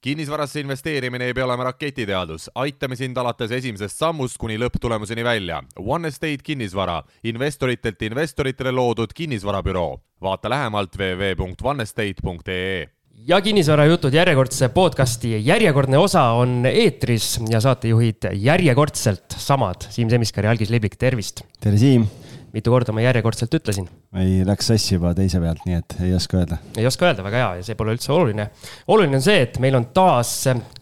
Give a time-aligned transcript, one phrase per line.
[0.00, 5.62] kinnisvarasse investeerimine ei pea olema raketiteadus, aitame sind alates esimesest sammust kuni lõpptulemuseni välja.
[5.76, 10.00] One Estate kinnisvara, investoritelt investoritele loodud kinnisvarabüroo.
[10.20, 12.86] vaata lähemalt www.onestate.ee
[13.26, 19.76] ja kinnisvarajutud järjekordse podcasti järjekordne osa on eetris ja saatejuhid järjekordselt samad.
[19.90, 21.40] Siim Semiskar ja Algis Liblik, tervist!
[21.60, 22.06] tere, Siim!
[22.54, 23.86] Mitu korda ma järjekordselt ütlesin?
[24.18, 26.58] ei, läks sassi juba teise pealt, nii et ei oska öelda.
[26.80, 28.48] ei oska öelda, väga hea ja see pole üldse oluline.
[28.90, 30.32] oluline on see, et meil on taas.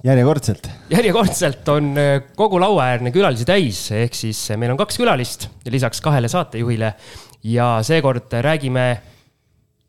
[0.07, 0.71] järjekordselt.
[0.95, 6.03] järjekordselt on äh, kogu lauaäärne külalisi täis, ehk siis äh, meil on kaks külalist lisaks
[6.05, 6.93] kahele saatejuhile
[7.47, 8.91] ja seekord räägime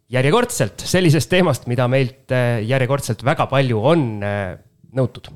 [0.09, 2.33] järjekordselt sellisest teemast, mida meilt
[2.65, 5.29] järjekordselt väga palju on nõutud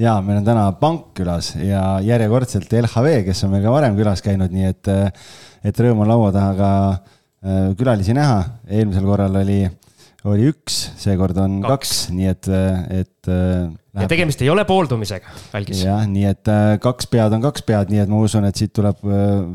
[0.00, 4.22] ja meil on täna pank külas ja järjekordselt LHV, kes on meil ka varem külas
[4.24, 4.90] käinud, nii et,
[5.66, 8.44] et rõõm on laua taha ka äh, külalisi näha.
[8.68, 9.64] eelmisel korral oli,
[10.26, 12.48] oli üks, seekord on kaks, kaks, nii et,
[13.02, 13.30] et.
[13.30, 15.82] Äh, ja tegemist ei ole pooldumisega, Algis.
[15.86, 18.74] jah, nii et äh, kaks pead on kaks pead, nii et ma usun, et siit
[18.76, 19.02] tuleb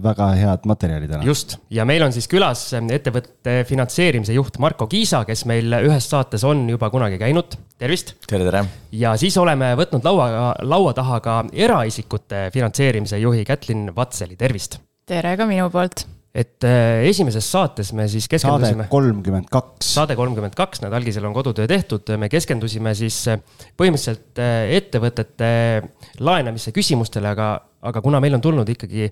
[0.03, 1.28] väga head materjali täna.
[1.28, 6.44] just, ja meil on siis külas ettevõtte finantseerimise juht Marko Kiisa, kes meil ühes saates
[6.48, 8.18] on juba kunagi käinud tervist.
[8.28, 8.66] tere, tere.
[9.00, 14.81] ja siis oleme võtnud laua, laua taha ka eraisikute finantseerimise juhi Kätlin Vatseli, tervist.
[15.10, 18.86] Tere ka minu poolt et äh, esimeses saates me siis keskendusime.
[18.86, 19.90] saade kolmkümmend kaks.
[19.98, 23.42] saade kolmkümmend kaks, näed, algisel on kodutöö tehtud, me keskendusime siis äh,
[23.80, 25.52] põhimõtteliselt äh, ettevõtete
[26.24, 27.52] laenamise küsimustele, aga,
[27.84, 29.10] aga kuna meil on tulnud ikkagi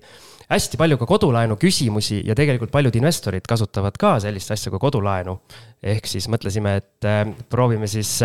[0.50, 5.36] hästi palju ka kodulaenu küsimusi ja tegelikult paljud investorid kasutavad ka sellist asja kui kodulaenu.
[5.82, 8.16] ehk siis mõtlesime, et proovime siis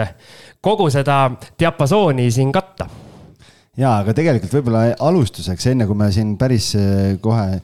[0.61, 1.19] kogu seda
[1.59, 2.87] diapasooni siin katta.
[3.79, 7.59] Ja, aga tegelikult võib-olla alustuseks, enne kui me siin päris äh, kohe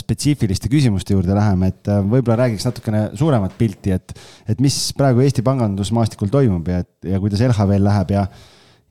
[0.00, 4.14] spetsiifiliste küsimuste juurde läheme, et võib-olla räägiks natukene suuremat pilti, et,
[4.48, 8.22] et mis praegu Eesti pangandusmaastikul toimub ja, ja kuidas LHV-l läheb ja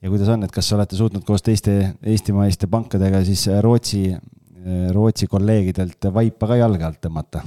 [0.06, 4.12] ja kuidas on, et kas olete suutnud koos teiste eestimaiste pankadega siis Rootsi
[4.94, 7.44] Rootsi kolleegidelt vaipa ka jalge alt tõmmata?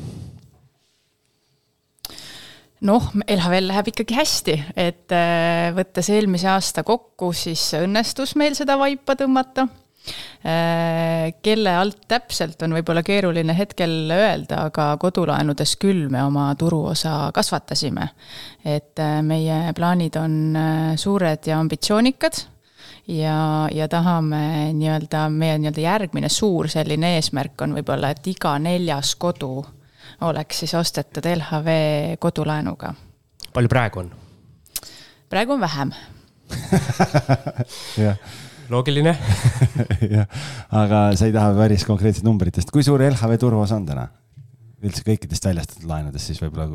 [2.87, 8.78] Noh, LHV-l läheb ikkagi hästi, et äh, võttes eelmise aasta kokku, siis õnnestus meil seda
[8.81, 9.66] vaipa tõmmata.
[10.47, 17.33] Äh, kelle alt täpselt, on võib-olla keeruline hetkel öelda, aga kodulaenudes küll me oma turuosa
[17.34, 18.09] kasvatasime.
[18.65, 20.56] et äh, meie plaanid on
[20.97, 22.41] suured ja ambitsioonikad
[23.09, 29.15] ja, ja tahame nii-öelda, meie nii-öelda järgmine suur selline eesmärk on võib-olla, et iga neljas
[29.21, 29.66] kodu
[30.21, 31.69] oleks siis ostetud LHV
[32.19, 32.95] kodulaenuga.
[33.53, 34.12] palju praegu on?
[35.31, 35.93] praegu on vähem
[38.73, 39.17] loogiline
[40.17, 40.27] jah,
[40.71, 44.09] aga sa ei taha päris konkreetset numbritest, kui suur LHV turuosa on täna?
[44.83, 46.69] üldse kõikidest väljastatud laenudest siis võib-olla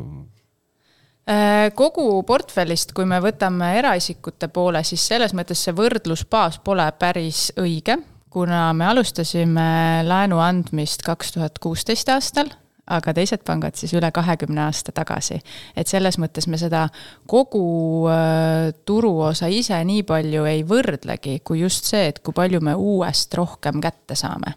[1.24, 7.46] Äh, kogu portfellist, kui me võtame eraisikute poole, siis selles mõttes see võrdlusbaas pole päris
[7.56, 7.96] õige,
[8.28, 12.52] kuna me alustasime laenu andmist kaks tuhat kuusteist aastal,
[12.86, 15.38] aga teised pangad siis üle kahekümne aasta tagasi.
[15.76, 16.88] et selles mõttes me seda
[17.26, 22.74] kogu äh, turuosa ise nii palju ei võrdlegi, kui just see, et kui palju me
[22.74, 24.54] uuest rohkem kätte saame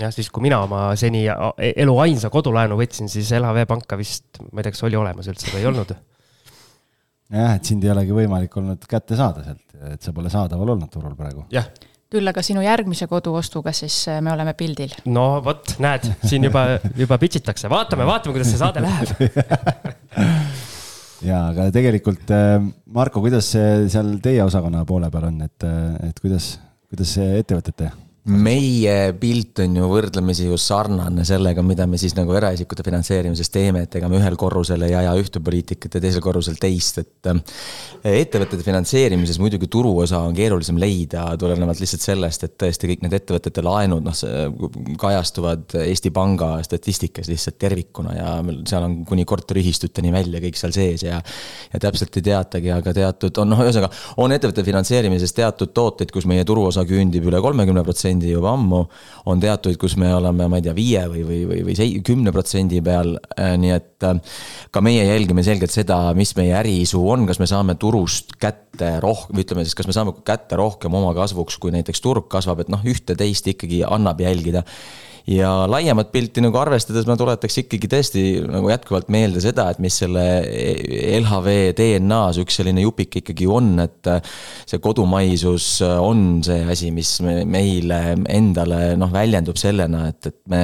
[0.00, 4.40] jah, siis kui mina oma seni e-, elu ainsa kodulaenu võtsin, siis LHV panka vist,
[4.50, 5.94] ma ei tea, kas oli olemas üldse või ei olnud.
[7.32, 10.92] jah, et sind ei olegi võimalik olnud kätte saada sealt, et sa pole saadaval olnud
[10.92, 11.44] turul praegu.
[11.52, 11.68] jah
[12.12, 14.92] küll aga sinu järgmise koduostuga siis äh, me oleme pildil.
[15.12, 16.66] no vot, näed, siin juba,
[16.98, 19.08] juba pitsitakse, vaatame, vaatame, kuidas see saade läheb.
[21.22, 22.56] Ja, aga tegelikult äh,
[22.90, 26.56] Marko, kuidas see seal teie osakonna poole peal on, et, äh, et kuidas,
[26.90, 32.30] kuidas see ettevõtete meie pilt on ju võrdlemisi ju sarnane sellega, mida me siis nagu
[32.38, 36.54] eraisikute finantseerimises teeme, et ega me ühel korrusel ei aja ühte poliitikat ja teisel korrusel
[36.60, 37.10] teist, et.
[38.02, 43.16] Eh, ettevõtete finantseerimises muidugi turuosa on keerulisem leida, tulenevalt lihtsalt sellest, et tõesti kõik need
[43.18, 44.22] ettevõtete laenud, noh,
[45.02, 48.36] kajastuvad Eesti Panga statistikas lihtsalt tervikuna ja
[48.70, 51.18] seal on kuni korteriühistuteni välja kõik seal sees ja.
[51.72, 53.90] ja täpselt ei teatagi, aga teatud on noh, ühesõnaga
[54.22, 58.88] on ettevõtte finantseerimises teatud tooteid, kus meie turuosa küündib üle kolmekümne protsendi protsendi juba ammu.
[59.26, 62.80] on teatuid, kus me oleme, ma ei tea, viie või, või, või, või kümne protsendi
[62.82, 63.14] peal.
[63.38, 64.18] Äh, nii et äh,
[64.70, 69.38] ka meie jälgime selgelt seda, mis meie äriisu on, kas me saame turust kätte rohkem,
[69.38, 72.82] ütleme siis, kas me saame kätte rohkem oma kasvuks, kui näiteks turg kasvab, et noh,
[72.82, 74.66] ühte-teist ikkagi annab jälgida
[75.28, 79.94] ja laiemat pilti nagu arvestades ma tuletaks ikkagi tõesti nagu jätkuvalt meelde seda, et mis
[80.02, 80.24] selle
[81.20, 84.10] LHV DNA-s üks selline jupik ikkagi on, et
[84.66, 88.00] see kodumaisus on see asi, mis meile
[88.32, 90.62] endale noh, väljendub sellena, et, et me,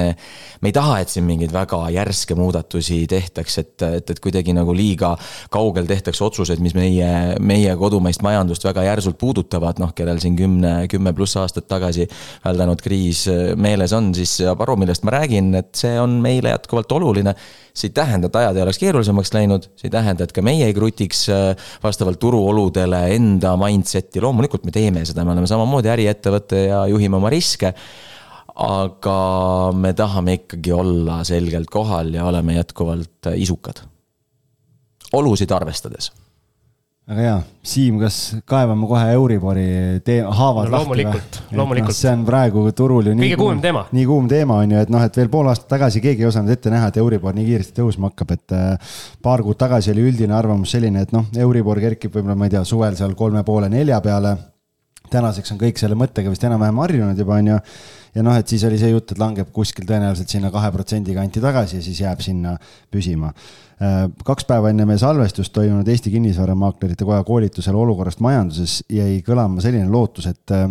[0.59, 4.75] me ei taha, et siin mingeid väga järske muudatusi tehtaks, et, et, et kuidagi nagu
[4.75, 5.13] liiga
[5.53, 10.75] kaugel tehtaks otsuseid, mis meie, meie kodumaist majandust väga järsult puudutavad, noh, kellel siin kümne,
[10.91, 12.09] kümme pluss aastat tagasi
[12.43, 13.25] väldanud kriis
[13.59, 17.35] meeles on, siis saab aru, millest ma räägin, et see on meile jätkuvalt oluline.
[17.79, 20.67] see ei tähenda, et ajad ei oleks keerulisemaks läinud, see ei tähenda, et ka meie
[20.67, 26.65] ei krutiks äh, vastavalt turuoludele enda mindset'i, loomulikult me teeme seda, me oleme samamoodi äriettevõte
[26.67, 27.73] ja juhime oma riske
[28.59, 29.19] aga
[29.71, 33.85] me tahame ikkagi olla selgelt kohal ja oleme jätkuvalt isukad.
[35.13, 36.11] olusid arvestades
[37.09, 37.37] väga hea,
[37.69, 38.17] Siim, kas
[38.49, 39.65] kaevame kohe Euribori
[40.05, 41.93] tee-, haavad no, loomulikult, loomulikult.
[41.93, 43.83] No, see on praegu turul ju nii kõige kuumem teema.
[43.95, 46.53] nii kuum teema on ju, et noh, et veel pool aastat tagasi keegi ei osanud
[46.53, 48.95] ette näha, et Euribor nii kiiresti tõusma hakkab, et äh,
[49.25, 52.63] paar kuud tagasi oli üldine arvamus selline, et noh, Euribor kerkib võib-olla, ma ei tea,
[52.67, 54.37] suvel seal kolme poole, nelja peale.
[55.09, 57.59] tänaseks on kõik selle mõttega vist enam-vähem harjunud juba, on ju
[58.15, 61.41] ja noh, et siis oli see jutt, et langeb kuskil tõenäoliselt sinna kahe protsendi kanti
[61.43, 62.55] tagasi ja siis jääb sinna
[62.91, 63.31] püsima.
[63.79, 69.63] Äh, kaks päeva enne meie salvestust toimunud Eesti Kinnisvaramaaklerite Koja koolitusel olukorrast majanduses jäi kõlama
[69.63, 70.69] selline lootus, et äh,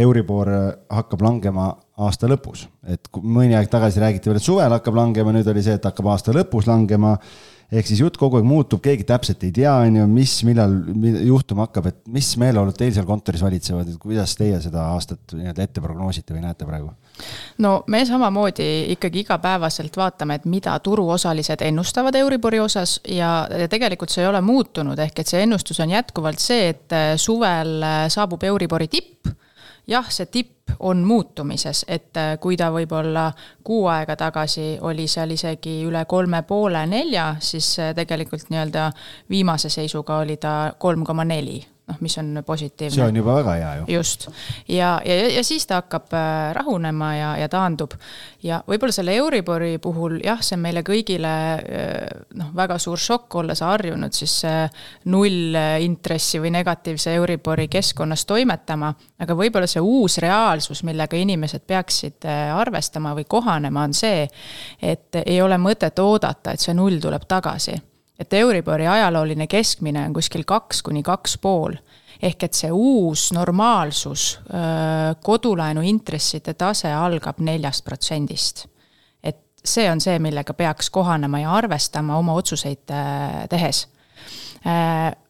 [0.00, 0.48] Euribor
[0.88, 5.48] hakkab langema aasta lõpus, et mõni aeg tagasi räägiti veel, et suvel hakkab langema, nüüd
[5.50, 7.16] oli see, et hakkab aasta lõpus langema
[7.70, 10.74] ehk siis jutt kogu aeg muutub, keegi täpselt ei tea, on ju, mis, millal
[11.26, 15.66] juhtuma hakkab, et mis meeleolud teil seal kontoris valitsevad, et kuidas teie seda aastat nii-öelda
[15.66, 16.92] ette prognoosite või näete praegu?
[17.60, 24.24] no me samamoodi ikkagi igapäevaselt vaatame, et mida turuosalised ennustavad Euribori osas ja tegelikult see
[24.24, 29.30] ei ole muutunud, ehk et see ennustus on jätkuvalt see, et suvel saabub Euribori tipp
[29.86, 33.30] jah, see tipp on muutumises, et äh, kui ta võib-olla
[33.64, 38.90] kuu aega tagasi oli seal isegi üle kolme poole nelja, siis äh, tegelikult nii-öelda
[39.30, 42.94] viimase seisuga oli ta kolm koma neli noh, mis on positiivne.
[42.94, 43.84] see on juba väga hea ju.
[43.96, 44.28] just,
[44.68, 47.94] ja, ja, ja siis ta hakkab äh, rahunema ja, ja taandub.
[48.42, 52.06] ja võib-olla selle Euribori puhul jah, see on meile kõigile äh,
[52.38, 59.36] noh, väga suur šokk, olles harjunud siis äh, nullintressi või negatiivse Euribori keskkonnas toimetama, aga
[59.36, 64.26] võib-olla see uus reaalsus, millega inimesed peaksid arvestama või kohanema, on see,
[64.82, 67.76] et ei ole mõtet oodata, et see null tuleb tagasi
[68.20, 71.74] et Euribori ajalooline keskmine on kuskil kaks kuni kaks pool.
[72.22, 74.40] ehk et see uus normaalsus,
[75.24, 78.66] kodulaenu intresside tase algab neljast protsendist.
[79.22, 82.84] et see on see, millega peaks kohanema ja arvestama oma otsuseid
[83.48, 83.99] tehes Äh,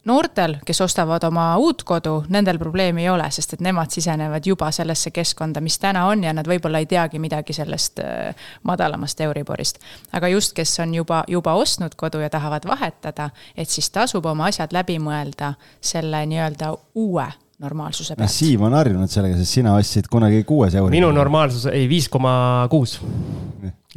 [0.04, 4.70] noortel, kes ostavad oma uut kodu, nendel probleemi ei ole, sest et nemad sisenevad juba
[4.74, 9.78] sellesse keskkonda, mis täna on ja nad võib-olla ei teagi midagi sellest äh, madalamast Euriborist.
[10.12, 14.50] aga just, kes on juba, juba ostnud kodu ja tahavad vahetada, et siis tasub oma
[14.50, 17.28] asjad läbi mõelda selle nii-öelda uue
[17.60, 18.32] normaalsuse pealt.
[18.32, 20.96] Siim on harjunud sellega, sest sina ostsid kunagi kuues euri.
[20.96, 22.98] minu normaalsus, ei viis koma kuus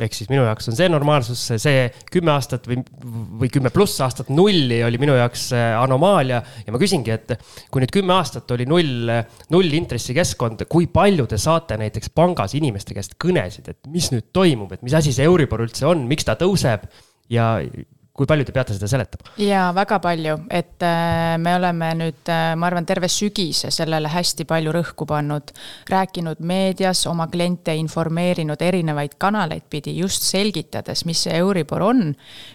[0.02, 2.80] ehk siis minu jaoks on see normaalsus, see kümme aastat või,
[3.44, 6.42] või kümme pluss aastat nulli oli minu jaoks äh, anomaalia.
[6.66, 7.36] ja ma küsingi, et
[7.70, 9.12] kui nüüd kümme aastat oli null,
[9.54, 14.74] null intressikeskkond, kui palju te saate näiteks pangas inimeste käest kõnesid, et mis nüüd toimub,
[14.74, 16.90] et mis asi see Euribor üldse on, miks ta tõuseb
[17.34, 17.54] ja
[18.14, 19.32] kui palju te peate seda seletama?
[19.42, 24.46] jaa, väga palju, et äh, me oleme nüüd, äh, ma arvan, terve sügise sellele hästi
[24.46, 25.50] palju rõhku pannud.
[25.90, 32.12] rääkinud meedias, oma kliente informeerinud erinevaid kanaleid pidi, just selgitades, mis see Euribor on,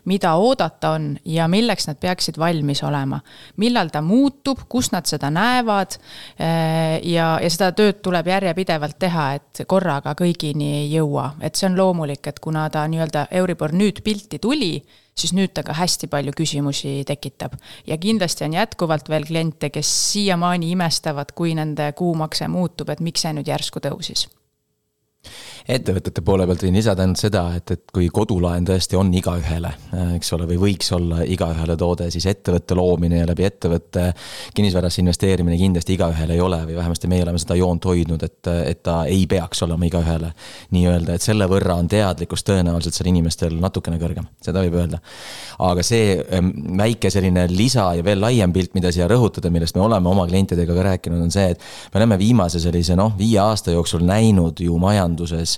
[0.06, 3.18] mida oodata on ja milleks nad peaksid valmis olema.
[3.56, 5.98] millal ta muutub, kus nad seda näevad
[6.38, 11.66] äh, ja, ja seda tööd tuleb järjepidevalt teha, et korraga kõigini ei jõua, et see
[11.66, 14.76] on loomulik, et kuna ta nii-öelda Euribor nüüd pilti tuli,
[15.18, 17.58] siis nüüd ta ka hästi palju küsimusi tekitab.
[17.86, 23.26] ja kindlasti on jätkuvalt veel kliente, kes siiamaani imestavad, kui nende kuumakse muutub, et miks
[23.26, 24.28] see nüüd järsku tõusis
[25.68, 29.70] ettevõtete poole pealt võin lisada ainult seda, et, et kui kodulaen tõesti on igaühele,
[30.16, 34.06] eks ole, või võiks olla igaühele toode, siis ettevõtte loomine ja läbi ettevõtte
[34.56, 38.80] kinnisvarasse investeerimine kindlasti igaühele ei ole või vähemasti meie oleme seda joont hoidnud, et, et
[38.82, 40.32] ta ei peaks olema igaühele.
[40.72, 45.02] nii-öelda, et selle võrra on teadlikkus tõenäoliselt seal inimestel natukene kõrgem, seda võib öelda.
[45.68, 49.84] aga see ähm, väike selline lisa ja veel laiem pilt, mida siia rõhutada, millest me
[49.84, 53.76] oleme oma klientidega ka rääkinud, on see, et me oleme viimase sellise noh, viie aasta
[53.76, 55.57] jooksul näinud ju majanduses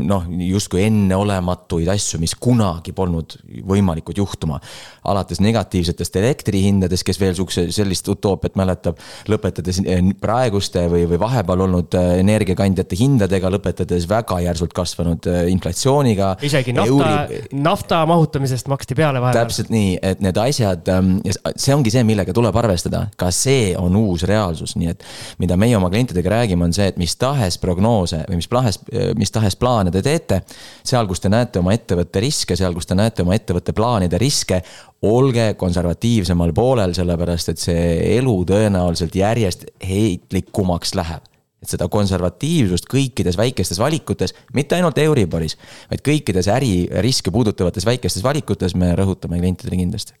[0.00, 3.36] noh, justkui enneolematuid asju, mis kunagi polnud
[3.68, 4.60] võimalikud juhtuma.
[5.08, 8.98] alates negatiivsetest elektrihindadest, kes veel sihukese, sellist utoopiat mäletab,
[9.28, 16.34] lõpetades äh, praeguste või, või vahepeal olnud energiakandjate hindadega, lõpetades väga järsult kasvanud inflatsiooniga.
[16.44, 19.46] isegi nafta Euri..., nafta mahutamisest maksti peale vahepeal.
[19.46, 21.14] täpselt nii, et need asjad, ähm,
[21.56, 25.04] see ongi see, millega tuleb arvestada, ka see on uus reaalsus, nii et
[25.40, 28.80] mida meie oma klientidega räägime, on see, et mis tahes prognoose või mis tahes,
[29.18, 30.42] mis tahes plaane te teete.
[30.84, 34.62] seal, kus te näete oma ettevõtte riske, seal, kus te näete oma ettevõtte plaanide riske,
[35.02, 37.88] olge konservatiivsemal poolel, sellepärast et see
[38.18, 41.26] elu tõenäoliselt järjest heitlikumaks läheb
[41.58, 45.56] et seda konservatiivsust kõikides väikestes valikutes, mitte ainult Euriboris,
[45.90, 50.14] vaid kõikides äririske puudutavates väikestes valikutes me rõhutame klientidele kindlasti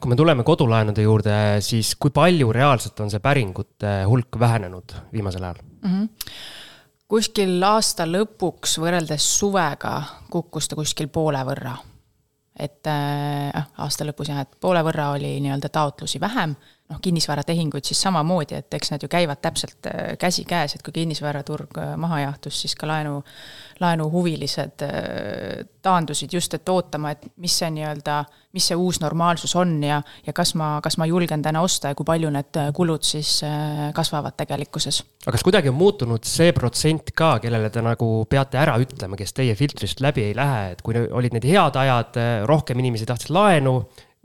[0.00, 1.34] kui me tuleme kodulaenude juurde,
[1.64, 5.90] siis kui palju reaalselt on see päringute hulk vähenenud viimasel ajal mm?
[5.90, 6.08] -hmm.
[7.10, 9.94] Kuskil aasta lõpuks võrreldes suvega
[10.30, 11.74] kukkus ta kuskil poole võrra.
[12.60, 16.54] et äh, aasta lõpus jah, et poole võrra oli nii-öelda taotlusi vähem
[16.90, 21.78] noh, kinnisvaratehinguid siis samamoodi, et eks need ju käivad täpselt äh, käsikäes, et kui kinnisvaraturg
[21.78, 23.20] äh, maha jahtus, siis ka laenu,
[23.80, 28.24] laenuhuvilised äh, taandusid just, et ootama, et mis see nii-öelda,
[28.56, 31.98] mis see uus normaalsus on ja, ja kas ma, kas ma julgen täna osta ja
[31.98, 33.38] kui palju need kulud siis
[33.94, 35.00] kasvavad tegelikkuses.
[35.22, 39.32] aga kas kuidagi on muutunud see protsent ka, kellele te nagu peate ära ütlema, kes
[39.38, 42.18] teie filtrist läbi ei lähe, et kui olid need head ajad,
[42.50, 43.78] rohkem inimesi tahtsid laenu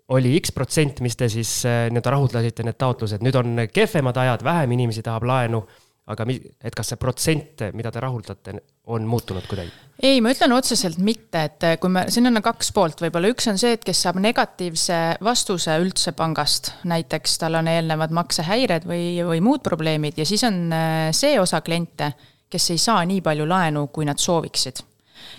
[0.09, 4.45] oli X protsent, mis te siis äh, nii-öelda rahuldasite need taotlused, nüüd on kehvemad ajad,
[4.45, 5.65] vähem inimesi tahab laenu.
[6.05, 8.53] aga mi-, et kas see protsent, mida te rahuldate,
[8.93, 9.71] on muutunud kuidagi?
[10.05, 13.49] ei, ma ütlen otseselt mitte, et äh, kui me, siin on kaks poolt võib-olla, üks
[13.49, 19.07] on see, et kes saab negatiivse vastuse üldse pangast, näiteks tal on eelnevad maksehäired või,
[19.25, 22.13] või muud probleemid ja siis on äh, see osa kliente,
[22.49, 24.85] kes ei saa nii palju laenu, kui nad sooviksid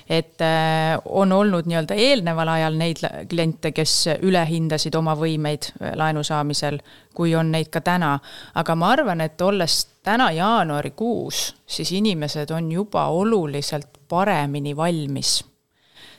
[0.09, 6.23] et äh, on olnud nii-öelda eelneval ajal neid kliente, kes ülehindasid oma võimeid äh, laenu
[6.25, 6.79] saamisel,
[7.15, 8.19] kui on neid ka täna.
[8.55, 15.41] aga ma arvan, et olles täna jaanuarikuus, siis inimesed on juba oluliselt paremini valmis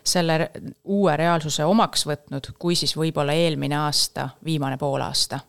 [0.08, 0.52] selle
[0.84, 5.40] uue reaalsuse omaks võtnud, kui siis võib-olla eelmine aasta, viimane poolaasta.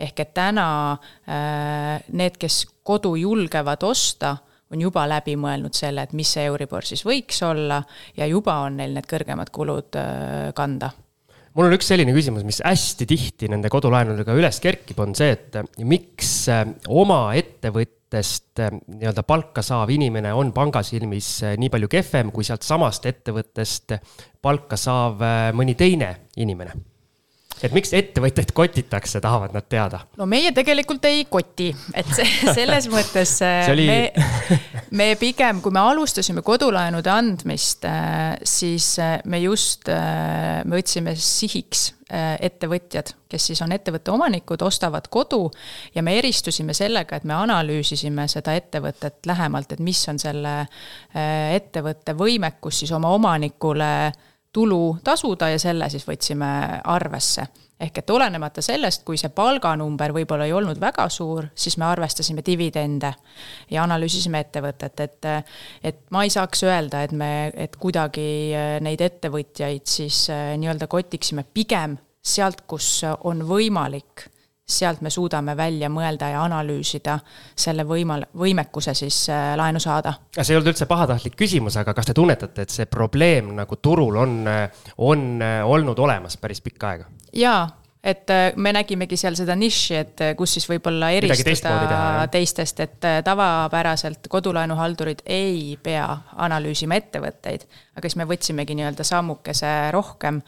[0.00, 4.36] ehk et täna äh, need, kes kodu julgevad osta
[4.72, 7.80] on juba läbi mõelnud selle, et mis see Euribor siis võiks olla
[8.16, 10.92] ja juba on neil need kõrgemad kulud äh, kanda.
[11.56, 15.78] Mul on üks selline küsimus, mis hästi tihti nende kodulaenudega üles kerkib, on see, et
[15.88, 22.34] miks äh, oma ettevõttest äh, nii-öelda palka saav inimene on panga silmis nii palju kehvem
[22.34, 23.96] kui sealt samast ettevõttest
[24.42, 25.22] palka saav
[25.56, 26.76] mõni teine inimene
[27.64, 30.02] et miks ettevõtjaid kotitakse, tahavad nad teada?
[30.20, 33.86] no meie tegelikult ei koti, et see, selles mõttes see oli...
[33.88, 34.56] me,
[34.96, 41.16] me pigem, kui me alustasime kodulaenude andmist, äh, siis äh, me just, äh, me võtsime
[41.16, 45.48] sihiks ettevõtjad, kes siis on ettevõtte omanikud, ostavad kodu
[45.90, 50.52] ja me eristusime sellega, et me analüüsisime seda ettevõtet lähemalt, et mis on selle
[51.58, 53.90] ettevõtte võimekus siis oma omanikule
[54.56, 56.48] tulu tasuda ja selle siis võtsime
[56.84, 57.46] arvesse.
[57.80, 62.40] ehk et olenemata sellest, kui see palganumber võib-olla ei olnud väga suur, siis me arvestasime
[62.46, 63.10] dividende
[63.70, 65.28] ja analüüsisime ettevõtet, et
[65.84, 71.44] et ma ei saaks öelda, et me, et kuidagi neid ettevõtjaid siis eh, nii-öelda kotiksime,
[71.44, 74.24] pigem sealt, kus on võimalik
[74.66, 77.18] sealt me suudame välja mõelda ja analüüsida
[77.56, 80.16] selle võimal-, võimekuse siis äh, laenu saada.
[80.34, 84.18] see ei olnud üldse pahatahtlik küsimus, aga kas te tunnetate, et see probleem nagu turul
[84.26, 84.38] on,
[84.98, 87.10] on äh, olnud olemas päris pikka aega?
[87.36, 87.68] jaa,
[88.06, 93.06] et äh, me nägimegi seal seda nišši, et äh, kus siis võib-olla eristuda teistest, et
[93.08, 96.06] äh, tavapäraselt kodulaenuhaldurid ei pea
[96.46, 97.66] analüüsima ettevõtteid.
[97.96, 100.40] Aga siis me võtsimegi nii-öelda sammukese rohkem,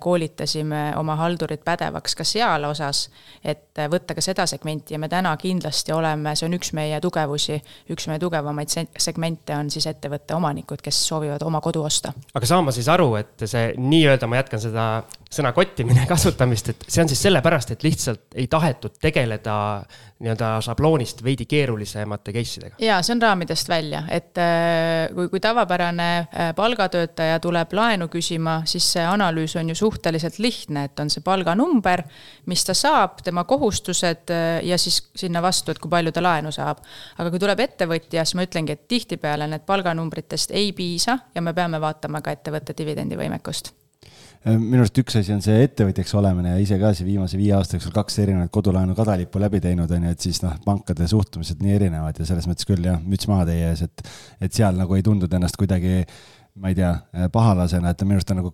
[0.00, 3.08] koolitasime oma haldurid pädevaks ka seal osas,
[3.44, 7.58] et võtta ka seda segmenti ja me täna kindlasti oleme, see on üks meie tugevusi,
[7.90, 12.14] üks meie tugevamaid segmente on siis ettevõtte omanikud, kes soovivad oma kodu osta.
[12.34, 14.88] aga saan ma siis aru, et see nii-öelda, ma jätkan seda
[15.34, 19.56] sõna kottimine kasutamist, et see on siis sellepärast, et lihtsalt ei tahetud tegeleda
[20.22, 22.78] nii-öelda šabloonist veidi keerulisemate case idega?
[22.78, 28.60] jaa, see on raamidest välja, et äh, kui, kui tavapärane äh, palgatöötaja tuleb laenu küsima,
[28.70, 32.04] siis see analüüs on ju suhteliselt lihtne, et on see palganumber,
[32.46, 36.54] mis ta saab, tema kohustused äh, ja siis sinna vastu, et kui palju ta laenu
[36.54, 36.84] saab.
[37.18, 41.54] aga kui tuleb ettevõtja, siis ma ütlengi, et tihtipeale need palganumbritest ei piisa ja me
[41.54, 43.74] peame vaatama ka ettevõtte dividendivõimekust
[44.44, 47.78] minu arust üks asi on see ettevõtjaks olemine ja ise ka siin viimase viie aasta
[47.78, 51.76] jooksul kaks erinevat kodulaenu kadalippu läbi teinud, on ju, et siis noh, pankade suhtumised nii
[51.78, 54.04] erinevad ja selles mõttes küll jah, müts maha teie ees, et,
[54.44, 56.02] et seal nagu ei tundunud ennast kuidagi
[56.54, 56.90] ma ei tea,
[57.34, 58.50] pahalasena, et minu arust on nagu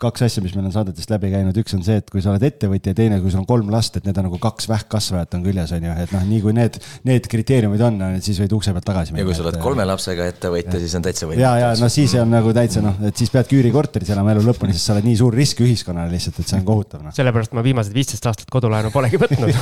[0.00, 2.46] kaks asja, mis meil on saadetest läbi käinud, üks on see, et kui sa oled
[2.48, 5.44] ettevõtja ja teine, kui sul on kolm last, et need on nagu kaks vähkkasvajat on
[5.44, 6.78] küljes, on ju, et noh, nii kui need,
[7.10, 9.20] need kriteeriumid on, siis võid ukse pealt tagasi minna.
[9.20, 11.44] ja kui sa oled et, kolme lapsega ettevõtja, siis on täitsa võimatu.
[11.44, 14.72] ja, ja no siis on nagu täitsa noh, et siis peadki üürikorteris elama elu lõpuni,
[14.72, 17.12] sest sa oled nii suur risk ühiskonnale lihtsalt, et see on kohutav no..
[17.12, 19.52] sellepärast ma viimased viisteist aastat kodulaenu polegi võtnud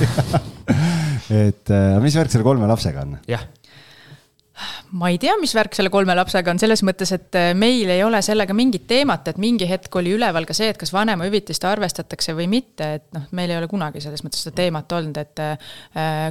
[1.43, 3.19] et äh, mis värk selle kolme lapsega on?
[3.27, 3.51] jah
[4.99, 8.03] ma ei tea, mis värk selle kolme lapsega on, selles mõttes, et äh, meil ei
[8.05, 12.35] ole sellega mingit teemat, et mingi hetk oli üleval ka see, et kas vanemahüvitist arvestatakse
[12.39, 15.77] või mitte, et noh, meil ei ole kunagi selles mõttes seda teemat olnud, et äh,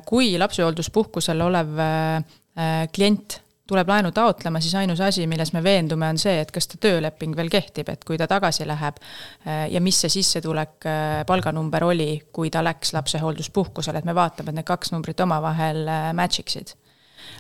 [0.08, 6.18] kui lapsehoolduspuhkusel olev äh, klient tuleb laenu taotlema, siis ainus asi, milles me veendume, on
[6.18, 8.98] see, et kas ta tööleping veel kehtib, et kui ta tagasi läheb
[9.46, 10.90] ja mis see sissetulek,
[11.30, 15.86] palganumber oli, kui ta läks lapsehoolduspuhkusele, et me vaatame, et need kaks numbrit omavahel
[16.18, 16.79] match iksid Äh,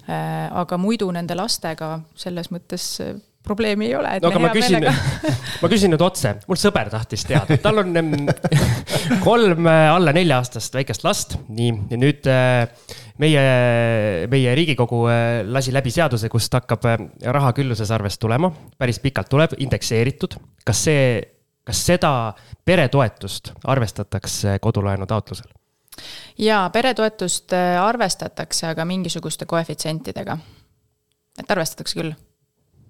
[0.10, 4.12] aga muidu nende lastega selles mõttes äh, probleemi ei ole.
[4.22, 4.86] no aga ma küsin,
[5.62, 7.96] ma küsin nüüd otse, mul sõber tahtis teada, tal on
[9.27, 12.29] kolm äh, alla nelja-aastast väikest last, nii, ja nüüd
[13.19, 13.43] meie,
[14.31, 15.03] meie Riigikogu
[15.50, 16.88] lasi läbi seaduse, kust hakkab
[17.25, 20.38] raha küllusesarvest tulema, päris pikalt tuleb, indekseeritud.
[20.65, 21.05] kas see,
[21.65, 22.13] kas seda
[22.65, 25.50] peretoetust arvestatakse kodulaenu taotlusel?
[26.37, 30.37] Jaa, peretoetust äh, arvestatakse, aga mingisuguste koefitsientidega.
[31.39, 32.15] et arvestatakse küll.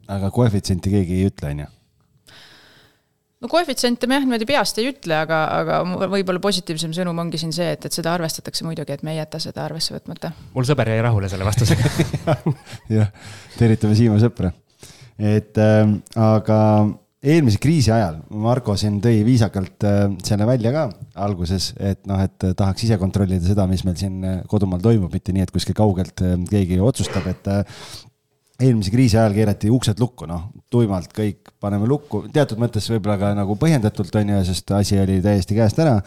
[0.07, 1.69] aga koefitsienti keegi ei ütle, on ju?
[3.39, 7.53] no koefitsiente me jah, niimoodi peast ei ütle, aga, aga võib-olla positiivsem sõnum ongi siin
[7.55, 10.33] see, et, et seda arvestatakse muidugi, et me ei jäta seda arvesse võtmata.
[10.55, 12.35] mul sõber jäi rahule selle vastusega
[12.97, 13.13] jah,
[13.57, 14.51] tervitame Siim sõpra.
[15.17, 16.59] et äh, aga
[17.19, 20.85] eelmise kriisi ajal Marko siin tõi viisakalt äh, selle välja ka
[21.25, 25.35] alguses, et noh, et tahaks ise kontrollida seda, mis meil siin äh, kodumaal toimub, mitte
[25.35, 27.49] nii, et kuskil kaugelt äh, keegi otsustab, et
[28.59, 33.33] eelmise kriisi ajal keerati uksed lukku, noh, tuimalt kõik paneme lukku, teatud mõttes võib-olla ka
[33.35, 35.99] nagu põhjendatult on ju, sest asi oli täiesti käest ära.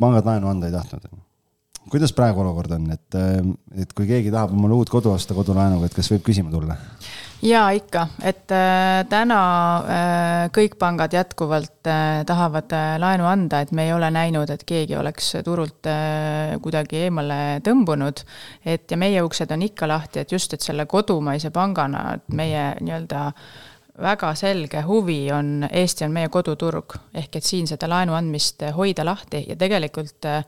[0.00, 1.06] pangad laenu anda ei tahtnud.
[1.90, 3.18] kuidas praegu olukord on, et,
[3.78, 6.76] et kui keegi tahab omale uut kodu osta kodulaenuga, et kas võib küsima tulla?
[7.42, 9.38] Jaa, ikka, et äh, täna
[9.78, 14.96] äh, kõik pangad jätkuvalt äh, tahavad laenu anda, et me ei ole näinud, et keegi
[14.98, 15.88] oleks turult
[16.62, 18.24] kuidagi eemale tõmbunud.
[18.64, 22.70] et ja meie uksed on ikka lahti, et just, et selle kodumaise pangana, et meie
[22.80, 23.66] nii-öelda äh,
[24.02, 29.04] väga selge huvi on, Eesti on meie koduturg, ehk et siin seda laenu andmist hoida
[29.06, 29.42] lahti.
[29.48, 30.44] Ja tegelikult äh,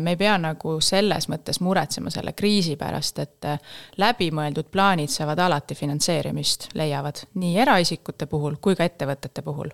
[0.00, 5.42] me ei pea nagu selles mõttes muretsema selle kriisi pärast, et äh, läbimõeldud plaanid saavad
[5.46, 9.72] alati finantseerimist, leiavad nii eraisikute puhul kui ka ettevõtete puhul,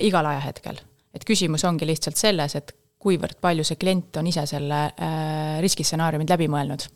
[0.00, 0.80] igal ajahetkel.
[1.14, 4.78] et küsimus ongi lihtsalt selles, et kuivõrd palju see klient on ise selle
[5.62, 6.86] riskistsenaariumid läbi mõelnud.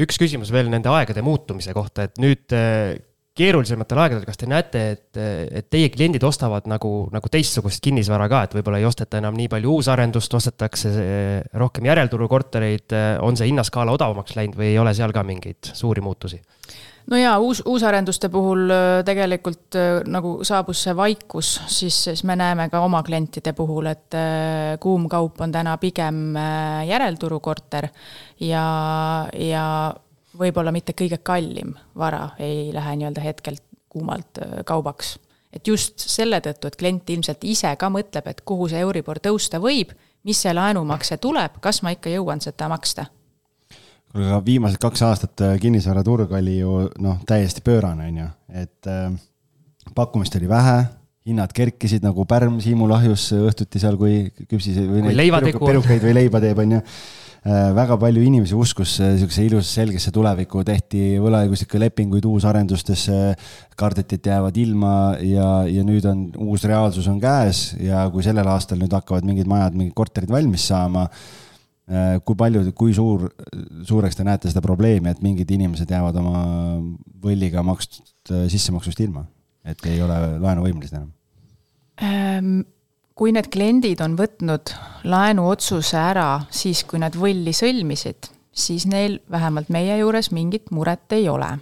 [0.00, 2.54] Üks küsimus veel nende aegade muutumise kohta, et nüüd
[3.38, 5.20] keerulisematel aegadel, kas te näete, et,
[5.60, 9.48] et teie kliendid ostavad nagu, nagu teistsugust kinnisvara ka, et võib-olla ei osteta enam nii
[9.52, 10.92] palju uusarendust, ostetakse
[11.56, 16.42] rohkem järelturukortereid, on see hinnaskaala odavamaks läinud või ei ole seal ka mingeid suuri muutusi?
[17.10, 22.36] no jaa, uus, uusarenduste puhul äh, tegelikult äh, nagu saabus see vaikus, siis, siis me
[22.38, 26.36] näeme ka oma klientide puhul, et äh, kuum kaup on täna pigem
[26.88, 27.88] järelturukorter
[28.40, 28.66] ja,
[29.38, 29.66] ja
[30.42, 33.58] võib-olla mitte kõige kallim vara ei lähe nii-öelda hetkel
[33.92, 35.18] kuumalt kaubaks.
[35.52, 39.60] et just selle tõttu, et klient ilmselt ise ka mõtleb, et kuhu see Euribor tõusta
[39.60, 39.92] võib,
[40.24, 43.04] mis see laenumakse tuleb, kas ma ikka jõuan seda maksta?
[44.12, 48.30] Kuule, aga viimased kaks aastat kinnisvaraturg oli ju noh, täiesti pöörane, on ju,
[48.62, 49.12] et äh,
[49.94, 50.76] pakkumist oli vähe,
[51.26, 56.40] hinnad kerkisid nagu pärm Siimu lahjus õhtuti seal, kui küpsiseid või neid perukaid või leiba
[56.42, 56.80] teeb, on ju
[57.42, 63.16] väga palju inimesi uskus niisuguse ilusasse selgesse tulevikku, tehti võlaõiguslikke lepinguid uusarendustesse,
[63.78, 64.92] kardeti, et jäävad ilma
[65.26, 69.50] ja, ja nüüd on uus reaalsus on käes ja kui sellel aastal nüüd hakkavad mingid
[69.50, 71.08] majad, mingid korterid valmis saama,
[71.90, 73.26] äh, kui palju, kui suur,
[73.88, 76.44] suureks te näete seda probleemi, et mingid inimesed jäävad oma
[77.22, 79.26] võlliga makstud sissemaksust ilma,
[79.66, 81.10] et ei ole laenuvõimelised enam
[82.02, 82.62] ähm.?
[83.22, 84.72] Kui need kliendid on võtnud
[85.06, 91.28] laenuotsuse ära siis, kui nad võlli sõlmisid, siis neil vähemalt meie juures mingit muret ei
[91.30, 91.52] ole.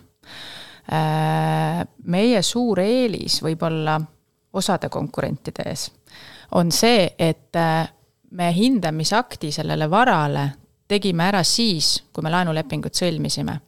[0.89, 3.99] Äh, meie suur eelis võib-olla
[4.57, 5.85] osade konkurentide ees
[6.57, 7.85] on see, et äh,
[8.41, 10.47] me hindamisakti sellele varale
[10.89, 13.61] tegime ära siis, kui me laenulepingut sõlmisime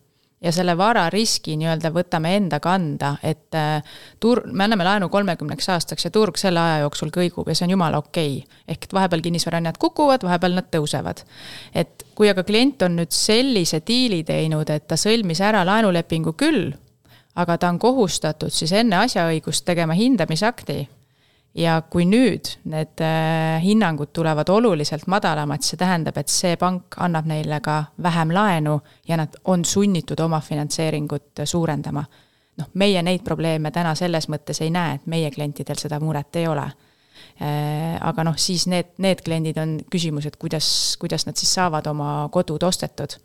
[0.43, 3.83] ja selle vara riski nii-öelda võtame enda kanda, et äh,
[4.21, 7.77] tur-, me anname laenu kolmekümneks aastaks ja turg selle aja jooksul kõigub ja see on
[7.77, 8.63] jumala okei okay..
[8.69, 11.25] ehk et vahepeal kinnisvarahinnad kukuvad, vahepeal nad tõusevad.
[11.75, 16.73] et kui aga klient on nüüd sellise diili teinud, et ta sõlmis ära laenulepingu küll,
[17.35, 20.83] aga ta on kohustatud siis enne asjaõigust tegema hindamisakti
[21.55, 27.29] ja kui nüüd need äh, hinnangud tulevad oluliselt madalamad, see tähendab, et see pank annab
[27.29, 32.05] neile ka vähem laenu ja nad on sunnitud oma finantseeringut suurendama.
[32.57, 36.47] noh, meie neid probleeme täna selles mõttes ei näe, et meie klientidel seda muret ei
[36.47, 36.67] ole.
[37.41, 41.87] Äh, aga noh, siis need, need kliendid on küsimus, et kuidas, kuidas nad siis saavad
[41.89, 43.17] oma kodud ostetud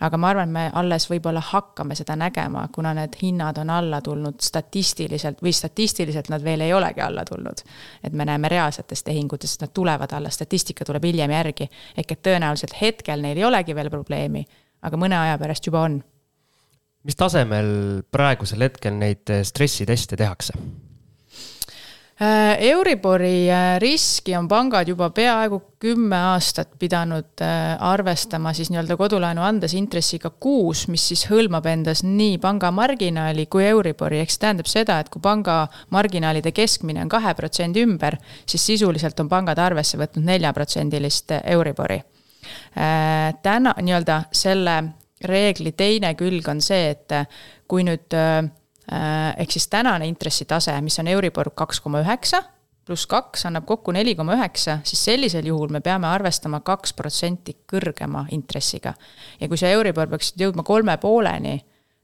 [0.00, 4.00] aga ma arvan, et me alles võib-olla hakkame seda nägema, kuna need hinnad on alla
[4.04, 7.64] tulnud statistiliselt või statistiliselt nad veel ei olegi alla tulnud.
[8.04, 11.68] et me näeme reaalsetes tehingutes, et nad tulevad alla, statistika tuleb hiljem järgi.
[11.96, 14.44] ehk et tõenäoliselt hetkel neil ei olegi veel probleemi,
[14.82, 16.02] aga mõne aja pärast juba on.
[17.02, 20.52] mis tasemel praegusel hetkel neid stressiteste tehakse?
[22.20, 28.94] Äh, Euribori äh, riski on pangad juba peaaegu kümme aastat pidanud äh, arvestama siis nii-öelda
[29.00, 34.44] kodulaenu andes intressiga kuus, mis siis hõlmab endas nii panga marginaali kui Euribori, ehk see
[34.46, 39.58] tähendab seda, et kui panga marginaalide keskmine on kahe protsendi ümber, siis sisuliselt on pangad
[39.58, 41.98] arvesse võtnud neljaprotsendilist Euribori.
[43.42, 44.82] täna nii-öelda selle
[45.24, 47.10] reegli teine külg on see, et
[47.66, 48.14] kui nüüd
[49.38, 52.42] ehk siis tänane intressitase, mis on Euribor kaks koma üheksa,
[52.84, 57.56] pluss kaks annab kokku neli koma üheksa, siis sellisel juhul me peame arvestama kaks protsenti
[57.72, 58.94] kõrgema intressiga.
[59.40, 61.58] ja kui see Euribor peaks jõudma kolme pooleni,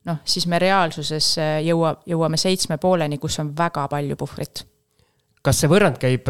[0.09, 4.65] noh, siis me reaalsuses äh, jõua, jõuame seitsme pooleni, kus on väga palju puhvrit
[5.45, 6.27] kas see võrrand käib,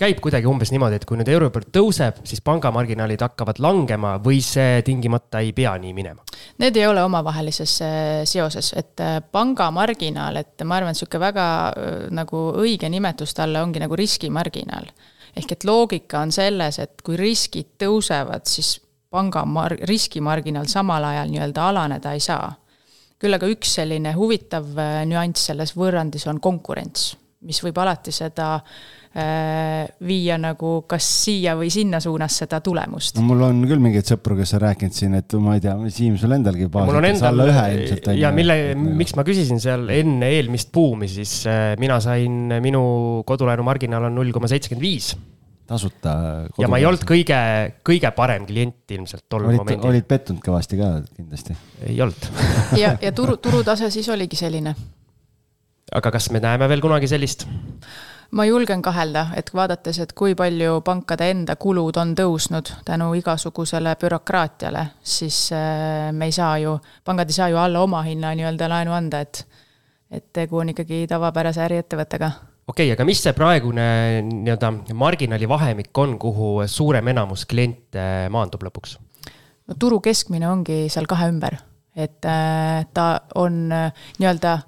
[0.00, 4.80] käib kuidagi umbes niimoodi, et kui nüüd Euribor tõuseb, siis pangamarginaalid hakkavad langema või see
[4.86, 6.24] tingimata ei pea nii minema?
[6.62, 7.92] Need ei ole omavahelises äh,
[8.28, 13.62] seoses, et äh, pangamarginaal, et ma arvan, et niisugune väga äh, nagu õige nimetus talle
[13.62, 14.90] ongi nagu riskimarginaal.
[15.38, 21.30] ehk et loogika on selles, et kui riskid tõusevad, siis panga mar-, riskimarginaal samal ajal
[21.30, 22.56] nii-öelda alaneda ei saa.
[23.18, 24.66] küll aga üks selline huvitav
[25.06, 27.14] nüanss selles võrrandis on konkurents
[27.46, 33.18] mis võib alati seda äh, viia nagu kas siia või sinna suunas seda tulemust.
[33.18, 36.18] no mul on küll mingeid sõpru, kes on rääkinud siin, et ma ei tea, Siim,
[36.18, 38.10] sul endalgi mul on endal alla ühe ilmselt.
[38.18, 42.82] ja mille, miks ma küsisin seal enne eelmist buumi, siis äh, mina sain, minu
[43.28, 45.14] kodulaenu marginaal on null koma seitsekümmend viis
[45.68, 46.18] tasuta.
[46.58, 47.38] ja ma ei olnud kõige,
[47.86, 49.90] kõige parem klient ilmselt tol olid, momendil.
[49.92, 51.58] olid pettunud kõvasti ka kindlasti?
[51.86, 52.30] ei olnud
[52.82, 54.74] ja, ja turu, turutase siis oligi selline
[55.92, 57.46] aga kas me näeme veel kunagi sellist?
[58.30, 63.94] ma julgen kahelda, et vaadates, et kui palju pankade enda kulud on tõusnud tänu igasugusele
[64.00, 68.92] bürokraatiale, siis äh, me ei saa ju, pangad ei saa ju alla omahinna nii-öelda laenu
[68.96, 69.46] anda, et
[70.08, 72.30] et tegu on ikkagi tavapärase äriettevõttega
[72.68, 73.84] okei okay,, aga mis see praegune
[74.28, 78.96] nii-öelda marginaali vahemik on, kuhu suurem enamus kliente maandub lõpuks?
[79.68, 81.58] no turu keskmine ongi seal kahe ümber,
[81.96, 83.08] et äh, ta
[83.40, 84.58] on äh, nii-öelda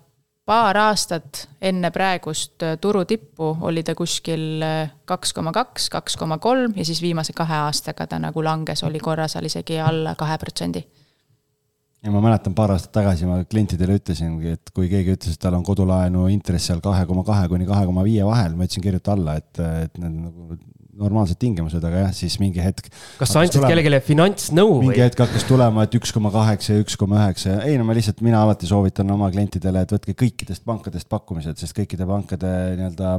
[0.51, 6.17] paar aastat enne praegust äh, turu tippu oli ta kuskil äh, kaks koma kaks, kaks
[6.19, 10.17] koma kolm ja siis viimase kahe aastaga ta nagu langes, oli korra seal isegi alla
[10.19, 10.83] kahe protsendi.
[12.03, 15.59] ja ma mäletan, paar aastat tagasi ma klientidele ütlesingi, et kui keegi ütles, et tal
[15.59, 19.15] on kodulaenu intress seal kahe koma kahe kuni kahe koma viie vahel, ma ütlesin kirjuta
[19.15, 20.59] alla, et, et need nagu
[21.01, 22.91] normaalsed tingimused, aga jah, siis mingi hetk.
[23.21, 24.91] kas sa andsid kellelegi finantsnõu või?
[24.91, 27.87] mingi hetk hakkas tulema, et üks koma kaheksa ja üks koma üheksa ja ei no
[27.89, 32.55] ma lihtsalt, mina alati soovitan oma klientidele, et võtke kõikidest pankadest pakkumised, sest kõikide pankade
[32.79, 33.17] nii-öelda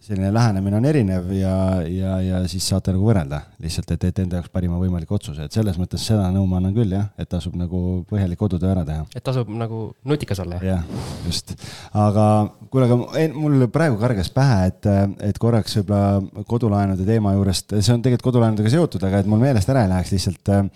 [0.00, 4.38] selline lähenemine on erinev ja, ja, ja siis saate nagu võrrelda lihtsalt, et teete enda
[4.38, 7.56] jaoks parima võimaliku otsuse, et selles mõttes seda nõu ma annan küll jah, et tasub
[7.60, 9.04] nagu põhjalik kodutöö ära teha.
[9.12, 10.80] et tasub nagu nutikas olla jah?
[10.80, 11.52] jah, just.
[11.92, 12.26] aga
[12.72, 14.90] kuule, aga mul praegu kargas pähe, et,
[15.28, 19.68] et korraks võib-olla kodulaenude teema juurest, see on tegelikult kodulaenudega seotud, aga et mul meelest
[19.72, 20.68] ära ei läheks lihtsalt äh,.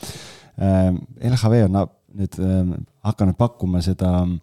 [0.54, 1.80] LHV on
[2.14, 4.34] nüüd äh, hakanud pakkuma seda äh,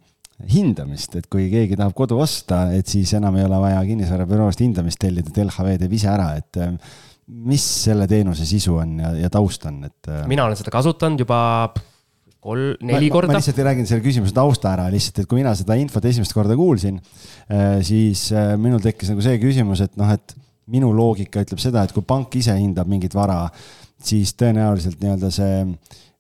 [0.50, 5.02] hindamist, et kui keegi tahab kodu osta, et siis enam ei ole vaja kinnisvarabüroost hindamist
[5.02, 6.74] tellida, et LHV teeb ise ära, et äh,
[7.52, 10.00] mis selle teenuse sisu on ja, ja taust on, et?
[10.10, 11.40] Äh, mina olen seda kasutanud juba
[12.42, 13.34] kolm, neli ma, korda.
[13.34, 16.58] ma lihtsalt räägin selle küsimuse tausta ära lihtsalt, et kui mina seda infot esimest korda
[16.60, 17.02] kuulsin,
[17.52, 18.30] äh, siis
[18.62, 20.38] minul tekkis nagu see küsimus, et noh, et
[20.72, 23.44] minu loogika ütleb seda, et kui pank ise hindab mingit vara,
[24.02, 26.11] siis tõenäoliselt nii-öelda see Äh,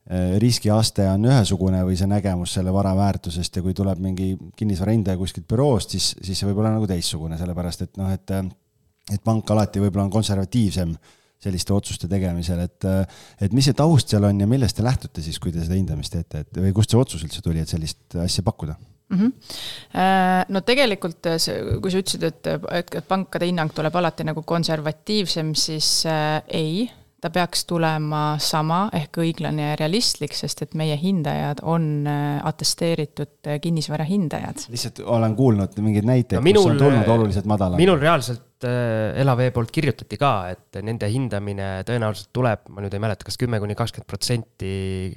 [0.41, 5.47] riskiaste on ühesugune või see nägemus selle vara väärtusest ja kui tuleb mingi kinnisvarahindaja kuskilt
[5.47, 8.35] büroost, siis, siis see võib olla nagu teistsugune, sellepärast et noh, et,
[9.13, 10.93] et pank alati võib-olla on konservatiivsem
[11.41, 12.85] selliste otsuste tegemisel, et,
[13.41, 16.13] et mis see taust seal on ja millest te lähtute siis, kui te seda hindamist
[16.13, 18.75] teete, et või kust see otsus üldse tuli, et sellist asja pakkuda?
[19.11, 19.17] mm.
[19.17, 20.45] -hmm.
[20.49, 21.31] no tegelikult
[21.81, 26.89] kui sa ütlesid, et, et pankade hinnang tuleb alati nagu konservatiivsem, siis äh, ei
[27.21, 33.33] ta peaks tulema sama ehk õiglane ja realistlik, sest et meie hindajad on äh, atesteeritud
[33.47, 34.65] äh, kinnisvara hindajad.
[34.73, 37.77] lihtsalt olen kuulnud mingeid näiteid no,, kus on tulnud äh, oluliselt madalam.
[37.81, 43.27] minul reaalselt Elavee poolt kirjutati ka, et nende hindamine tõenäoliselt tuleb, ma nüüd ei mäleta,
[43.27, 44.73] kas kümme kuni kakskümmend protsenti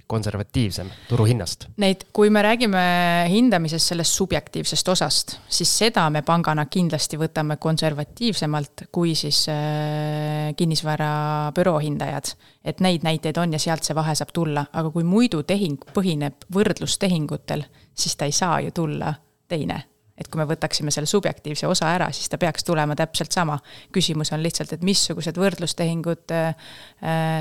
[0.06, 1.68] konservatiivsem turuhinnast.
[1.82, 2.84] Neid, kui me räägime
[3.32, 11.78] hindamisest sellest subjektiivsest osast, siis seda me pangana kindlasti võtame konservatiivsemalt kui siis äh, kinnisvarabüroo
[11.80, 12.34] hind hindajad.
[12.64, 16.46] et neid näiteid on ja sealt see vahe saab tulla, aga kui muidu tehing põhineb
[16.52, 19.14] võrdlustehingutel, siis ta ei saa ju tulla
[19.48, 23.58] teine et kui me võtaksime selle subjektiivse osa ära, siis ta peaks tulema täpselt sama.
[23.92, 26.54] küsimus on lihtsalt, et missugused võrdlustehingud äh,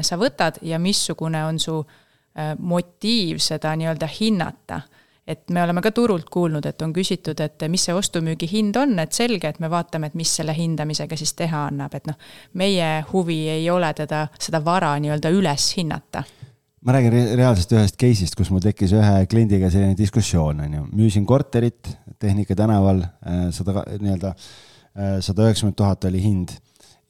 [0.02, 4.82] sa võtad ja missugune on su äh, motiiv seda nii-öelda hinnata
[5.28, 8.98] et me oleme ka turult kuulnud, et on küsitud, et mis see ostu-müügi hind on,
[9.00, 12.18] et selge, et me vaatame, et mis selle hindamisega siis teha annab, et noh,
[12.60, 16.26] meie huvi ei ole teda, seda vara nii-öelda üles hinnata
[16.84, 21.28] ma räägin reaalsest ühest case'ist, kus mul tekkis ühe kliendiga selline diskussioon, on ju, müüsin
[21.28, 26.54] korterit Tehnika tänaval, äh, sada, nii-öelda äh, sada üheksakümmend tuhat oli hind.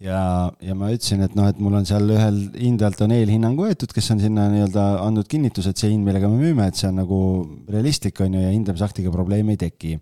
[0.03, 3.93] Ja, ja ma ütlesin, et noh, et mul on seal ühel hindajalt on eelhinnang võetud,
[3.95, 6.97] kes on sinna nii-öelda andnud kinnituse, et see hind, millega me müüme, et see on
[6.99, 7.19] nagu
[7.71, 9.93] realistlik, on ju, ja hindamisaktiga probleemi ei teki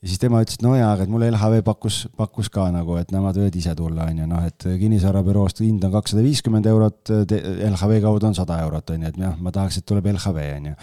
[0.00, 2.94] ja siis tema ütles, et no jaa, aga et mulle LHV pakkus, pakkus ka nagu,
[2.96, 7.12] et nemad võivad ise tulla, on ju, noh, et kinnisvarabüroost hind on kakssada viiskümmend eurot,
[7.68, 10.70] LHV kaudu on sada eurot, on ju, et jah, ma tahaks, et tuleb LHV, on
[10.70, 10.76] ju.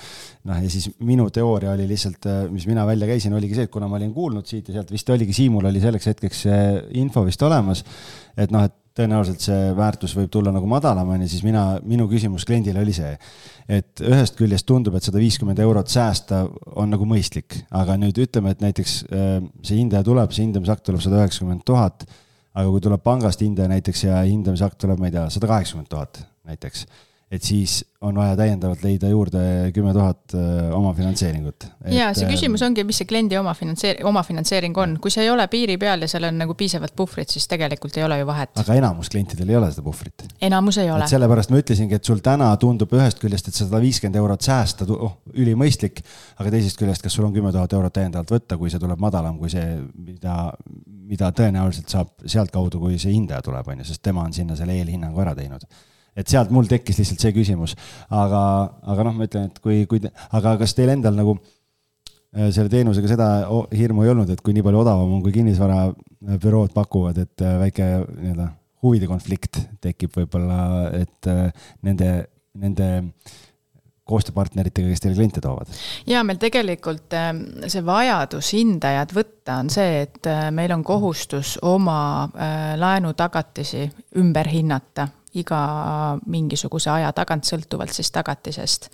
[0.51, 3.89] noh, ja siis minu teooria oli lihtsalt, mis mina välja käisin, oligi see, et kuna
[3.89, 6.62] ma olin kuulnud siit ja sealt, vist oligi Siimul oli selleks hetkeks see
[7.01, 7.82] info vist olemas,
[8.38, 12.07] et noh, et tõenäoliselt see väärtus võib tulla nagu madalam, on ju, siis mina, minu
[12.12, 13.13] küsimus kliendile oli see,
[13.79, 16.43] et ühest küljest tundub, et sada viiskümmend eurot säästa
[16.75, 21.03] on nagu mõistlik, aga nüüd ütleme, et näiteks äh, see hindaja tuleb, see hindamisakt tuleb
[21.03, 22.07] sada üheksakümmend tuhat,
[22.57, 26.23] aga kui tuleb pangast hindaja näiteks ja hindamisakt tuleb, ma ei tea, sada kaheksakümmend tuhat
[26.47, 26.88] näiteks
[27.31, 29.39] et siis on vaja täiendavalt leida juurde
[29.75, 31.65] kümme tuhat äh, omafinantseeringut.
[31.91, 35.47] ja see äh, küsimus ongi, mis see kliendi omafinantseer-, omafinantseering on, kui see ei ole
[35.51, 38.53] piiri peal ja seal on nagu piisavalt puhvrit, siis tegelikult ei ole ju vahet.
[38.63, 40.23] aga enamus klientidel ei ole seda puhvrit.
[40.49, 41.09] enamus ei ole.
[41.11, 45.19] sellepärast ma ütlesingi, et sul täna tundub ühest küljest, et sada viiskümmend eurot säästa, oh,
[45.35, 45.99] ülimõistlik,
[46.37, 49.41] aga teisest küljest, kas sul on kümme tuhat eurot täiendavalt võtta, kui see tuleb madalam
[49.41, 50.37] kui see, mida,
[50.85, 54.79] mida tõenäoliselt saab sealtkaudu, kui see hindaja tuleb, on ju, sest tema on sinna selle
[54.79, 55.67] eelhinnangu ära teinud
[56.17, 57.75] et sealt mul tekkis lihtsalt see küsimus,
[58.10, 58.41] aga,
[58.89, 60.01] aga noh, ma ütlen, et kui, kui,
[60.38, 63.32] aga kas teil endal nagu äh, selle teenusega seda
[63.77, 67.89] hirmu ei olnud, et kui nii palju odavam on, kui kinnisvarabürood pakuvad, et äh, väike
[68.06, 68.53] nii-öelda
[68.86, 72.13] huvide konflikt tekib võib-olla, et äh, nende,
[72.58, 72.89] nende
[74.08, 75.69] koostööpartneritega, kes teile kliente toovad?
[76.08, 77.12] ja meil tegelikult
[77.67, 81.99] see vajadus hindajad võtta on see, et meil on kohustus oma
[82.80, 83.84] laenutagatisi
[84.23, 85.60] ümber hinnata iga
[86.26, 88.89] mingisuguse aja tagant, sõltuvalt siis tagatisest.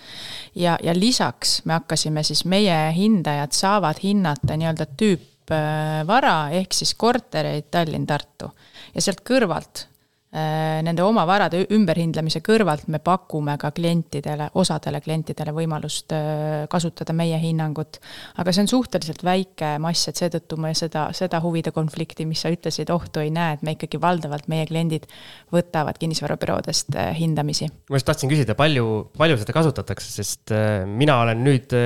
[0.55, 7.71] ja, ja lisaks me hakkasime siis, meie hindajad saavad hinnata nii-öelda tüüpvara ehk siis kortereid
[7.71, 8.51] Tallinn-Tartu
[8.93, 9.87] ja sealt kõrvalt
[10.33, 17.37] nende oma varade ümberhindlamise kõrvalt me pakume ka klientidele, osadele klientidele võimalust äh, kasutada meie
[17.37, 17.99] hinnangut.
[18.41, 22.49] aga see on suhteliselt väike mass, et seetõttu me seda, seda huvide konflikti, mis sa
[22.53, 25.05] ütlesid, ohtu ei näe, et me ikkagi valdavalt, meie kliendid
[25.53, 27.69] võtavad kinnisvarabüroodest äh, hindamisi.
[27.89, 30.55] ma just tahtsin küsida, palju, palju seda kasutatakse, sest
[30.89, 31.77] mina olen nüüd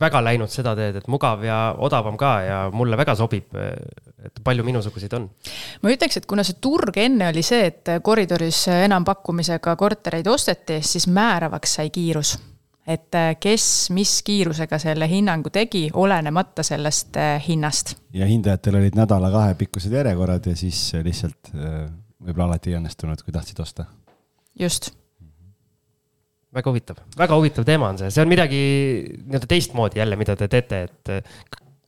[0.00, 3.52] väga läinud seda teed, et mugav ja odavam ka ja mulle väga sobib
[4.26, 5.28] et palju minusuguseid on?
[5.82, 11.06] ma ütleks, et kuna see turg enne oli see, et koridoris enampakkumisega kortereid osteti, siis
[11.06, 12.38] määravaks sai kiirus.
[12.88, 17.96] et kes mis kiirusega selle hinnangu tegi, olenemata sellest äh, hinnast.
[18.12, 21.90] ja hindajatel olid nädala-kahe pikkused järjekorrad ja siis lihtsalt äh,
[22.24, 23.84] võib-olla alati ei õnnestunud, kui tahtsid osta.
[24.58, 24.90] just
[26.54, 28.60] väga huvitav, väga huvitav teema on see, see on midagi
[29.26, 31.34] nii-öelda teistmoodi jälle, mida te teete, et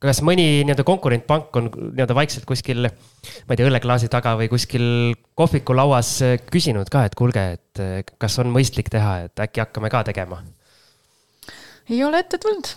[0.00, 4.84] kas mõni nii-öelda konkurentpank on nii-öelda vaikselt kuskil, ma ei tea, õlleklaasi taga või kuskil
[5.38, 6.14] kohvikulauas
[6.52, 10.40] küsinud ka, et kuulge, et kas on mõistlik teha, et äkki hakkame ka tegema?
[11.90, 12.70] ei ole ette tulnud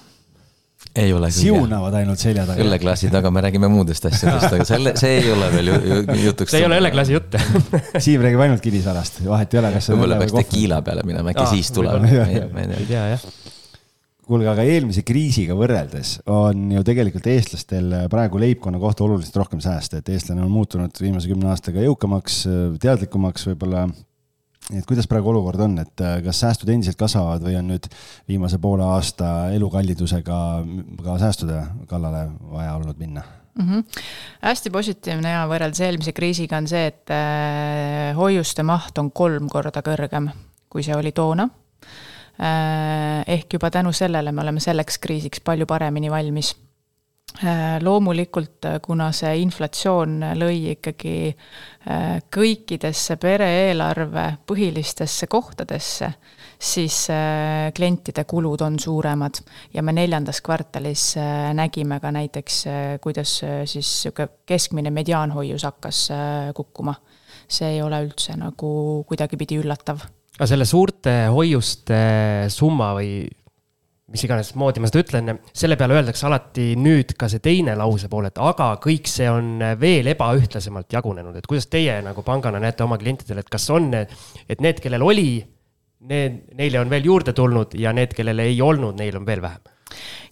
[0.96, 2.62] ei ole siunavad ainult selja taga.
[2.62, 5.72] õlleklaasi taga me räägime muudest asjadest, aga selle, see ei ole veel
[6.26, 6.52] jutuks.
[6.52, 7.38] see ei ole õlleklaasi jutt
[8.04, 9.90] Siim räägib ainult kinnisvarast, vahet ei ole, kas.
[9.94, 12.06] võib-olla peaks tekiila peale minema, äkki siis tuleb.
[12.12, 13.28] ei tea jah
[14.28, 20.00] kuulge, aga eelmise kriisiga võrreldes on ju tegelikult eestlastel praegu leibkonna kohta oluliselt rohkem sääste,
[20.00, 22.44] et eestlane on muutunud viimase kümne aastaga jõukamaks,
[22.84, 23.86] teadlikumaks võib-olla.
[24.72, 27.90] et kuidas praegu olukord on, et kas säästud endiselt kasvavad või on nüüd
[28.28, 30.42] viimase poole aasta elukallidusega
[31.04, 33.24] ka säästude kallale vaja olnud minna?
[33.60, 33.70] mm.
[33.70, 33.84] -hmm.
[34.42, 39.82] hästi positiivne ja võrreldes eelmise kriisiga on see, et äh, hoiuste maht on kolm korda
[39.82, 40.32] kõrgem,
[40.70, 41.63] kui see oli toona äh,.
[42.40, 46.56] Ehk juba tänu sellele me oleme selleks kriisiks palju paremini valmis
[47.44, 47.78] äh,.
[47.82, 56.14] loomulikult, kuna see inflatsioon lõi ikkagi äh, kõikidesse pere-eelarve põhilistesse kohtadesse
[56.64, 59.42] siis äh, klientide kulud on suuremad
[59.74, 66.08] ja me neljandas kvartalis äh, nägime ka näiteks, äh, kuidas siis niisugune keskmine mediaanhoius hakkas
[66.56, 66.96] kukkuma.
[67.54, 70.00] see ei ole üldse nagu kuidagipidi üllatav.
[70.38, 71.98] Aga selle suurte hoiuste
[72.54, 73.24] summa või
[74.14, 78.10] mis iganes moodi ma seda ütlen, selle peale öeldakse alati nüüd ka see teine lause
[78.12, 82.86] pool, et aga kõik see on veel ebaühtlasemalt jagunenud, et kuidas teie nagu pangana näete
[82.86, 85.28] oma klientidele, et kas on, et need, kellel oli
[86.10, 89.73] need, neile on veel juurde tulnud ja need, kellel ei olnud, neil on veel vähem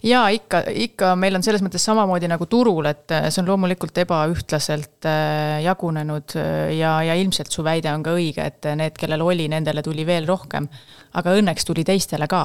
[0.06, 4.02] ja ikka, ikka meil on selles mõttes samamoodi nagu turul, et äh, see on loomulikult
[4.04, 9.24] ebaühtlaselt äh, jagunenud äh, ja, ja ilmselt su väide on ka õige, et need, kellel
[9.24, 10.68] oli, nendele tuli veel rohkem.
[11.14, 12.44] aga õnneks tuli teistele ka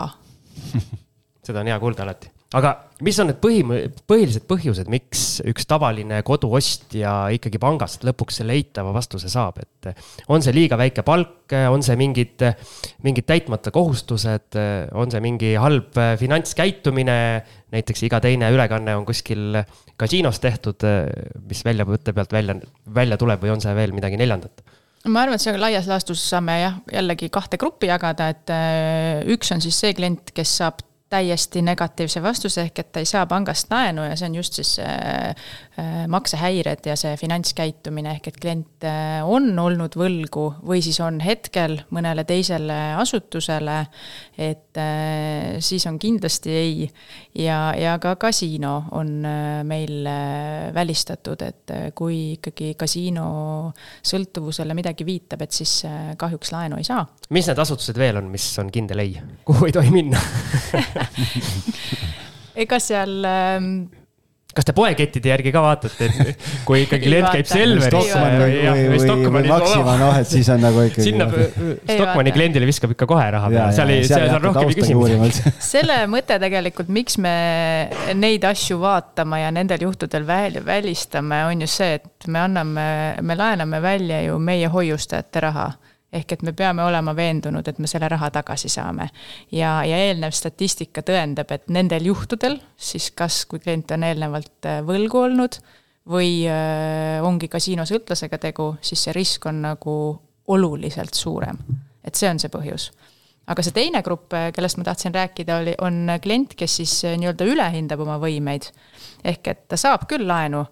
[1.45, 2.69] seda on hea kuulda alati aga
[3.03, 3.63] mis on need põhi,
[4.07, 9.89] põhilised põhjused, miks üks tavaline koduostja ikkagi pangast lõpuks selle eitava vastuse saab, et
[10.31, 12.45] on see liiga väike palk, on see mingid,
[13.03, 14.57] mingid täitmata kohustused,
[14.95, 17.19] on see mingi halb finantskäitumine,
[17.75, 19.61] näiteks iga teine ülekanne on kuskil
[19.99, 20.87] kasiinos tehtud,
[21.49, 22.57] mis väljavõtte pealt välja,
[22.95, 24.63] välja tuleb või on see veel midagi neljandat?
[25.07, 28.51] ma arvan, et see laias laastus saame jah, jällegi kahte gruppi jagada, et
[29.31, 33.23] üks on siis see klient, kes saab täiesti negatiivse vastuse, ehk et ta ei saa
[33.29, 35.29] pangast laenu ja see on just siis äh,
[35.79, 41.21] äh, maksehäired ja see finantskäitumine, ehk et klient äh, on olnud võlgu või siis on
[41.23, 43.77] hetkel mõnele teisele asutusele,
[44.37, 44.77] et
[45.63, 46.89] siis on kindlasti ei.
[47.39, 49.23] ja, ja ka kasiino on
[49.65, 50.05] meil
[50.73, 53.27] välistatud, et kui ikkagi kasiino
[54.05, 55.79] sõltuvusele midagi viitab, et siis
[56.17, 57.07] kahjuks laenu ei saa.
[57.33, 59.17] mis need asutused veel on, mis on kindel ei,
[59.47, 60.21] kuhu ei tohi minna
[62.63, 63.71] ega seal ähm,
[64.57, 68.55] kas te poekettide järgi ka vaatate, et kui ikkagi klient käib Selveris või,
[68.89, 71.05] või, või Maxima, noh, et siis on nagu ikkagi.
[71.05, 75.53] sinna Stockmanni kliendile viskab ikka kohe raha peale, seal ei, seal on rohkem küsimusi.
[75.71, 77.35] selle mõte tegelikult, miks me
[78.17, 82.87] neid asju vaatama ja nendel juhtudel väl, välistame, on ju see, et me anname,
[83.21, 85.69] me laename välja ju meie hoiustajate raha
[86.13, 89.09] ehk et me peame olema veendunud, et me selle raha tagasi saame.
[89.51, 94.79] ja, ja eelnev statistika tõendab, et nendel juhtudel siis kas, kui klient on eelnevalt äh,
[94.87, 95.59] võlgu olnud
[96.07, 99.97] või äh, ongi kasiinosõltlasega tegu, siis see risk on nagu
[100.47, 101.59] oluliselt suurem.
[102.03, 102.91] et see on see põhjus
[103.47, 107.45] aga see teine grupp, äh, kellest ma tahtsin rääkida, oli, on klient, kes siis nii-öelda
[107.51, 108.71] ülehindab oma võimeid.
[109.23, 110.65] ehk et ta saab küll laenu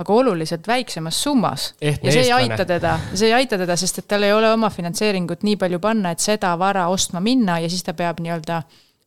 [0.00, 1.74] aga oluliselt väiksemas summas.
[1.80, 4.70] ja see ei aita teda, see ei aita teda, sest et tal ei ole oma
[4.70, 8.62] finantseeringut nii palju panna, et seda vara ostma minna ja siis ta peab nii-öelda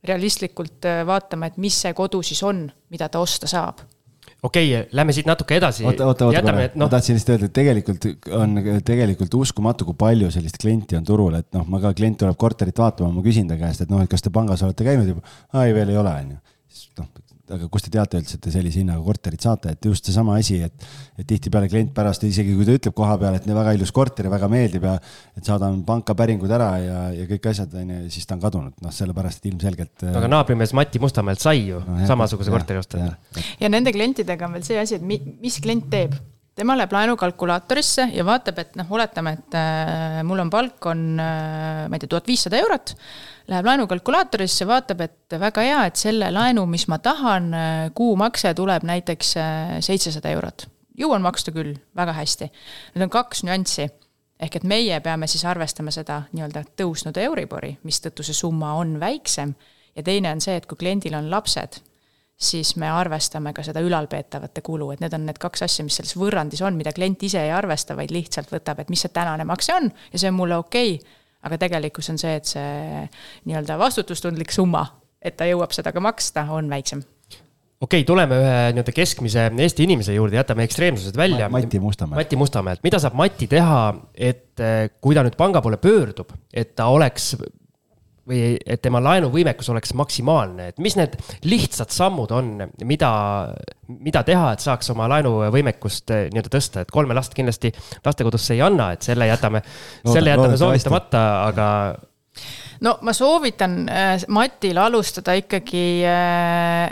[0.06, 3.82] realistlikult äh, vaatama, et mis see kodu siis on, mida ta osta saab
[4.46, 5.86] okei okay,, lähme siit natuke edasi.
[5.86, 6.86] oota, oota, oota korra, no.
[6.86, 11.40] ma tahtsin lihtsalt öelda, et tegelikult on tegelikult uskumatu, kui palju sellist klienti on turul,
[11.40, 14.12] et noh, ma ka klient tuleb korterit vaatama, ma küsin ta käest, et noh, et
[14.12, 15.26] kas te pangas olete käinud juba.
[15.64, 16.60] ei, veel ei ole, on ju.
[16.70, 17.10] siis noh,
[17.54, 20.58] aga kust te teate üldse, et te sellise hinnaga korterit saate, et just seesama asi,
[20.66, 20.86] et,
[21.20, 24.34] et tihtipeale klient pärast, isegi kui ta ütleb koha peal, et väga ilus korter ja
[24.34, 24.96] väga meeldib ja
[25.38, 28.78] et saadan panka päringud ära ja, ja kõik asjad, on ju, siis ta on kadunud,
[28.82, 30.08] noh, sellepärast, et ilmselgelt.
[30.12, 33.10] aga naabrimees Mati Mustamäelt sai ju no, jah, samasuguse jah, korteri osta.
[33.62, 36.18] ja nende klientidega on veel see asi, et mi, mis klient teeb
[36.56, 41.86] tema läheb laenukalkulaatorisse ja vaatab, et noh, oletame, et äh, mul on palk on äh,,
[41.90, 43.08] ma ei tea, tuhat viissada eurot äh,,
[43.48, 47.52] läheb laenukalkulaatorisse, vaatab, et väga hea, et selle laenu, mis ma tahan,
[47.98, 50.68] kuumakse tuleb näiteks äh, seitsesada eurot.
[50.96, 52.48] jõuan maksta küll, väga hästi.
[52.96, 53.90] Need on kaks nüanssi.
[54.40, 59.56] ehk et meie peame siis arvestama seda nii-öelda tõusnud Euribori, mistõttu see summa on väiksem.
[59.96, 61.82] ja teine on see, et kui kliendil on lapsed,
[62.36, 66.18] siis me arvestame ka seda ülalpeetavate kulu, et need on need kaks asja, mis selles
[66.20, 69.76] võrrandis on, mida klient ise ei arvesta, vaid lihtsalt võtab, et mis see tänane makse
[69.76, 73.02] on ja see on mulle okei okay aga tegelikkus on see, et see
[73.50, 74.86] nii-öelda vastutustundlik summa,
[75.22, 77.04] et ta jõuab seda ka maksta, on väiksem
[77.86, 81.50] okei okay,, tuleme ühe nii-öelda keskmise Eesti inimese juurde, jätame ekstreemsused välja.
[81.52, 82.22] Mati Mustamäe.
[82.22, 83.82] Mati Mustamäelt, mida saab Mati teha,
[84.16, 87.34] et eh, kui ta nüüd panga poole pöördub, et ta oleks
[88.30, 91.14] või et tema laenuvõimekus oleks maksimaalne, et mis need
[91.46, 92.52] lihtsad sammud on,
[92.88, 93.12] mida,
[93.88, 97.72] mida teha, et saaks oma laenuvõimekust eh, nii-öelda tõsta, et kolme last kindlasti
[98.06, 99.62] lastekodusse ei anna, et selle jätame,
[100.10, 101.68] selle jätame soovitamata, aga.
[102.86, 106.88] no ma soovitan äh, Matil alustada ikkagi äh,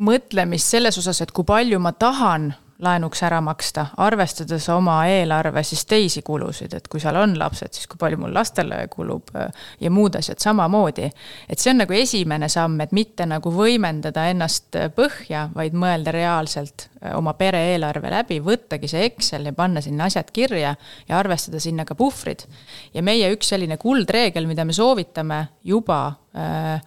[0.00, 5.82] mõtlemist selles osas, et kui palju ma tahan laenuks ära maksta, arvestades oma eelarve siis
[5.88, 9.50] teisi kulusid, et kui seal on lapsed, siis kui palju mul lastele kulub äh,
[9.80, 11.10] ja muud asjad samamoodi.
[11.48, 16.86] et see on nagu esimene samm, et mitte nagu võimendada ennast põhja, vaid mõelda reaalselt
[17.02, 20.74] äh, oma pere eelarve läbi, võttagi see Excel ja panna sinna asjad kirja
[21.08, 22.46] ja arvestada sinna ka puhvrid.
[22.94, 26.06] ja meie üks selline kuldreegel, mida me soovitame juba
[26.36, 26.80] äh,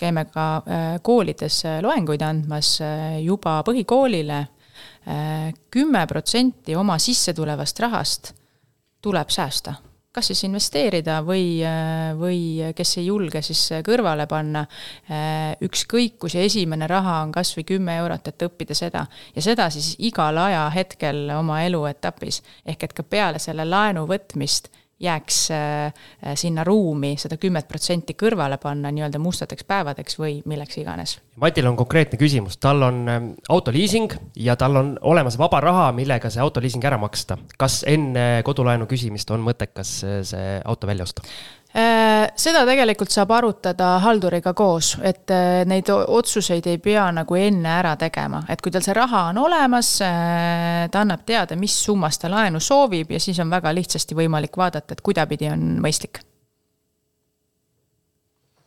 [0.00, 0.62] käime ka
[1.04, 2.78] koolides loenguid andmas
[3.20, 4.38] juba põhikoolile
[5.70, 8.34] kümme protsenti oma sissetulevast rahast
[9.02, 9.74] tuleb säästa.
[10.12, 11.62] kas siis investeerida või,
[12.18, 14.64] või kes ei julge, siis kõrvale panna.
[15.62, 19.06] ükskõik, kui see esimene raha on kas või kümme eurot, et õppida seda
[19.36, 22.42] ja seda siis igal ajahetkel oma eluetapis.
[22.66, 24.68] ehk et ka peale selle laenu võtmist
[25.00, 25.92] jääks äh,
[26.34, 31.16] sinna ruumi seda kümmet protsenti kõrvale panna nii-öelda mustadeks päevadeks või milleks iganes.
[31.40, 36.30] Matil on konkreetne küsimus, tal on ähm, autoliising ja tal on olemas vaba raha, millega
[36.30, 37.38] see autoliising ära maksta.
[37.58, 41.24] kas enne kodulaenu küsimist on mõttekas äh, see auto välja osta?
[41.70, 47.70] Äh, seda tegelikult saab arutada halduriga koos, et äh, neid otsuseid ei pea nagu enne
[47.70, 52.18] ära tegema, et kui tal see raha on olemas, äh, ta annab teada, mis summas
[52.18, 56.24] ta laenu soovib ja siis on väga lihtsasti võimalik vaadata, et kuidapidi on mõistlik.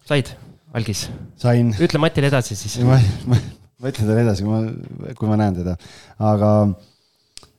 [0.07, 0.31] said,
[0.71, 1.09] Algis?
[1.35, 1.75] sain.
[1.83, 2.79] ütle Matile edasi siis.
[2.87, 3.43] ma, ma,
[3.83, 5.75] ma ütlen talle edasi, kui ma, kui ma näen teda,
[6.23, 6.55] aga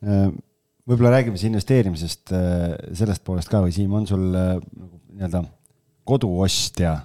[0.01, 2.33] võib-olla räägime siis investeerimisest
[2.97, 5.45] sellest poolest ka või Siim, on sul nagu nii-öelda
[6.05, 6.97] koduostja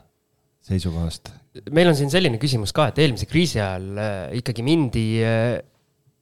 [0.65, 1.33] seisukohast?
[1.73, 5.57] meil on siin selline küsimus ka, et eelmise kriisi ajal äh, ikkagi mindi äh,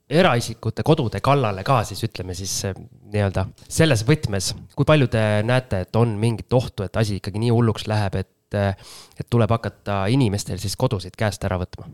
[0.08, 2.78] eraisikute kodude kallale ka siis ütleme siis äh,
[3.12, 7.54] nii-öelda selles võtmes, kui palju te näete, et on mingit ohtu, et asi ikkagi nii
[7.54, 11.90] hulluks läheb, et, et tuleb hakata inimestel siis kodusid käest ära võtma?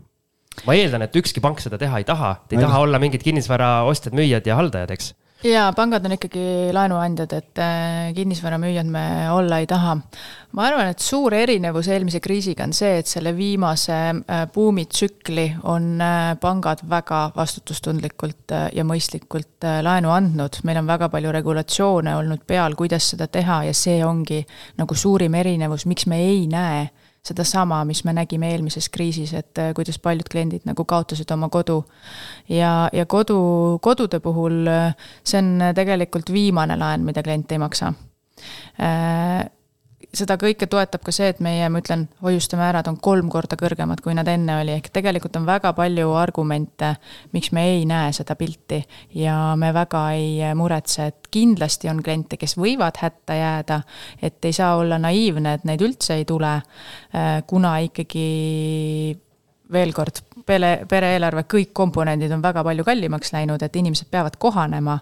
[0.64, 3.24] ma eeldan, et ükski pank seda teha ei taha, te ei ma taha olla mingid
[3.26, 5.10] kinnisvara ostjad, müüjad ja haldajad, eks
[5.44, 9.96] jaa, pangad on ikkagi laenuandjad, et äh, kinnisvaramüüjad me olla ei taha.
[10.54, 16.00] ma arvan, et suur erinevus eelmise kriisiga on see, et selle viimase äh, buumitsükli on
[16.00, 20.60] äh, pangad väga vastutustundlikult ja mõistlikult laenu andnud.
[20.64, 24.44] meil on väga palju regulatsioone olnud peal, kuidas seda teha ja see ongi
[24.78, 26.88] nagu suurim erinevus, miks me ei näe
[27.24, 31.84] sedasama, mis me nägime eelmises kriisis, et äh, kuidas paljud kliendid nagu kaotasid oma kodu.
[32.48, 34.94] ja, ja kodu, kodude puhul äh,
[35.24, 37.92] see on tegelikult viimane laen, mida klient ei maksa
[38.80, 39.44] äh,
[40.18, 44.02] seda kõike toetab ka see, et meie, ma ütlen, hoiuste määrad on kolm korda kõrgemad,
[44.04, 46.94] kui nad enne oli, ehk tegelikult on väga palju argumente,
[47.34, 48.82] miks me ei näe seda pilti.
[49.14, 53.80] ja me väga ei muretse, et kindlasti on kliente, kes võivad hätta jääda,
[54.22, 56.54] et ei saa olla naiivne, et neid üldse ei tule,
[57.14, 58.28] äh, kuna ikkagi
[59.72, 64.98] veel kord, pere, pere-eelarve, kõik komponendid on väga palju kallimaks läinud, et inimesed peavad kohanema.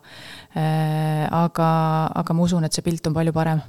[0.56, 1.68] Äh, aga,
[2.14, 3.62] aga ma usun, et see pilt on palju parem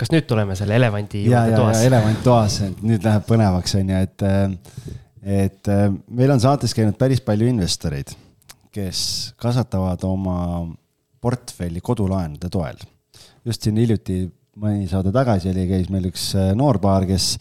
[0.00, 1.84] kas nüüd tuleme selle elevandi juurde toas?
[1.84, 4.26] elevant toas, et nüüd läheb põnevaks, on ju, et,
[5.44, 5.72] et
[6.08, 8.14] meil on saates käinud päris palju investoreid,
[8.72, 9.00] kes
[9.40, 10.38] kasvatavad oma
[11.20, 12.78] portfelli kodulaenude toel.
[13.44, 14.22] just siin hiljuti,
[14.60, 17.34] mõni saade tagasi oli, käis meil üks äh, noorpaar, kes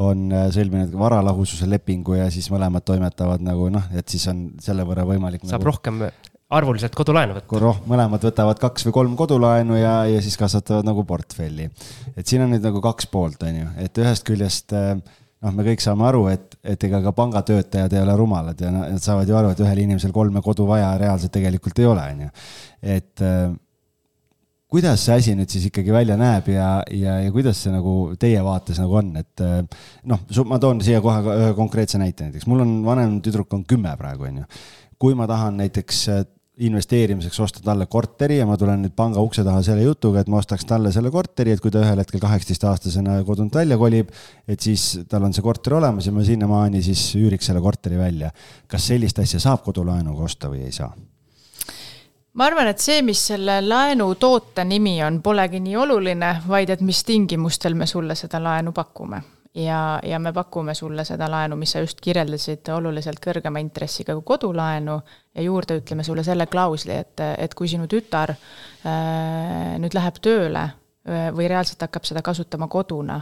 [0.00, 4.86] on äh, sõlminud varalahususe lepingu ja siis mõlemad toimetavad nagu noh, et siis on selle
[4.88, 5.44] võrra võimalik.
[5.46, 5.70] saab nagu...
[5.70, 6.02] rohkem
[6.50, 7.62] arvuliselt kodulaenu võtta.
[7.62, 11.70] roh-, mõlemad võtavad kaks või kolm kodulaenu ja, ja siis kasvatavad nagu portfelli.
[12.16, 15.66] et siin on nüüd nagu kaks poolt, on ju, et ühest küljest eh, noh, me
[15.70, 19.38] kõik saame aru, et, et ega ka pangatöötajad ei ole rumalad ja nad saavad ju
[19.38, 22.32] aru, et ühel inimesel kolme kodu vaja reaalselt tegelikult ei ole, on ju.
[22.96, 23.54] et äh,
[24.70, 28.42] kuidas see asi nüüd siis ikkagi välja näeb ja, ja, ja kuidas see nagu teie
[28.46, 32.66] vaates nagu on, et eh, noh, ma toon siia kohe ühe konkreetse näite näiteks, mul
[32.66, 34.50] on vanem tüdruk on kümme praegu, on ju.
[35.00, 36.04] kui ma tahan näiteks
[36.60, 40.40] investeerimiseks osta talle korteri ja ma tulen nüüd panga ukse taha selle jutuga, et ma
[40.40, 44.12] ostaks talle selle korteri, et kui ta ühel hetkel kaheksateistaastasena kodunt välja kolib,
[44.48, 48.30] et siis tal on see korter olemas ja ma sinnamaani siis üüriks selle korteri välja.
[48.68, 50.92] kas sellist asja saab kodulaenuga osta või ei saa?
[52.34, 57.04] ma arvan, et see, mis selle laenutoote nimi on, polegi nii oluline, vaid et mis
[57.04, 59.22] tingimustel me sulle seda laenu pakume
[59.54, 64.26] ja, ja me pakume sulle seda laenu, mis sa just kirjeldasid, oluliselt kõrgema intressiga kui
[64.32, 65.00] kodulaenu
[65.34, 70.64] ja juurde ütleme sulle selle klausli, et, et kui sinu tütar äh, nüüd läheb tööle
[70.68, 73.20] äh, või reaalselt hakkab seda kasutama koduna,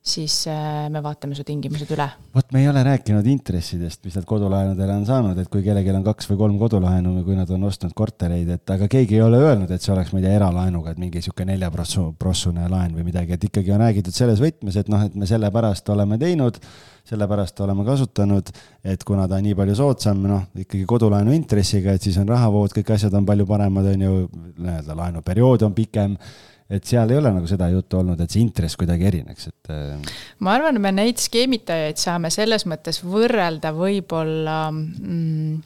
[0.00, 2.06] siis äh, me vaatame su tingimused üle.
[2.34, 6.06] vot me ei ole rääkinud intressidest, mis nad kodulaenudele on saanud, et kui kellelgi on
[6.06, 9.42] kaks või kolm kodulaenu või kui nad on ostnud kortereid, et aga keegi ei ole
[9.44, 13.10] öelnud, et see oleks, ma ei tea, eralaenuga, et mingi sihuke neljaprossu, prossune laen või
[13.10, 16.56] midagi, et ikkagi on räägitud selles võtmes, et noh, et me sellepärast oleme teinud,
[17.10, 18.52] sellepärast oleme kasutanud,
[18.84, 22.72] et kuna ta on nii palju soodsam, noh, ikkagi kodulaenu intressiga, et siis on rahavood,
[22.72, 24.22] kõik asjad on palju paremad, on ju,
[24.56, 26.16] nii-öelda laenuperiood on pikem
[26.70, 29.72] et seal ei ole nagu seda juttu olnud, et see intress kuidagi erineks, et.
[29.74, 30.14] Äh,
[30.44, 35.56] ma arvan, me neid skeemitajaid saame selles mõttes võrrelda võib-olla mm,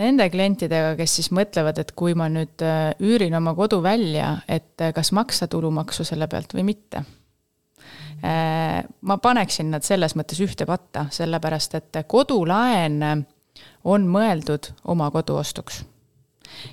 [0.00, 4.80] nende klientidega, kes siis mõtlevad, et kui ma nüüd äh, üürin oma kodu välja, et
[4.80, 7.04] äh, kas maksta tulumaksu selle pealt või mitte.
[8.24, 13.02] ma paneksin nad selles mõttes ühte patta, sellepärast et kodulaen
[13.84, 15.82] on mõeldud oma kodu ostuks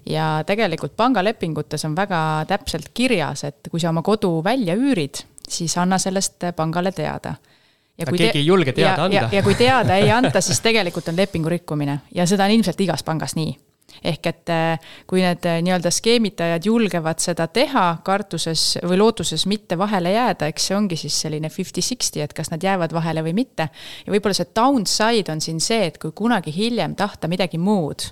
[0.05, 5.77] ja tegelikult pangalepingutes on väga täpselt kirjas, et kui sa oma kodu välja üürid, siis
[5.77, 7.35] anna sellest pangale teada
[7.97, 9.27] ja kui keegi ei julge teada anda.
[9.31, 13.03] ja kui teada ei anta, siis tegelikult on lepingu rikkumine ja seda on ilmselt igas
[13.03, 13.53] pangas nii
[14.07, 19.77] ehk et eh, kui need eh, nii-öelda skeemitajad julgevad seda teha kartuses või lootuses mitte
[19.77, 23.67] vahele jääda, eks see ongi siis selline fifty-sixty, et kas nad jäävad vahele või mitte.
[24.05, 28.07] ja võib-olla see downside on siin see, et kui kunagi hiljem tahta midagi muud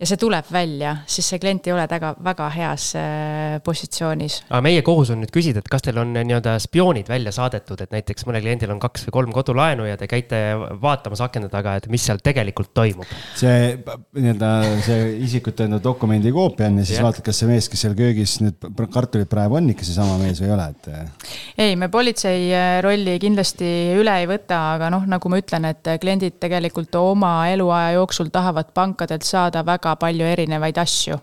[0.00, 4.38] ja see tuleb välja, siis see klient ei ole väga, väga heas äh, positsioonis.
[4.48, 7.92] aga meie kohus on nüüd küsida, et kas teil on nii-öelda spioonid välja saadetud, et
[7.92, 10.40] näiteks mõnel kliendil on kaks või kolm kodulaenu ja te käite
[10.80, 13.12] vaatamas akende taga, et mis seal tegelikult toimub?
[13.36, 13.76] see
[14.16, 14.50] nii-öelda
[14.86, 17.04] see isikut tõendav dokumendi koopia on ja siis ja.
[17.04, 20.48] vaatad, kas see mees, kes seal köögis nüüd kartulit praegu on ikka seesama mees või
[20.48, 20.90] ei ole, et.
[20.96, 21.36] Äh.
[21.66, 23.70] ei, me politsei äh, rolli kindlasti
[24.00, 28.72] üle ei võta, aga noh, nagu ma ütlen, et kliendid tegelikult oma eluaja jooksul tahavad
[28.72, 31.18] pankadelt saada väga väga palju erinevaid asju.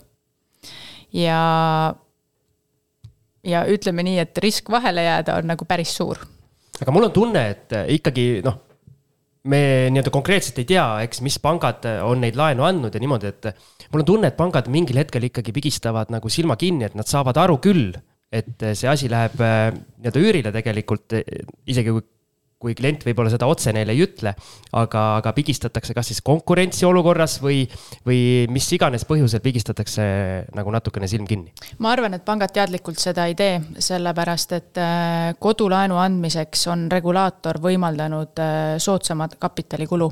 [1.15, 1.41] ja,
[3.47, 6.20] ja ütleme nii, et risk vahele jääda on nagu päris suur.
[6.82, 8.59] aga mul on tunne, et ikkagi noh,
[9.47, 13.47] me nii-öelda konkreetselt ei tea, eks, mis pangad on neid laenu andnud ja niimoodi, et
[13.93, 17.39] mul on tunne, et pangad mingil hetkel ikkagi pigistavad nagu silma kinni, et nad saavad
[17.39, 17.95] aru küll,
[18.28, 21.15] et see asi läheb nii-öelda üürile tegelikult,
[21.72, 22.03] isegi kui
[22.57, 24.33] kui klient võib-olla seda otse neile ei ütle,
[24.77, 27.61] aga, aga pigistatakse kas siis konkurentsiolukorras või,
[28.07, 28.19] või
[28.53, 30.07] mis iganes põhjusel pigistatakse
[30.57, 31.53] nagu natukene silm kinni?
[31.83, 37.61] ma arvan, et pangad teadlikult seda ei tee, sellepärast et äh, kodulaenu andmiseks on regulaator
[37.61, 40.09] võimaldanud äh, soodsamat kapitalikulu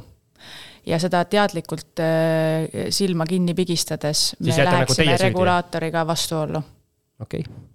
[0.85, 6.61] ja seda teadlikult äh, silma kinni pigistades me nagu läheksime nagu regulaatoriga vastuollu.
[7.25, 7.74] okei okay.,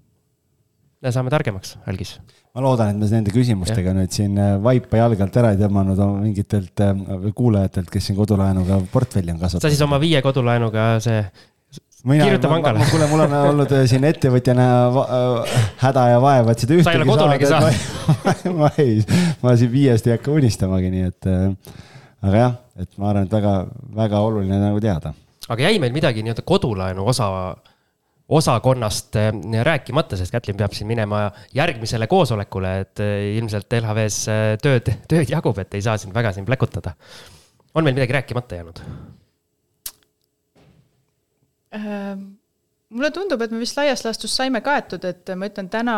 [1.09, 2.19] saame targemaks, Algis
[2.55, 3.97] ma loodan, et me nende küsimustega ja.
[3.97, 8.81] nüüd siin äh, vaipa jalge alt ära ei tõmmanud mingitelt äh, kuulajatelt, kes siin kodulaenuga
[8.91, 9.67] portfelli on kasvatanud.
[9.69, 11.23] sa siis oma viie kodulaenuga see
[12.09, 12.81] Mina, kirjuta pangale.
[12.89, 14.67] kuule, mul on olnud äh, siin ettevõtjana
[15.83, 18.55] häda ja vaeva, et seda ühtegi sa ei ole kodulegi saanud.
[18.63, 19.03] ma, ei,
[19.45, 23.53] ma siin viiest ei hakka unistamagi, nii et aga jah, et ma arvan, et väga,
[24.01, 25.13] väga oluline nagu teada.
[25.47, 27.29] aga jäi meil midagi nii-öelda kodulaenu osa
[28.31, 29.31] osakonnast eh,
[29.67, 31.25] rääkimata, sest Kätlin peab siin minema
[31.55, 36.33] järgmisele koosolekule, et eh, ilmselt LHV-s eh, tööd, tööd jagub, et ei saa siin väga
[36.37, 36.95] siin pläkutada.
[37.75, 38.85] on meil midagi rääkimata jäänud
[41.75, 42.40] ähm.?
[42.91, 45.95] Mulle tundub, et me vist laias laastus saime kaetud, et ma ütlen täna,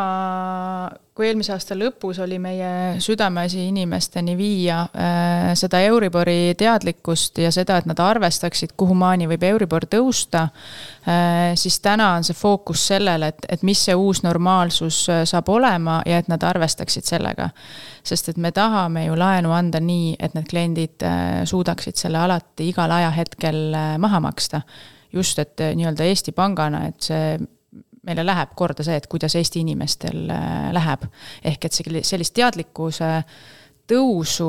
[1.16, 7.78] kui eelmise aasta lõpus oli meie südameasi inimesteni viia äh, seda Euribori teadlikkust ja seda,
[7.80, 13.48] et nad arvestaksid, kuhumaani võib Euribor tõusta äh,, siis täna on see fookus sellele, et,
[13.56, 17.50] et mis see uus normaalsus äh, saab olema ja et nad arvestaksid sellega.
[18.04, 22.68] sest et me tahame ju laenu anda nii, et need kliendid äh, suudaksid selle alati
[22.68, 24.66] igal ajahetkel äh, maha maksta
[25.12, 27.38] just, et eh, nii-öelda Eesti Pangana, et see
[28.02, 31.08] meile läheb korda see, et kuidas Eesti inimestel eh, läheb.
[31.44, 33.10] ehk et see, sellist teadlikkuse
[33.92, 34.48] tõusu,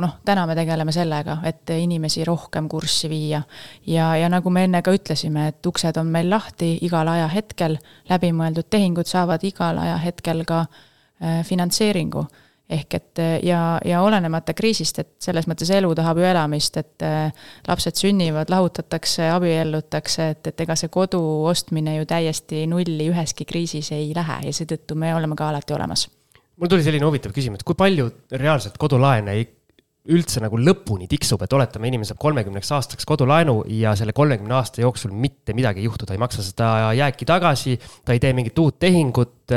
[0.00, 3.42] noh, täna me tegeleme sellega, et inimesi rohkem kurssi viia.
[3.86, 7.76] ja, ja nagu me enne ka ütlesime, et uksed on meil lahti igal ajahetkel,
[8.10, 12.26] läbimõeldud tehingud saavad igal ajahetkel ka äh, finantseeringu
[12.72, 17.46] ehk et ja, ja olenemata kriisist, et selles mõttes elu tahab ju elamist, et äh,
[17.68, 21.20] lapsed sünnivad, lahutatakse, abiellutakse, et, et ega see kodu
[21.50, 26.08] ostmine ju täiesti nulli üheski kriisis ei lähe ja seetõttu me oleme ka alati olemas.
[26.56, 29.36] mul tuli selline huvitav küsimus, kui palju reaalselt kodulaene
[30.10, 34.82] üldse nagu lõpuni tiksub, et oletame, inimene saab kolmekümneks aastaks kodulaenu ja selle kolmekümne aasta
[34.82, 38.58] jooksul mitte midagi ei juhtu, ta ei maksa seda jääki tagasi, ta ei tee mingit
[38.58, 39.54] uut tehingut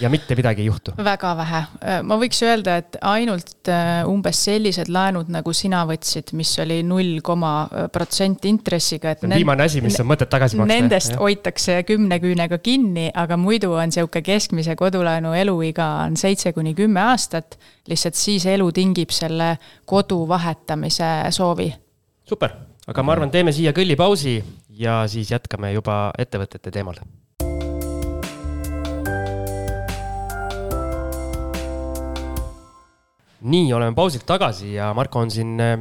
[0.00, 0.94] ja mitte midagi ei juhtu?
[1.04, 1.60] väga vähe,
[2.06, 7.20] ma võiks öelda, et ainult äh, umbes sellised laenud, nagu sina võtsid, mis oli null
[7.26, 7.52] koma
[7.92, 9.24] protsenti intressiga, et.
[9.34, 10.74] viimane asi, mis on mõtet tagasi maksta.
[10.74, 11.22] Nendest jah.
[11.22, 17.02] hoitakse kümne küünega kinni, aga muidu on sihuke keskmise kodulaenu eluiga on seitse kuni kümme
[17.10, 17.58] aastat.
[17.90, 21.72] lihtsalt siis elu tingib selle kodu vahetamise soovi.
[22.24, 22.54] super,
[22.86, 24.38] aga ma arvan, teeme siia kõllipausi
[24.80, 27.00] ja siis jätkame juba ettevõtete teemal
[33.40, 35.76] nii, oleme pausilt tagasi ja Marko on siin äh,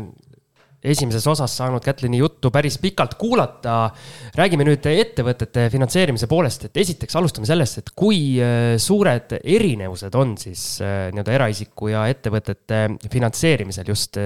[0.83, 3.89] esimeses osas saanud Kätlini juttu päris pikalt kuulata.
[4.35, 10.37] räägime nüüd ettevõtete finantseerimise poolest, et esiteks alustame sellest, et kui äh, suured erinevused on
[10.37, 14.21] siis äh, nii-öelda eraisiku ja ettevõtete finantseerimisel just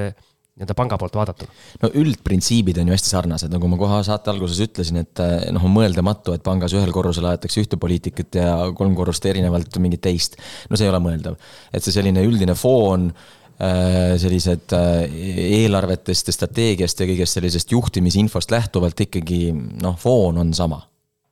[0.54, 1.54] nii-öelda panga poolt vaadatuna?
[1.82, 5.22] no üldprintsiibid on ju hästi sarnased, nagu ma kohe saate alguses ütlesin, et
[5.54, 10.04] noh, on mõeldamatu, et pangas ühel korrusel aetakse ühte poliitikat ja kolm korrust erinevalt mingit
[10.06, 10.38] teist.
[10.70, 11.40] no see ei ole mõeldav,
[11.74, 15.18] et see selline üldine foon äh, sellised äh,
[15.64, 20.84] eelarvetest ja strateegiast ja kõigest sellisest juhtimisinfost lähtuvalt ikkagi noh, foon on sama.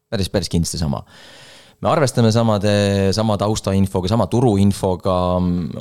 [0.09, 1.05] päris, päris kindlasti sama
[1.81, 2.73] me arvestame samade,
[3.15, 5.15] sama taustainfoga, sama turuinfoga,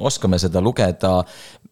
[0.01, 1.18] oskame seda lugeda.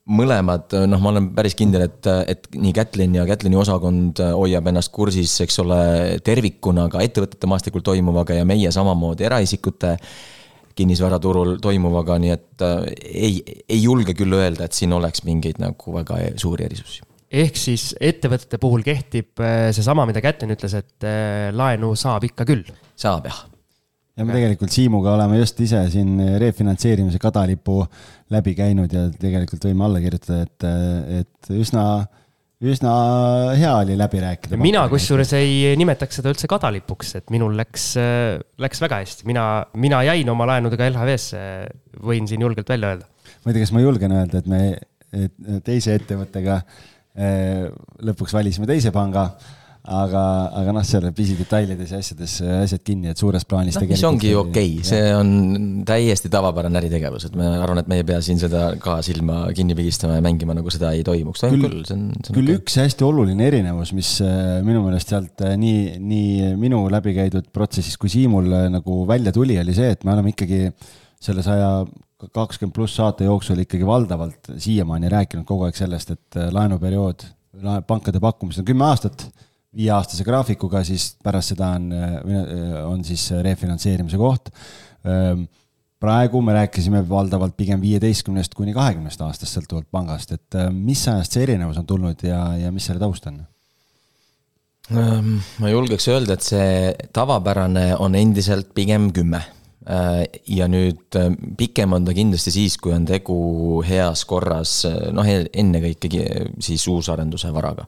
[0.08, 4.92] Mõlemad, noh, ma olen päris kindel, et, et nii Kätlin ja Kätlini osakond hoiab ennast
[4.94, 5.80] kursis, eks ole,
[6.24, 9.96] tervikuna ka ettevõtete maastikul toimuvaga ja meie samamoodi eraisikute
[10.78, 15.94] kinnisvaraturul toimuvaga, nii et äh, ei, ei julge küll öelda, et siin oleks mingeid nagu
[15.98, 21.50] väga suuri erisusi ehk siis ettevõtete puhul kehtib äh, seesama, mida Kätlin ütles, et äh,
[21.52, 22.64] laenu saab ikka küll.
[22.96, 23.44] saab jah
[24.18, 27.80] ja me tegelikult Siimuga oleme just ise siin refinantseerimise kadalipu
[28.34, 30.66] läbi käinud ja tegelikult võime alla kirjutada, et,
[31.20, 31.84] et üsna,
[32.64, 32.94] üsna
[33.58, 34.58] hea oli läbi rääkida.
[34.60, 37.92] mina kusjuures ei nimetaks seda üldse kadalipuks, et minul läks,
[38.58, 39.46] läks väga hästi, mina,
[39.78, 41.42] mina jäin oma laenudega LHV-sse,
[42.02, 43.10] võin siin julgelt välja öelda.
[43.44, 44.62] ma ei tea, kas ma julgen öelda, et me
[45.14, 46.58] et teise ettevõttega
[47.16, 47.68] eh,
[48.04, 49.30] lõpuks valisime teise panga
[49.88, 50.22] aga,
[50.60, 54.72] aga noh, seal pisidetailides ja asjades asjad kinni, et suures plaanis no, mis ongi okei
[54.78, 55.30] okay., see on
[55.88, 59.76] täiesti tavapärane äritegevus, et ma arvan, et me ei pea siin seda ka silma kinni
[59.78, 61.44] pigistama ja mängima, nagu seda ei toimuks.
[61.46, 62.60] küll, küll, see on, see on küll okay.
[62.60, 67.48] üks hästi oluline erinevus, mis äh, minu meelest sealt äh, nii, nii minu läbi käidud
[67.54, 70.68] protsessis kui Siimul äh, nagu välja tuli, oli see, et me oleme ikkagi
[71.18, 71.72] selle saja
[72.34, 77.24] kakskümmend pluss saate jooksul ikkagi valdavalt siiamaani rääkinud kogu aeg sellest, et laenuperiood,
[77.86, 79.28] pankade pakkumised on kümme aastat
[79.76, 81.90] viieaastase graafikuga, siis pärast seda on,
[82.88, 84.48] on siis refinantseerimise koht.
[85.04, 85.44] Ehm,
[86.00, 91.36] praegu me rääkisime valdavalt pigem viieteistkümnest kuni kahekümnest aastast sõltuvalt pangast, et ehm, mis ajast
[91.36, 93.42] see erinevus on tulnud ja, ja mis selle taust on?
[94.88, 96.72] Ehm, ma julgeks öelda, et see
[97.12, 99.44] tavapärane on endiselt pigem kümme
[99.88, 101.16] ja nüüd
[101.56, 103.36] pikem on ta kindlasti siis, kui on tegu
[103.88, 104.82] heas korras,
[105.16, 106.10] noh, ennekõike
[106.60, 107.86] siis uusarenduse varaga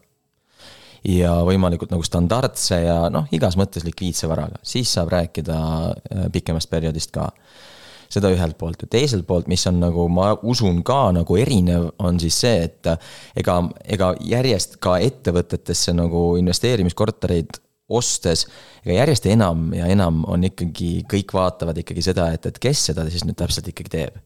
[1.06, 6.70] ja võimalikult nagu standardse ja noh, igas mõttes likviidse varaga, siis saab rääkida äh, pikemast
[6.70, 7.30] perioodist ka.
[8.10, 12.18] seda ühelt poolt ja teiselt poolt, mis on nagu ma usun ka nagu erinev, on
[12.20, 12.98] siis see, et äh,
[13.36, 18.46] ega, ega järjest ka ettevõtetesse nagu investeerimiskortereid ostes,
[18.84, 23.06] ega järjest enam ja enam on ikkagi, kõik vaatavad ikkagi seda, et, et kes seda
[23.10, 24.20] siis nüüd täpselt ikkagi teeb.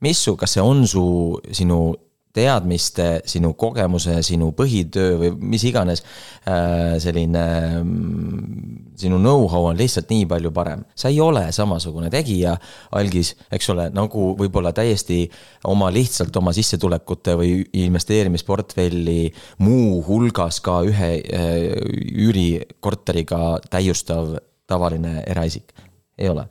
[0.00, 1.04] mis su, kas see on su,
[1.52, 1.92] sinu
[2.34, 7.44] teadmiste, sinu kogemuse, sinu põhitöö või mis iganes äh, selline
[7.80, 10.84] mm, sinu know-how on lihtsalt nii palju parem.
[10.94, 12.56] sa ei ole samasugune tegija,
[12.98, 15.24] algis, eks ole, nagu võib-olla täiesti
[15.72, 19.32] oma lihtsalt oma sissetulekute või investeerimisportfelli
[19.64, 21.54] muuhulgas ka ühe äh,
[22.28, 24.36] üürikorteriga täiustav
[24.68, 25.72] tavaline eraisik.
[26.18, 26.48] ei ole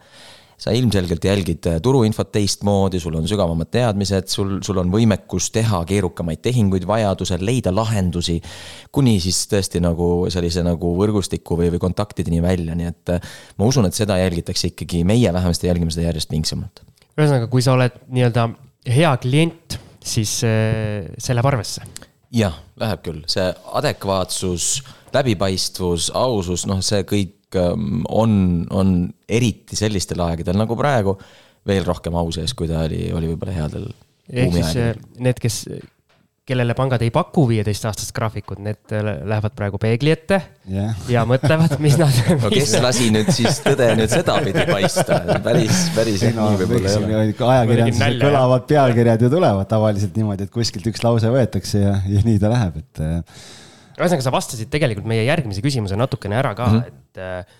[0.58, 5.84] sa ilmselgelt jälgid äh, turuinfot teistmoodi, sul on sügavamad teadmised, sul, sul on võimekus teha
[5.86, 8.40] keerukamaid tehinguid vajadusel, leida lahendusi.
[8.92, 13.70] kuni siis tõesti nagu sellise nagu võrgustiku või, või kontaktideni välja, nii et äh, ma
[13.70, 16.82] usun, et seda jälgitakse ikkagi, meie vähemasti jälgime seda järjest pingsamalt.
[17.18, 18.50] ühesõnaga, kui sa oled nii-öelda
[18.98, 21.86] hea klient, siis äh, see läheb arvesse
[22.34, 23.46] jah, läheb küll, see
[23.78, 24.82] adekvaatsus,
[25.14, 28.96] läbipaistvus, ausus, noh, see kõik Ähm, on, on
[29.30, 31.16] eriti sellistel aegadel nagu praegu
[31.68, 33.86] veel rohkem au sees, kui ta oli, oli võib-olla headel.
[34.28, 35.06] ehk siis aegadel.
[35.24, 35.62] need, kes,
[36.48, 40.40] kellele pangad ei paku viieteistaastast graafikut, need lähevad praegu peegli ette
[40.72, 40.96] yeah.
[41.12, 46.26] ja mõtlevad, mis nad no kes lasi nüüd siis tõde nüüd sedapidi paista, päris, päris
[46.32, 47.52] no, nii võib-olla ei ole.
[47.54, 52.44] ajakirjanduses kõlavad pealkirjad ju tulevad tavaliselt niimoodi, et kuskilt üks lause võetakse ja, ja nii
[52.44, 53.04] ta läheb, et
[53.98, 57.56] ühesõnaga, sa vastasid tegelikult meie järgmise küsimuse natukene ära ka mm, -hmm.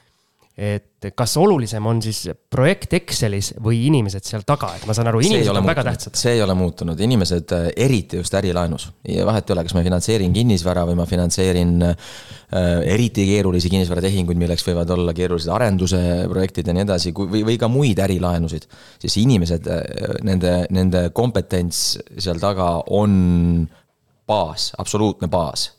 [0.58, 5.10] et, et kas olulisem on siis projekt Excelis või inimesed seal taga, et ma saan
[5.12, 5.70] aru, inimesed on muutunud.
[5.70, 6.18] väga tähtsad.
[6.18, 8.90] see ei ole muutunud, inimesed, äh, eriti just ärilaenus
[9.26, 11.96] vahet ei ole, kas ma finantseerin kinnisvara või ma finantseerin äh,
[12.86, 17.70] eriti keerulisi kinnisvaratehinguid, milleks võivad olla keerulised arenduse projektid ja nii edasi, või, või ka
[17.70, 18.70] muid ärilaenusid.
[19.00, 23.68] siis inimesed, äh, nende, nende kompetents seal taga on
[24.28, 25.77] baas, absoluutne baas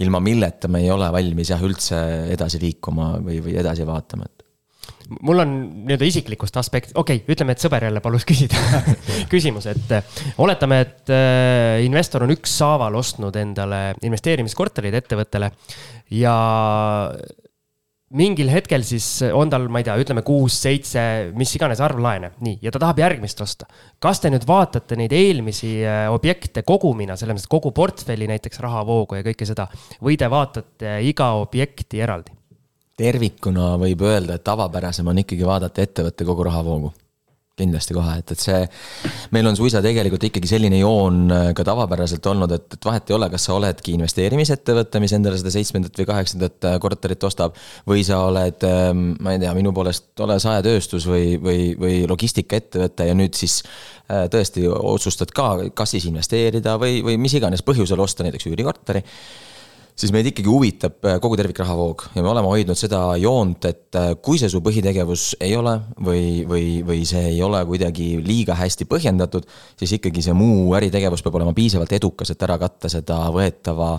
[0.00, 1.98] ilma milleta me ei ole valmis jah, üldse
[2.32, 4.46] edasi liikuma või, või edasi vaatama, et.
[5.26, 5.52] Mul on
[5.88, 8.60] nii-öelda isiklikust aspekt, okei okay,, ütleme, et sõber jälle palus küsida
[9.32, 15.50] küsimus, et äh, oletame, et äh, investor on ükshaaval ostnud endale investeerimiskorterid ettevõttele
[16.14, 16.36] ja
[18.16, 21.02] mingil hetkel siis on tal, ma ei tea, ütleme kuus, seitse,
[21.38, 23.68] mis iganes arv laene, nii, ja ta tahab järgmist osta.
[24.02, 29.20] kas te nüüd vaatate neid eelmisi äh, objekte kogumina, selles mõttes kogu portfelli näiteks rahavoogu
[29.20, 29.68] ja kõike seda,
[30.02, 32.34] või te vaatate iga objekti eraldi?
[33.00, 36.90] tervikuna võib öelda, et tavapärasem on ikkagi vaadata ettevõtte kogu rahavoogu
[37.60, 38.60] kindlasti kohe, et, et see,
[39.34, 43.16] meil on suisa tegelikult ikkagi selline joon äh, ka tavapäraselt olnud, et, et vahet ei
[43.16, 47.58] ole, kas sa oledki investeerimisettevõte, mis endale seda seitsmendat või kaheksandat äh, korterit ostab.
[47.88, 53.06] või sa oled, ähm, ma ei tea, minu poolest ole saetööstus või, või, või logistikaettevõte
[53.10, 58.00] ja nüüd siis äh, tõesti otsustad ka, kas siis investeerida või, või mis iganes põhjusel
[58.00, 59.04] osta näiteks üürikorteri
[60.00, 64.12] siis meid ikkagi huvitab äh, kogu tervikrahavoog ja me oleme hoidnud seda joont, et äh,
[64.22, 65.76] kui see su põhitegevus ei ole
[66.06, 69.46] või, või, või see ei ole kuidagi liiga hästi põhjendatud,
[69.80, 73.96] siis ikkagi see muu äritegevus peab olema piisavalt edukas, et ära katta seda võetava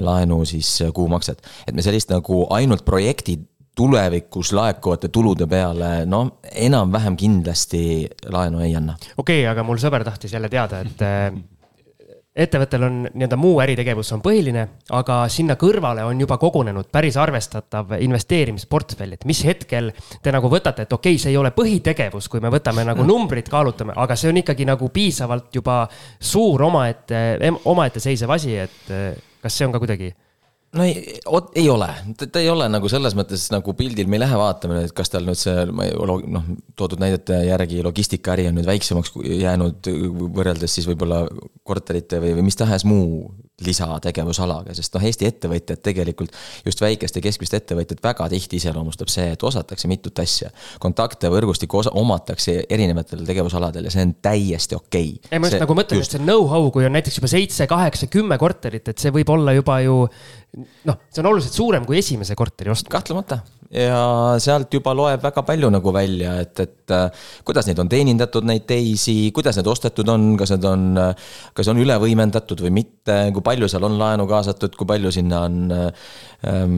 [0.00, 1.42] laenu siis äh, kuumakset.
[1.66, 3.38] et me sellist nagu ainult projekti
[3.76, 7.84] tulevikus laekuvate tulude peale, no enam-vähem kindlasti
[8.32, 8.96] laenu ei anna.
[9.16, 11.51] okei okay,, aga mul sõber tahtis jälle teada, et
[12.32, 14.64] ettevõttel on nii-öelda muu äritegevus on põhiline,
[14.96, 19.90] aga sinna kõrvale on juba kogunenud päris arvestatav investeerimisportfell, et mis hetkel
[20.22, 23.50] te nagu võtate, et okei okay,, see ei ole põhitegevus, kui me võtame nagu numbrid,
[23.52, 25.82] kaalutame, aga see on ikkagi nagu piisavalt juba
[26.18, 27.22] suur omaette,
[27.68, 28.92] omaette seisev asi, et
[29.42, 30.12] kas see on ka kuidagi
[30.76, 31.20] no ei,
[31.54, 31.88] ei ole,
[32.22, 35.26] ta ei ole nagu selles mõttes nagu pildil, me ei lähe vaatama, et kas tal
[35.28, 36.48] nüüd see, ma ei, noh,
[36.78, 39.12] toodud näidete järgi logistikaäri on nüüd väiksemaks
[39.42, 39.90] jäänud
[40.32, 41.24] võrreldes siis võib-olla
[41.68, 43.26] korterite või, või mis tahes muu
[43.66, 46.34] lisategevusalaga, sest noh, Eesti ettevõtjad tegelikult,
[46.66, 50.50] just väikeste ja keskmiste ettevõtjad väga tihti iseloomustab see, et osatakse mitut asja.
[50.82, 55.32] kontakte, võrgustikku osa, omatakse erinevatel tegevusaladel ja see on täiesti okei okay..
[55.32, 58.10] ei, ma just see, nagu mõtlen, et see know-how, kui on näiteks juba seitse, kaheksa,
[58.12, 59.98] kümme korterit, et see võib olla juba ju
[60.88, 62.92] noh, see on oluliselt suurem kui esimese korteri ostmine.
[62.98, 63.42] kahtlemata
[63.72, 64.00] ja
[64.42, 68.66] sealt juba loeb väga palju nagu välja, et, et äh, kuidas neid on teenindatud, neid
[68.68, 70.84] teisi, kuidas need ostetud on, kas need on,
[71.56, 75.46] kas on üle võimendatud või mitte, kui palju seal on laenu kaasatud, kui palju sinna
[75.48, 76.76] on ähm,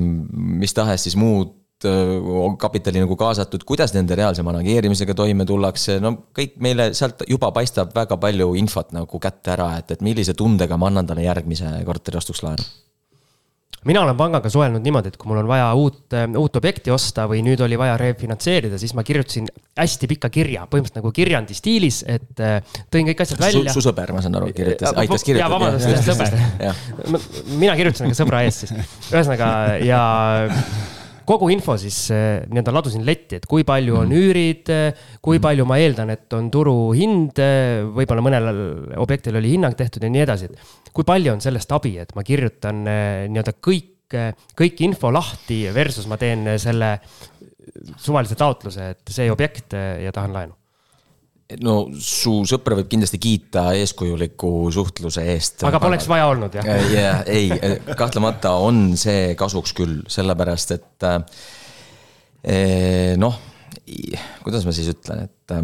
[0.62, 2.14] mis tahes siis muud äh,
[2.62, 7.94] kapitali nagu kaasatud, kuidas nende reaalse manageerimisega toime tullakse, no kõik meile sealt juba paistab
[7.96, 12.22] väga palju infot nagu kätte ära, et, et millise tundega ma annan talle järgmise korteri
[12.22, 12.72] ostuks laenu
[13.88, 17.26] mina olen pangaga suhelnud niimoodi, et kui mul on vaja uut, äh, uut objekti osta
[17.30, 22.02] või nüüd oli vaja refinantseerida, siis ma kirjutasin hästi pika kirja, põhimõtteliselt nagu kirjandi stiilis,
[22.08, 23.74] et äh, tõin kõik asjad välja.
[23.74, 25.44] su sõber, ma saan aru, kirjutas, aitas kirjutada.
[25.44, 26.32] jaa, vabandust, sõber.
[27.60, 28.76] mina kirjutasin ka sõbra eest siis,
[29.12, 29.50] ühesõnaga
[29.84, 30.02] ja
[31.28, 34.20] kogu info siis eh, nii-öelda ladusin letti, et kui palju on mm.
[34.20, 35.44] üürid, eh, kui mm.
[35.44, 38.50] palju ma eeldan, et on turuhind, eh, võib-olla mõnel
[39.02, 42.24] objektil oli hinnang tehtud ja nii edasi, et kui palju on sellest abi, et ma
[42.26, 44.18] kirjutan nii-öelda kõik,
[44.54, 46.98] kõik info lahti versus ma teen selle
[47.98, 50.63] suvalise taotluse, et see objekt ja tahan laenu
[51.62, 55.64] no su sõpra võib kindlasti kiita eeskujuliku suhtluse eest.
[55.68, 56.66] aga poleks vaja olnud, jah?
[56.66, 61.20] äh, ei, äh, kahtlemata on see kasuks küll, sellepärast et äh,
[63.20, 63.38] noh,
[64.44, 65.56] kuidas ma siis ütlen, et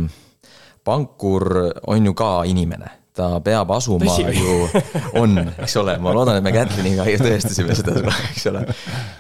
[0.85, 1.51] pankur
[1.93, 4.23] on ju ka inimene ta peab asuma Tõsi.
[4.39, 4.53] ju,
[5.21, 7.99] on, eks ole, ma loodan, et me Kätliniga tõestasime seda,
[8.31, 8.65] eks ole.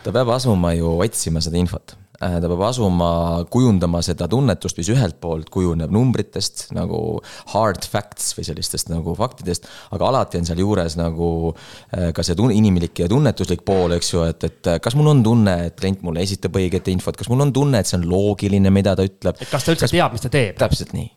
[0.05, 3.11] ta peab asuma ju otsima seda infot ta peab asuma
[3.53, 7.21] kujundama seda tunnetust, mis ühelt poolt kujuneb numbritest nagu
[7.55, 12.53] hard facts või sellistest nagu faktidest, aga alati on sealjuures nagu äh, ka see tun-,
[12.53, 16.21] inimlik ja tunnetuslik pool, eks ju, et, et kas mul on tunne, et klient mulle
[16.27, 19.41] esitab õiget infot, kas mul on tunne, et see on loogiline, mida ta ütleb.
[19.41, 19.97] et kas ta üldse kas...
[19.97, 20.61] teab, mis ta teeb?
[20.61, 21.09] täpselt nii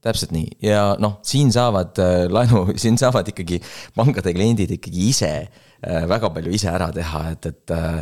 [0.00, 3.58] täpselt nii ja noh, siin saavad äh, laenu, siin saavad ikkagi
[3.96, 8.00] pankade kliendid ikkagi ise äh, Äh, väga palju ise ära teha, et, et, äh,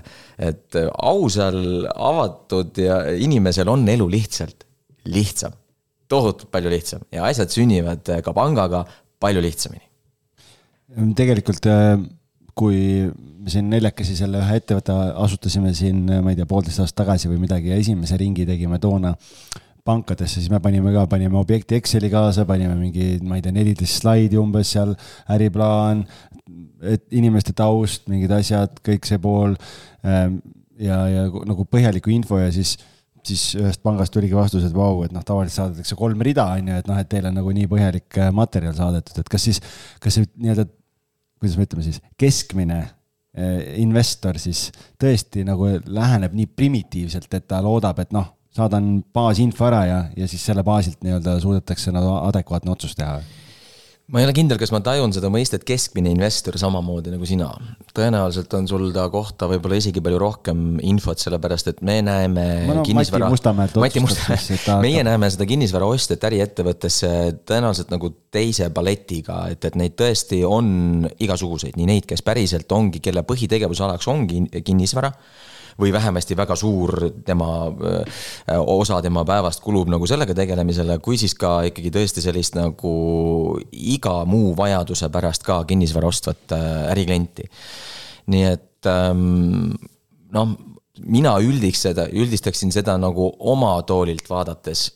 [0.50, 4.66] et ausal, avatud ja inimesel on elu lihtsalt
[5.08, 5.52] lihtsam.
[6.08, 8.84] tohutult palju lihtsam ja asjad sünnivad ka pangaga
[9.20, 9.84] palju lihtsamini.
[11.14, 11.68] tegelikult
[12.58, 17.30] kui me siin neljakesi selle ühe ettevõtte asutasime siin, ma ei tea, poolteist aastat tagasi
[17.30, 19.14] või midagi ja esimese ringi tegime toona
[19.88, 24.02] pankadesse, siis me panime ka, panime objekti Exceli kaasa, panime mingi, ma ei tea, neliteist
[24.02, 24.92] slaidi umbes seal,
[25.32, 26.02] äriplaan,
[26.94, 29.56] et inimeste taust, mingid asjad, kõik see pool.
[30.06, 30.40] Ähm,
[30.78, 32.76] ja, ja nagu põhjaliku info ja siis
[33.28, 36.76] siis ühest pangast tuligi vastus, et vau, et noh, tavaliselt saadetakse kolm rida, on ju,
[36.80, 39.60] et noh, et teil on nagu nii põhjalik äh, materjal saadetud, et kas siis,
[40.02, 40.64] kas see nii-öelda,
[41.40, 44.68] kuidas me ütleme siis, keskmine äh, investor siis
[45.02, 50.30] tõesti nagu läheneb nii primitiivselt, et ta loodab, et noh, saadan baasinfo ära ja, ja
[50.30, 53.18] siis selle baasilt nii-öelda suudetakse nagu adekvaatne otsus teha
[54.08, 57.50] ma ei ole kindel, kas ma tajun seda mõistet keskmine investor samamoodi nagu sina.
[57.92, 62.84] tõenäoliselt on sul ta kohta võib-olla isegi palju rohkem infot, sellepärast et me näeme no,
[62.86, 63.28] kinnisvara.
[63.28, 67.10] Mati Mustamäe, meie näeme seda kinnisvara ostjat äriettevõttesse
[67.48, 73.04] tõenäoliselt nagu teise paletiga, et, et neid tõesti on igasuguseid, nii neid, kes päriselt ongi,
[73.04, 75.12] kelle põhitegevusalaks ongi kinnisvara
[75.78, 77.48] või vähemasti väga suur tema,
[78.58, 82.94] osa tema päevast kulub nagu sellega tegelemisele, kui siis ka ikkagi tõesti sellist nagu
[83.72, 86.56] iga muu vajaduse pärast ka kinnisvara ostvat
[86.90, 87.46] äriklienti.
[88.28, 88.90] nii et
[90.34, 90.56] noh,
[91.06, 94.88] mina üldiks seda, üldistaksin seda nagu oma toolilt vaadates,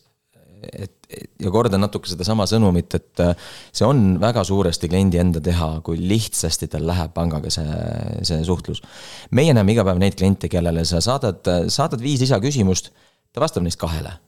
[0.73, 1.02] et
[1.43, 6.01] ja kordan natuke sedasama sõnumit, et äh, see on väga suuresti kliendi enda teha, kui
[6.01, 7.79] lihtsasti tal läheb pangaga see,
[8.27, 8.83] see suhtlus.
[9.31, 12.93] meie näeme iga päev neid kliente, kellele sa saadad, saadad viis lisaküsimust,
[13.33, 14.19] ta vastab neist kahele.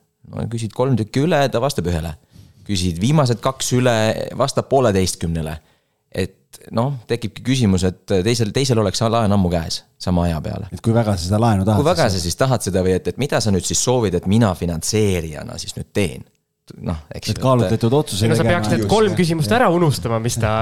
[0.53, 2.15] küsid kolm tükki üle, ta vastab ühele.
[2.65, 3.97] küsid viimased kaks üle,
[4.37, 5.59] vastab pooleteistkümnele.
[6.15, 10.69] et noh, tekibki küsimus, et teisel, teisel oleks laen ammu käes, sama aja peale.
[10.73, 11.83] et kui väga sa seda laenu tahad?
[11.83, 14.27] kui väga sa siis tahad seda või et, et mida sa nüüd siis soovid, et
[14.31, 16.25] mina finantseerijana siis nüüd teen
[16.81, 17.35] noh, eks.
[17.35, 20.53] et kaalutletud otsuse no sa peaks need kolm küsimust ära unustama, mis ta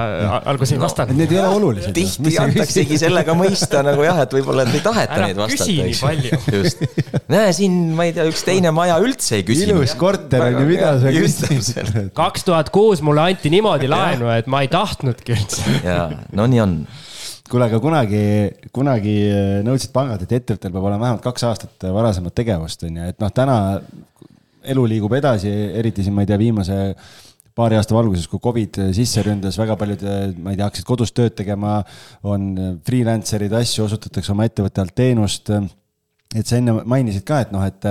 [0.51, 1.15] alguses ei vastanud.
[1.15, 1.95] Need ei ole olulised.
[1.95, 5.63] tihti antaksegi sellega mõista nagu jah, et võib-olla ei taheta neid vastata.
[5.63, 6.41] küsi nii palju.
[6.57, 6.83] just,
[7.31, 9.79] näe siin, ma ei tea, üks teine maja üldse ei küsinud.
[9.79, 11.95] ilus korter on ju, mida sa küsid.
[12.19, 15.79] kaks tuhat kuus mulle anti niimoodi laenu, et ma ei tahtnudki üldse.
[15.87, 16.77] jaa, no nii on
[17.47, 18.23] kuule, aga kunagi,
[18.75, 19.17] kunagi
[19.63, 23.31] nõudsid pangad, et ettevõttel peab olema vähemalt kaks aastat varasemat tegevust, on ju, et noh,
[23.35, 23.57] täna
[24.71, 26.79] elu liigub edasi, eriti siin, ma ei tea, viimase
[27.53, 30.03] paari aasta valguses, kui Covid sisse ründas, väga paljud,
[30.41, 31.81] ma ei tea, hakkasid kodus tööd tegema,
[32.25, 32.51] on
[32.85, 35.53] freelancer'id, asju, osutatakse oma ettevõtte alt teenust
[36.33, 37.87] et sa enne mainisid ka, et noh, et,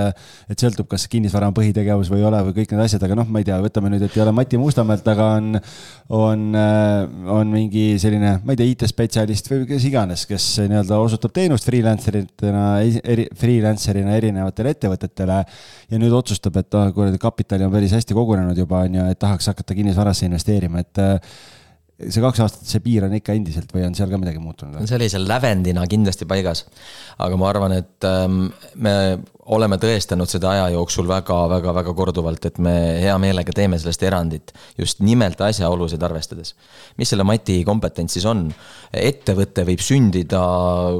[0.51, 3.29] et sõltub, kas kinnisvara on põhitegevus või ei ole või kõik need asjad, aga noh,
[3.31, 5.59] ma ei tea, võtame nüüd, et ei ole Mati Mustamäelt, aga on,
[6.19, 6.45] on,
[7.37, 12.67] on mingi selline, ma ei tea, IT-spetsialist või kes iganes, kes nii-öelda osutab teenust freelancer'itena,
[13.01, 15.41] eri, freelancer'ina erinevatele ettevõtetele.
[15.93, 19.19] ja nüüd otsustab, et oh, kuradi kapitali on päris hästi kogunenud juba, on ju, et
[19.19, 21.05] tahaks hakata kinnisvarasse investeerima, et
[22.01, 24.81] see kaks aastat, see piir on ikka endiselt või on seal ka midagi muutunud?
[24.89, 26.65] sellise lävendina kindlasti paigas.
[27.21, 28.47] aga ma arvan, et ähm,
[28.81, 28.95] me
[29.53, 32.73] oleme tõestanud seda aja jooksul väga-väga-väga korduvalt, et me
[33.03, 34.53] hea meelega teeme sellest erandit.
[34.77, 36.55] just nimelt asjaolusid arvestades.
[36.97, 38.47] mis selle Mati kompetents siis on?
[38.93, 40.43] ettevõte võib sündida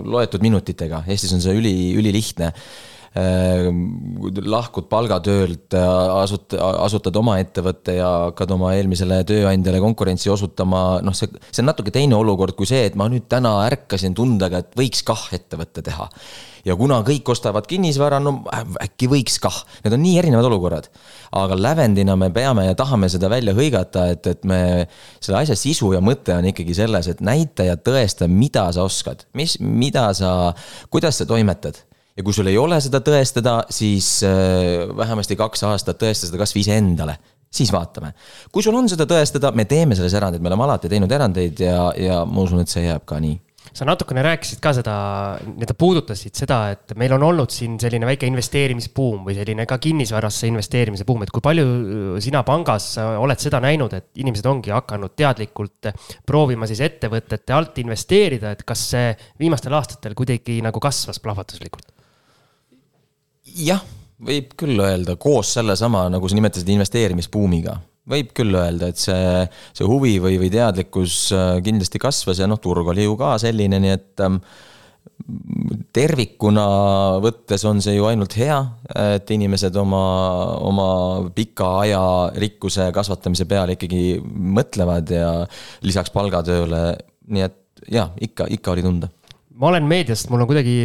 [0.05, 2.53] loetud minutitega, Eestis on see üli, ülilihtne
[3.13, 11.29] lahkud palgatöölt, asut-, asutad oma ettevõtte ja hakkad oma eelmisele tööandjale konkurentsi osutama, noh, see,
[11.51, 15.05] see on natuke teine olukord kui see, et ma nüüd täna ärkasin tundega, et võiks
[15.05, 16.09] kah ettevõtte teha.
[16.65, 18.39] ja kuna kõik ostavad kinnisvara, no
[18.81, 20.89] äkki võiks kah, need on nii erinevad olukorrad.
[21.37, 24.87] aga lävendina me peame ja tahame seda välja hõigata, et, et me,
[25.19, 29.27] selle asja sisu ja mõte on ikkagi selles, et näita ja tõesta, mida sa oskad,
[29.37, 30.55] mis, mida sa,
[30.89, 31.83] kuidas sa toimetad
[32.17, 36.65] ja kui sul ei ole seda tõestada, siis äh, vähemasti kaks aastat tõesta seda kasvõi
[36.65, 37.17] iseendale.
[37.53, 38.15] Siis vaatame.
[38.49, 41.91] kui sul on seda tõestada, me teeme selles erandeid, me oleme alati teinud erandeid ja,
[41.93, 43.37] ja ma usun, et see jääb ka nii.
[43.73, 44.95] Sa natukene rääkisid ka seda,
[45.45, 50.49] nii-öelda puudutasid seda, et meil on olnud siin selline väike investeerimisbuum või selline ka kinnisvarasse
[50.49, 55.93] investeerimise buum, et kui palju sina pangas oled seda näinud, et inimesed ongi hakanud teadlikult
[56.27, 61.92] proovima siis ettevõtete alt investeerida, et kas see viimastel aastatel kuidagi nagu kasvas plahvatuslikult?
[63.53, 63.81] Jah,
[64.23, 67.79] võib küll öelda koos sellesama, nagu sa nimetasid, investeerimisbuumiga.
[68.09, 72.59] võib küll öelda, et see, see huvi või, või teadlikkus äh, kindlasti kasvas ja noh,
[72.59, 74.41] turg oli ju ka selline, nii et ähm,
[75.95, 76.65] tervikuna
[77.23, 78.57] võttes on see ju ainult hea,
[79.15, 80.03] et inimesed oma,
[80.67, 80.89] oma
[81.35, 82.03] pika aja
[82.43, 84.19] rikkuse kasvatamise peale ikkagi
[84.59, 85.31] mõtlevad ja
[85.87, 86.85] lisaks palgatööle,
[87.31, 89.11] nii et jaa, ikka, ikka oli tunda
[89.63, 90.75] ma olen meediast, mul on kuidagi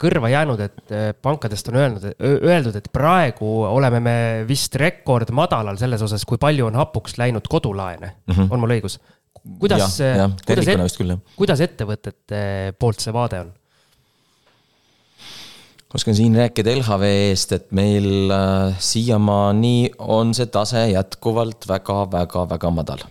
[0.00, 4.16] kõrva jäänud, et eh, pankadest on öelnud, öeldud, et praegu oleme me
[4.48, 8.34] vist rekordmadalal selles osas, kui palju on hapuks läinud kodulaene mm.
[8.34, 8.50] -hmm.
[8.50, 8.98] on mul õigus?
[9.60, 10.00] kuidas,
[10.46, 12.40] kuidas, küll, kuidas ettevõtete
[12.78, 13.52] poolt see vaade on?
[15.94, 23.04] oskan siin rääkida LHV eest, et meil äh, siiamaani on see tase jätkuvalt väga-väga-väga madal.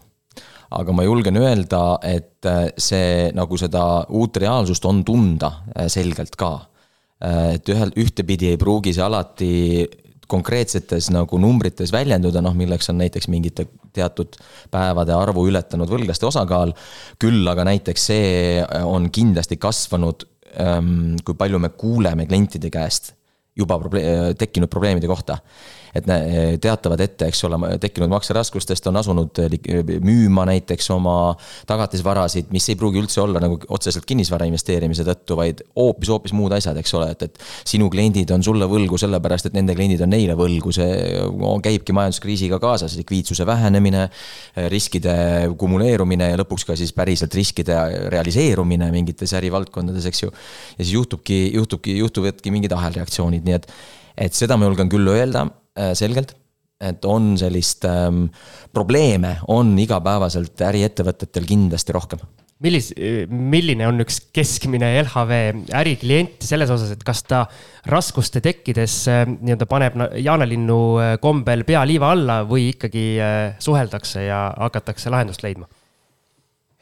[0.80, 6.38] Aga ma julgen öelda, et äh, see nagu seda uut reaalsust on tunda äh, selgelt
[6.40, 6.54] ka.
[7.24, 9.52] et ühel, ühtepidi ei pruugi see alati
[10.28, 14.36] konkreetsetes nagu numbrites väljenduda, noh milleks on näiteks mingite teatud
[14.74, 16.74] päevade arvu ületanud võlglaste osakaal.
[17.22, 20.26] küll aga näiteks see on kindlasti kasvanud,
[20.60, 23.14] ähm, kui palju me kuuleme klientide käest
[23.56, 25.38] juba probleem, tekkinud probleemide kohta
[25.94, 26.08] et
[26.62, 29.42] teatavad ette, eks ole, tekkinud makseraskustest on asunud
[30.02, 31.36] müüma näiteks oma
[31.70, 36.56] tagatisvarasid, mis ei pruugi üldse olla nagu otseselt kinnisvara investeerimise tõttu, vaid hoopis, hoopis muud
[36.58, 40.14] asjad, eks ole, et, et sinu kliendid on sulle võlgu sellepärast, et nende kliendid on
[40.16, 41.24] neile võlgu, see
[41.64, 44.08] käibki majanduskriisiga kaasas, likviidsuse vähenemine,
[44.74, 45.16] riskide
[45.60, 47.78] kumuleerumine ja lõpuks ka siis päriselt riskide
[48.14, 50.34] realiseerumine mingites ärivaldkondades, eks ju.
[50.34, 53.70] ja siis juhtubki, juhtubki, juhtuvadki mingid ahelreaktsioonid, nii et,
[54.28, 55.48] et seda ma julgen küll öelda
[55.98, 56.36] selgelt,
[56.84, 58.28] et on sellist ähm,
[58.74, 62.24] probleeme, on igapäevaselt äriettevõtetel kindlasti rohkem
[62.64, 62.94] millis-,
[63.28, 65.40] milline on üks keskmine LHV
[65.76, 67.42] äriklient selles osas, et kas ta
[67.92, 73.06] raskuste tekkides äh, nii-öelda paneb jaanalinnu äh, kombel pea liiva alla või ikkagi
[73.64, 75.68] suheldakse ja hakatakse lahendust leidma?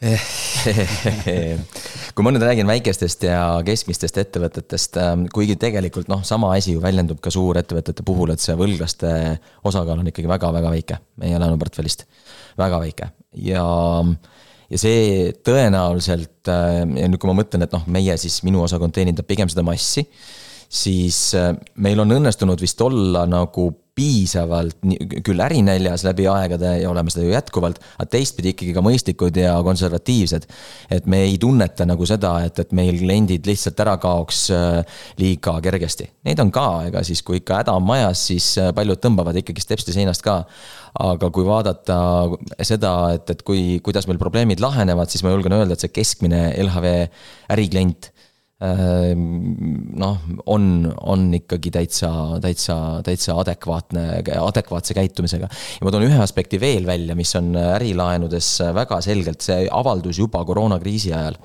[2.15, 6.81] kui ma nüüd räägin väikestest ja keskmistest ettevõtetest, ähm, kuigi tegelikult noh, sama asi ju
[6.81, 9.11] väljendub ka suurettevõtete puhul, et see võlglaste
[9.67, 10.97] osakaal on ikkagi väga-väga väike.
[11.21, 12.07] Meie laenuportfellist,
[12.59, 13.11] väga väike.
[13.45, 13.65] Ja
[14.71, 18.95] ja see tõenäoliselt, äh, ja nüüd, kui ma mõtlen, et noh, meie siis, minu osakond
[18.95, 20.07] teenindab pigem seda massi,
[20.71, 24.77] siis äh, meil on õnnestunud vist olla nagu piisavalt
[25.25, 29.57] küll ärinäljas läbi aegade ja oleme seda ju jätkuvalt, aga teistpidi ikkagi ka mõistlikud ja
[29.65, 30.47] konservatiivsed.
[30.89, 34.79] et me ei tunneta nagu seda, et, et meil kliendid lihtsalt ära kaoks äh,
[35.19, 36.07] liiga kergesti.
[36.23, 39.63] Neid on ka, ega siis, kui ikka häda on majas, siis äh, paljud tõmbavad ikkagi
[39.63, 40.43] stepsti seinast ka.
[40.91, 41.97] aga kui vaadata
[42.67, 46.49] seda, et, et kui, kuidas meil probleemid lahenevad, siis ma julgen öelda, et see keskmine
[46.63, 46.91] LHV
[47.55, 48.11] äriklient
[48.61, 50.17] noh,
[50.53, 50.65] on,
[51.09, 52.11] on ikkagi täitsa,
[52.43, 54.03] täitsa, täitsa adekvaatne,
[54.37, 55.49] adekvaatse käitumisega.
[55.49, 60.43] ja ma toon ühe aspekti veel välja, mis on ärilaenudes väga selgelt, see avaldus juba
[60.45, 61.39] koroonakriisi ajal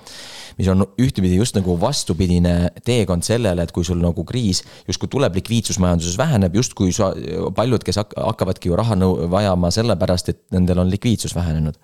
[0.59, 5.37] mis on ühtepidi just nagu vastupidine teekond sellele, et kui sul nagu kriis justkui tuleb,
[5.37, 7.11] likviidsus majanduses väheneb, justkui sa,
[7.57, 11.77] paljud, kes hakkavadki ju raha nõu-, vajama sellepärast, et nendel on likviidsus vähenenud.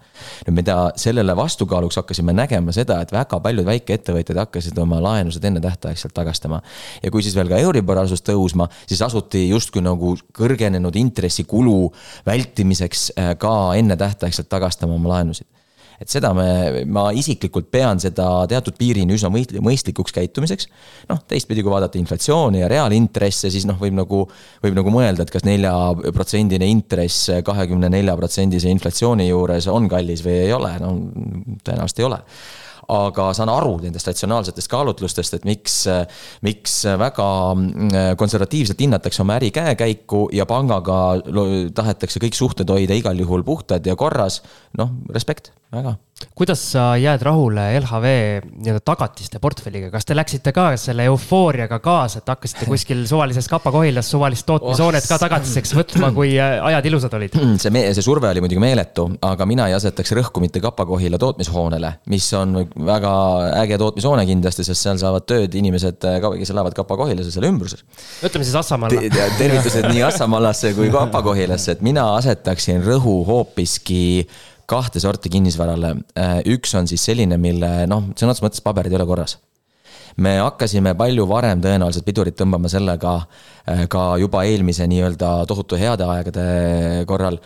[0.47, 6.15] nüüd mida sellele vastukaaluks hakkasime nägema seda, et väga paljud väikeettevõtjad hakkasid oma laenused ennetähtaegselt
[6.15, 6.63] tagastama.
[7.03, 11.93] ja kui siis veel ka Euribor asus tõusma, siis asuti justkui nagu kõrgenenud intressikulu
[12.27, 15.47] vältimiseks äh, ka ennetähtaegselt tagastama oma laenusid
[16.03, 20.69] et seda me, ma isiklikult pean seda teatud piirini üsna mõistlikuks käitumiseks.
[21.11, 24.25] noh, teistpidi, kui vaadata inflatsiooni ja reaalintresse, siis noh, võib nagu,
[24.65, 30.43] võib nagu mõelda, et kas neljaprotsendine intress kahekümne nelja protsendise inflatsiooni juures on kallis või
[30.47, 30.97] ei ole, no
[31.63, 32.23] tõenäoliselt ei ole
[32.93, 35.77] aga saan aru nendest ratsionaalsetest kaalutlustest, et miks,
[36.45, 37.29] miks väga
[38.21, 41.01] konservatiivselt hinnatakse oma äri käekäiku ja pangaga
[41.75, 44.43] tahetakse kõik suhted hoida igal juhul puhtad ja korras.
[44.79, 45.97] noh, respekt väga.
[46.35, 48.07] Kuidas sa jääd rahule LHV
[48.47, 54.11] nii-öelda tagatiste portfelliga, kas te läksite ka selle eufooriaga kaasa, et hakkasite kuskil suvalises Kapa-Kohilas
[54.13, 57.37] suvalist tootmishoonet ka tagatiseks võtma, kui äh, ajad ilusad olid?
[57.63, 62.29] see, see surve oli muidugi meeletu, aga mina ei asetaks rõhku mitte Kapa-Kohila tootmishoonele, mis
[62.39, 63.15] on väga
[63.63, 67.85] äge tootmishoone kindlasti, sest seal saavad tööd inimesed, äh, kes elavad Kapa-Kohilas ja selle ümbruses.
[68.23, 69.29] ütleme siis Assamaale Te.
[69.39, 74.03] tervitused nii Assamalasse kui Kapa-Kohilasse, et mina asetaksin rõhu hoopiski
[74.71, 75.95] kahte sorti kinnisvarale.
[76.19, 79.39] Äh, üks on siis selline, mille noh, sõna otseses mõttes paberid ei ole korras
[80.21, 86.09] me hakkasime palju varem tõenäoliselt pidurit tõmbama sellega äh, ka juba eelmise nii-öelda tohutu heade
[86.09, 86.49] aegade
[87.09, 87.41] korral.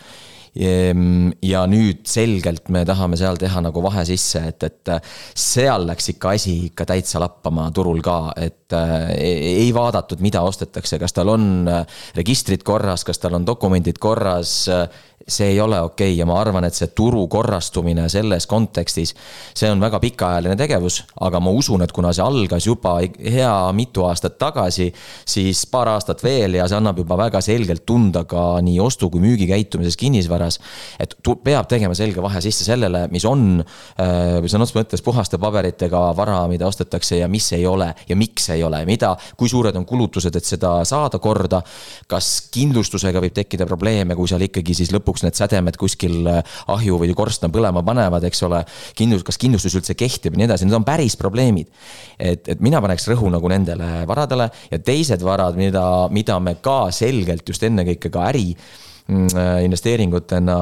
[0.57, 5.85] Ehm, ja nüüd selgelt me tahame seal teha nagu vahe sisse, et, et äh, seal
[5.85, 11.29] läks ikka asi ikka täitsa lappama turul ka, et ei vaadatud, mida ostetakse, kas tal
[11.31, 11.69] on
[12.17, 14.63] registrid korras, kas tal on dokumendid korras
[15.27, 19.11] see ei ole okei okay ja ma arvan, et see turu korrastumine selles kontekstis,
[19.57, 24.05] see on väga pikaajaline tegevus, aga ma usun, et kuna see algas juba hea mitu
[24.07, 24.87] aastat tagasi,
[25.27, 29.23] siis paar aastat veel ja see annab juba väga selgelt tunda ka nii ostu kui
[29.25, 30.59] müügikäitumises kinnisvaras,
[31.01, 36.05] et peab tegema selge vahe sisse sellele, mis on äh, sõna otseses mõttes puhaste paberitega
[36.15, 39.85] vara, mida ostetakse ja mis ei ole ja miks ei ole, mida, kui suured on
[39.85, 41.61] kulutused, et seda saada korda.
[42.07, 46.99] kas kindlustusega võib tekkida probleeme, kui seal ikkagi siis lõpuks need sädemed kuskil äh, ahju
[47.01, 48.63] või korstna põlema panevad, eks ole.
[48.97, 51.69] kindlus, kas kindlustus üldse kehtib ja nii edasi, need on päris probleemid.
[52.19, 56.91] et, et mina paneks rõhu nagu nendele varadele ja teised varad, mida, mida me ka
[56.91, 58.51] selgelt just ennekõike ka äri
[59.07, 60.55] investeeringutena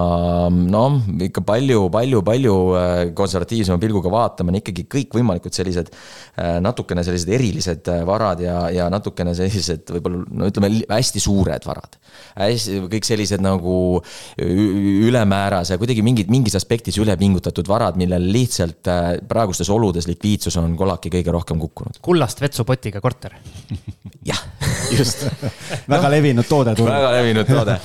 [0.54, 7.02] noh, ikka palju, palju, palju äh, konservatiivsema pilguga vaatama, on ikkagi kõikvõimalikud sellised äh, natukene
[7.06, 11.98] sellised erilised varad ja, ja natukene sellised võib-olla no ütleme, hästi suured varad.
[12.38, 13.80] hästi, kõik sellised nagu
[14.38, 18.86] ülemäärase, kuidagi mingid, mingis aspektis ülepingutatud varad, millel lihtsalt
[19.26, 21.98] praegustes oludes likviidsus on kolaki kõige rohkem kukkunud.
[22.06, 23.40] kullast vetsupotiga korter
[24.30, 24.46] jah,
[25.00, 25.26] just
[25.92, 26.92] väga no, levinud toode turul.
[26.94, 27.78] väga levinud toode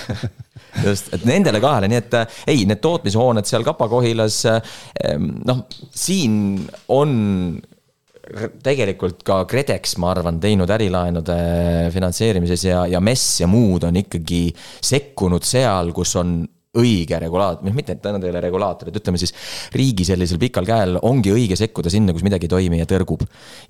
[0.86, 4.78] just, et nendele kahele, nii et äh, ei, need tootmishooned seal Kapa-Kohilas, äh,
[5.18, 6.62] noh, siin
[6.94, 7.12] on
[8.62, 11.36] tegelikult ka KredEx, ma arvan, teinud ärilaenude
[11.94, 14.44] finantseerimises ja, ja MES ja muud on ikkagi
[14.86, 16.38] sekkunud seal, kus on
[16.78, 19.32] õige regulaator, noh mitte, et nad ei ole regulaatorid, ütleme siis
[19.74, 23.24] riigi sellisel pikal käel ongi õige sekkuda sinna, kus midagi ei toimi ja tõrgub.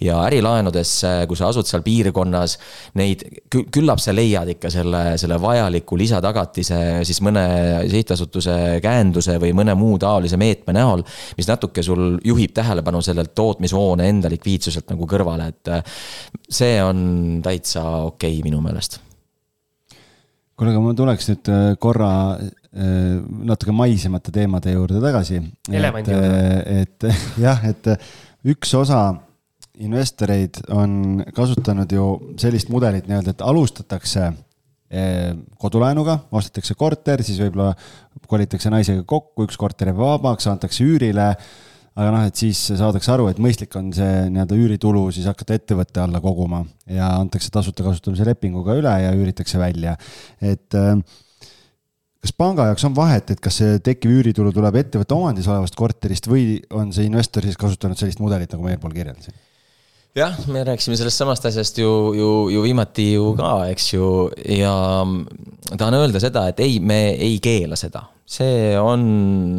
[0.04, 0.92] ja ärilaenudes,
[1.28, 2.58] kui sa asud seal piirkonnas,
[3.00, 7.46] neid, küllap sa leiad ikka selle, selle vajaliku lisatagatise siis mõne
[7.88, 11.00] sihtasutuse käenduse või mõne muu taolise meetme näol,
[11.40, 15.72] mis natuke sul juhib tähelepanu sellelt tootmishoone enda likviidsuselt nagu kõrvale, et
[16.52, 19.00] see on täitsa okei okay, minu meelest
[20.52, 21.48] kuule, aga ma tuleks nüüd
[21.80, 25.40] korra Äh, natuke maisemate teemade juurde tagasi.
[25.72, 26.82] elevandi juurde.
[26.84, 27.06] et
[27.46, 27.88] jah, et
[28.46, 29.00] üks osa
[29.80, 32.04] investoreid on kasutanud ju
[32.40, 37.72] sellist mudelit nii-öelda, et alustatakse äh, kodulaenuga, ostetakse korter, siis võib-olla
[38.30, 41.32] kolitakse naisega kokku, üks korter jääb vabaks, antakse üürile.
[42.00, 46.00] aga noh, et siis saadakse aru, et mõistlik on see nii-öelda üüritulu siis hakata ettevõtte
[46.04, 49.96] alla koguma ja antakse tasuta kasutamise lepinguga üle ja üüritakse välja,
[50.40, 50.94] et äh,
[52.20, 56.28] kas panga jaoks on vahet, et kas see tekkiv üüritulu tuleb ettevõtte omandis olevast korterist
[56.28, 59.36] või on see investor siis kasutanud sellist mudelit, nagu ma eelpool kirjeldasin?
[60.16, 64.06] Jah, me rääkisime sellest samast asjast ju, ju, ju viimati ju ka, eks ju,
[64.58, 64.72] ja
[65.76, 68.08] tahan öelda seda, et ei, me ei keela seda.
[68.30, 69.00] See on,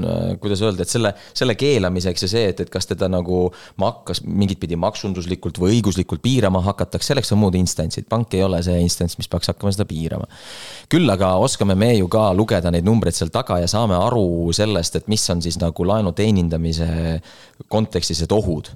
[0.08, 3.42] äh, kuidas öelda, et selle, selle keelamiseks ja see, et, et kas teda nagu
[3.84, 8.62] makkas mingit pidi maksunduslikult või õiguslikult piirama hakatakse, selleks on muud instantsid, pank ei ole
[8.64, 10.30] see instants, mis peaks hakkama seda piirama.
[10.92, 14.96] küll aga oskame me ju ka lugeda neid numbreid seal taga ja saame aru sellest,
[15.02, 16.88] et mis on siis nagu laenu teenindamise
[17.68, 18.72] kontekstis need ohud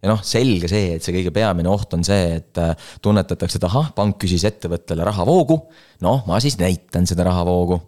[0.00, 3.68] ja noh, selge see, et see kõige peamine oht on see, et äh, tunnetatakse, et
[3.68, 5.60] ahah, pank küsis ettevõttele rahavoogu.
[6.06, 7.80] noh, ma siis näitan seda rahavoogu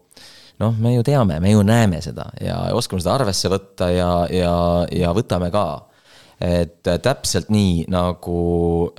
[0.63, 4.53] noh, me ju teame, me ju näeme seda ja oskame seda arvesse võtta ja, ja,
[4.93, 5.65] ja võtame ka.
[6.43, 8.37] Et täpselt nii, nagu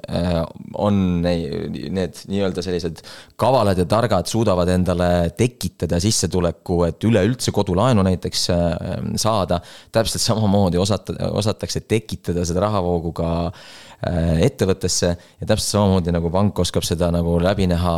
[0.08, 0.40] äh,
[0.80, 3.02] on need nii-öelda sellised
[3.40, 8.76] kavalad ja targad suudavad endale tekitada sissetuleku, et üleüldse kodulaenu näiteks äh,
[9.20, 9.60] saada.
[9.92, 16.60] täpselt samamoodi osata, osatakse tekitada seda rahavoogu ka Äh, ettevõttesse ja täpselt samamoodi nagu pank
[16.64, 17.94] oskab seda nagu läbi näha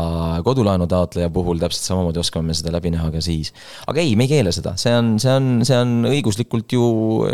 [0.45, 3.53] kodulaenu taotleja puhul, täpselt samamoodi oskame me seda läbi näha ka siis.
[3.87, 6.89] aga ei, me ei keela seda, see on, see on, see on õiguslikult ju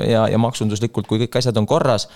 [0.08, 2.08] ja, ja maksunduslikult, kui kõik asjad on korras,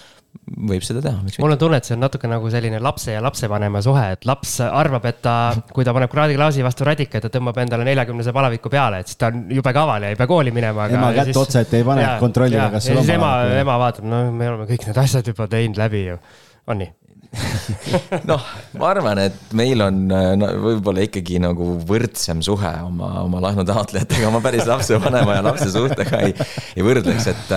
[0.45, 3.82] võib seda teha, mul on tunne, et see on natuke nagu selline lapse ja lapsevanema
[3.84, 5.36] suhe, et laps arvab, et ta,
[5.74, 9.32] kui ta paneb kraadiklaasi vastu radika, ta tõmbab endale neljakümnese palaviku peale, et siis ta
[9.32, 10.89] on jube kaval ja ei pea kooli minema.
[10.91, 11.41] ema kätt siis...
[11.41, 13.14] otsa ette ei pane, kontrollida, kas sul on.
[13.18, 13.32] ema,
[13.62, 16.20] ema vaatab, no me oleme kõik need asjad juba teinud läbi ju
[16.68, 16.93] on nii
[18.30, 18.43] noh,
[18.80, 24.39] ma arvan, et meil on no, võib-olla ikkagi nagu võrdsem suhe oma, oma laenutaotlejatega, ma
[24.43, 26.36] päris lapsevanema ja lapse suhtega ei,
[26.78, 27.51] ei võrdleks, et.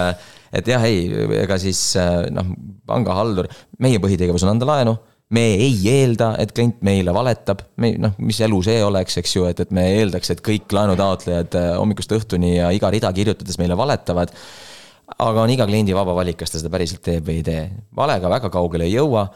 [0.58, 1.04] et jah, ei,
[1.44, 1.82] ega siis
[2.34, 2.50] noh,
[2.88, 3.46] pangahaldur,
[3.84, 4.96] meie põhitegevus on anda laenu
[5.34, 9.44] me ei eelda, et klient meile valetab, me noh, mis elu see oleks, eks ju,
[9.50, 14.32] et, et me eeldaks, et kõik laenutaotlejad hommikust õhtuni ja iga rida kirjutades meile valetavad
[15.18, 17.62] aga on iga kliendi vaba valik, kas ta seda päriselt teeb või ei tee.
[17.96, 19.28] valega väga kaugele ei jõua.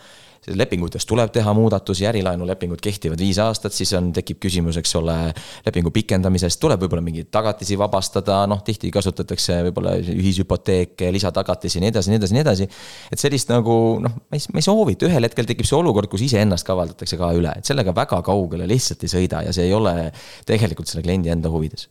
[0.42, 5.14] lepingutes tuleb teha muudatusi, ärilaenulepingud kehtivad viis aastat, siis on, tekib küsimus, eks ole,
[5.62, 11.92] lepingu pikendamisest, tuleb võib-olla mingeid tagatisi vabastada, noh, tihti kasutatakse võib-olla ühishüpoteeke, lisatagatisi ja nii
[11.94, 12.68] edasi, nii edasi, nii edasi.
[13.12, 16.26] et sellist nagu noh, ma ei, ma ei soovita, ühel hetkel tekib see olukord, kus
[16.26, 20.10] iseennast kavaldatakse ka üle, et sellega väga kaugele lihtsalt ei sõida ja see ei ole
[20.42, 21.86] tegelikult selle kliendi enda huvides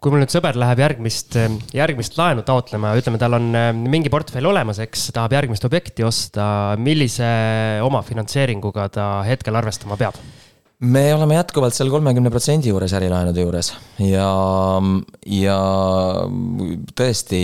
[0.00, 1.36] kui mul nüüd sõber läheb järgmist,
[1.76, 6.46] järgmist laenu taotlema, ütleme, tal on äh, mingi portfell olemas, eks, tahab järgmist objekti osta,
[6.80, 7.28] millise
[7.84, 10.16] omafinantseeringuga ta hetkel arvestama peab?
[10.80, 13.68] Me oleme jätkuvalt seal kolmekümne protsendi juures ärilaenude juures
[14.00, 14.28] ja,
[15.28, 15.56] ja
[16.96, 17.40] tõesti,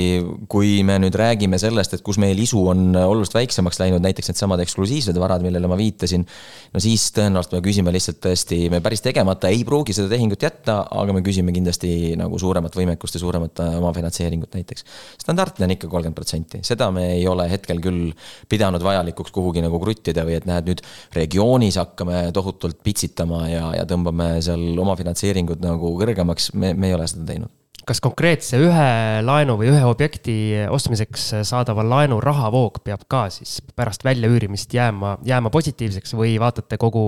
[0.49, 4.63] kui me nüüd räägime sellest, et kus meil isu on oluliselt väiksemaks läinud, näiteks needsamad
[4.65, 6.25] eksklusiivsed varad, millele ma viitasin.
[6.73, 10.79] no siis tõenäoliselt me küsime lihtsalt tõesti, me päris tegemata ei pruugi seda tehingut jätta,
[10.89, 14.89] aga me küsime kindlasti nagu suuremat võimekust ja suuremat omafinantseeringut näiteks.
[15.21, 18.17] standardne on ikka kolmkümmend protsenti, seda me ei ole hetkel küll
[18.49, 23.69] pidanud vajalikuks kuhugi nagu kruttida või et näed, nüüd regioonis hakkame tohutult pitsitama kasvatama ja,
[23.81, 27.53] ja tõmbame seal oma finantseeringud nagu kõrgemaks, me, me ei ole seda teinud
[27.87, 28.87] kas konkreetse ühe
[29.23, 30.35] laenu või ühe objekti
[30.75, 37.05] ostmiseks saadava laenu rahavoog peab ka siis pärast väljaüürimist jääma, jääma positiivseks või vaatate kogu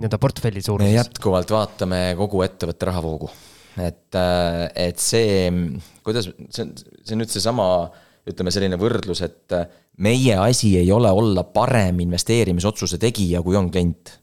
[0.00, 0.88] nii-öelda portfelli suurust?
[0.88, 3.30] me jätkuvalt vaatame kogu ettevõtte rahavoogu.
[3.78, 4.18] et,
[4.74, 5.46] et see,
[6.02, 7.70] kuidas, see on, see on nüüd seesama,
[8.26, 9.60] ütleme selline võrdlus, et
[10.02, 14.16] meie asi ei ole olla parem investeerimisotsuse tegija, kui on klient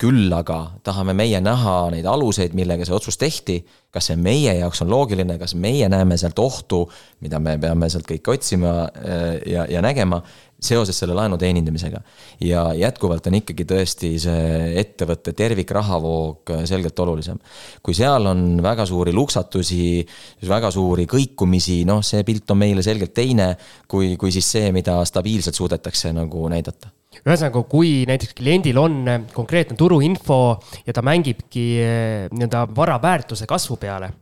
[0.00, 3.60] küll aga tahame meie näha neid aluseid, millega see otsus tehti,
[3.92, 6.84] kas see meie jaoks on loogiline, kas meie näeme sealt ohtu,
[7.24, 10.20] mida me peame sealt kõike otsima äh, ja, ja nägema
[10.60, 12.00] seoses selle laenu teenindamisega.
[12.40, 17.38] ja jätkuvalt on ikkagi tõesti see ettevõtte tervikrahavoog selgelt olulisem.
[17.82, 20.06] kui seal on väga suuri luksatusi,
[20.48, 23.54] väga suuri kõikumisi, noh, see pilt on meile selgelt teine
[23.88, 26.92] kui, kui siis see, mida stabiilselt suudetakse nagu näidata
[27.24, 30.40] ühesõnaga, kui näiteks kliendil on eh, konkreetne turuinfo
[30.86, 34.12] ja ta mängibki eh, nii-öelda vara väärtuse kasvu peale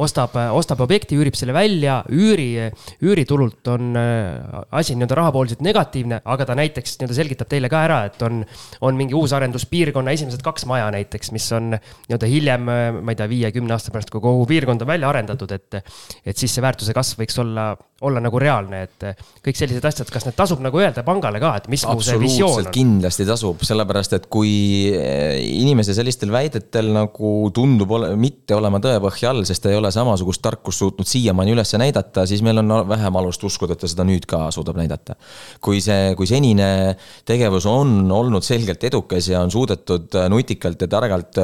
[0.00, 2.68] ostab, ostab objekti, üürib selle välja, üüri,
[3.04, 8.00] üüritulult on äh, asi nii-öelda rahapooliselt negatiivne, aga ta näiteks nii-öelda selgitab teile ka ära,
[8.10, 8.42] et on,
[8.84, 12.68] on mingi uusarenduspiirkonna esimesed kaks maja näiteks, mis on nii-öelda hiljem,
[13.00, 15.82] ma ei tea, viie-kümne aasta pärast, kui kogu piirkond on välja arendatud, et,
[16.24, 17.72] et siis see väärtuse kasv võiks olla,
[18.04, 19.06] olla nagu reaalne, et
[19.44, 22.66] kõik sellised asjad, kas need tasub nagu öelda pangale ka, et mis mu see visioon
[22.66, 22.70] on?
[22.74, 24.54] kindlasti tasub, sellepärast et kui
[24.92, 29.92] eh, inimese sellistel väidetel nagu tundub ole, mitte olema tõepõhja all, sest ta ei ole
[29.94, 34.06] samasugust tarkust suutnud siiamaani üles näidata, siis meil on vähem alust uskuda, et ta seda
[34.08, 35.16] nüüd ka suudab näidata.
[35.64, 36.68] kui see, kui senine
[37.26, 41.38] tegevus on olnud selgelt edukas ja on suudetud nutikalt ja targalt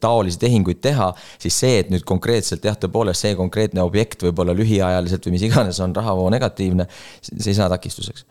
[0.00, 1.12] taolisi tehinguid teha,
[1.42, 5.80] siis see, et nüüd konkreetselt jah, tõepoolest see konkreetne objekt võib-olla lühiajaliselt või mis iganes
[5.84, 6.88] on rahavoo negatiivne,
[7.20, 8.26] see ei saa takistuseks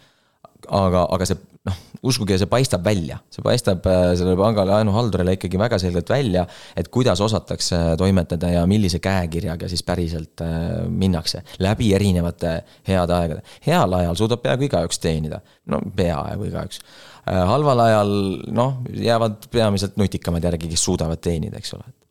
[0.69, 5.59] aga, aga see noh, uskuge, see paistab välja, see paistab äh, sellele panga laenuhaldurile ikkagi
[5.59, 6.45] väga selgelt välja,
[6.77, 12.55] et kuidas osatakse toimetada ja millise käekirjaga siis päriselt äh, minnakse läbi erinevate
[12.87, 13.43] heade aegade.
[13.65, 15.41] heal ajal suudab peaaegu igaüks teenida,
[15.71, 16.81] no peaaegu igaüks.
[17.25, 18.15] Äh, halval ajal
[18.53, 22.04] noh, jäävad peamiselt nutikamad järgi, kes suudavad teenida, eks ole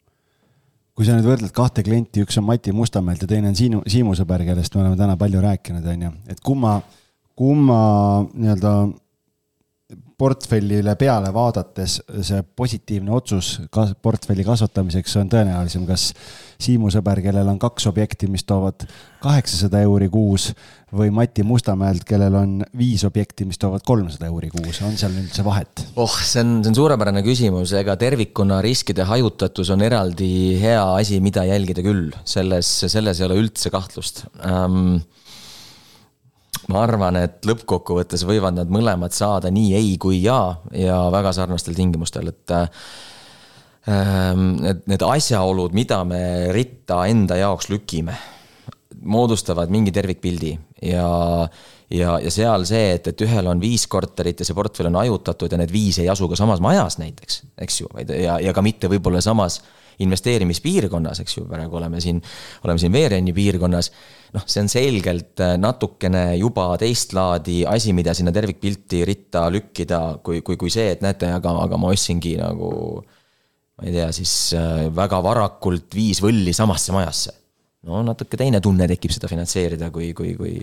[0.94, 4.14] kui sa nüüd võrdled kahte klienti, üks on Mati Mustamäelt ja teine on Siinu, Siimu
[4.14, 6.78] sõber, kellest me oleme täna palju rääkinud, on ju, et kumma
[7.34, 7.78] kumma
[8.30, 8.74] nii-öelda
[10.18, 16.12] portfellile peale vaadates see positiivne otsus kas portfelli kasvatamiseks on tõenäolisem, kas
[16.64, 18.86] Siimu sõber, kellel on kaks objekti, mis toovad
[19.24, 20.52] kaheksasada euri kuus
[20.94, 25.42] või Mati Mustamäelt, kellel on viis objekti, mis toovad kolmsada euri kuus, on seal üldse
[25.44, 25.82] vahet?
[25.98, 30.30] oh, see on, see on suurepärane küsimus, ega tervikuna riskide hajutatus on eraldi
[30.62, 34.24] hea asi, mida jälgida küll, selles, selles ei ole üldse kahtlust.
[34.46, 35.02] Um,
[36.72, 41.76] ma arvan, et lõppkokkuvõttes võivad nad mõlemad saada nii ei kui jaa ja väga sarnastel
[41.76, 42.54] tingimustel, et
[43.88, 48.16] ähm, et need asjaolud, mida me ritta enda jaoks lükime,
[49.04, 50.58] moodustavad mingi tervikpildi.
[50.84, 51.08] Ja
[51.92, 55.52] ja, ja seal see, et, et ühel on viis korterit ja see portfell on hajutatud
[55.52, 58.90] ja need viis ei asu ka samas majas näiteks, eks ju, ja, ja ka mitte
[58.90, 59.60] võib-olla samas
[60.02, 62.20] investeerimispiirkonnas, eks ju, praegu oleme siin,
[62.64, 63.90] oleme siin Veereni piirkonnas
[64.34, 70.00] noh, see on selgelt äh, natukene juba teist laadi asi, mida sinna tervikpilti ritta lükkida,
[70.24, 72.72] kui, kui, kui see, et näete, aga, aga ma ostsingi nagu
[73.74, 77.34] ma ei tea, siis äh, väga varakult viis võlli samasse majasse.
[77.84, 80.54] no natuke teine tunne tekib seda finantseerida, kui, kui, kui.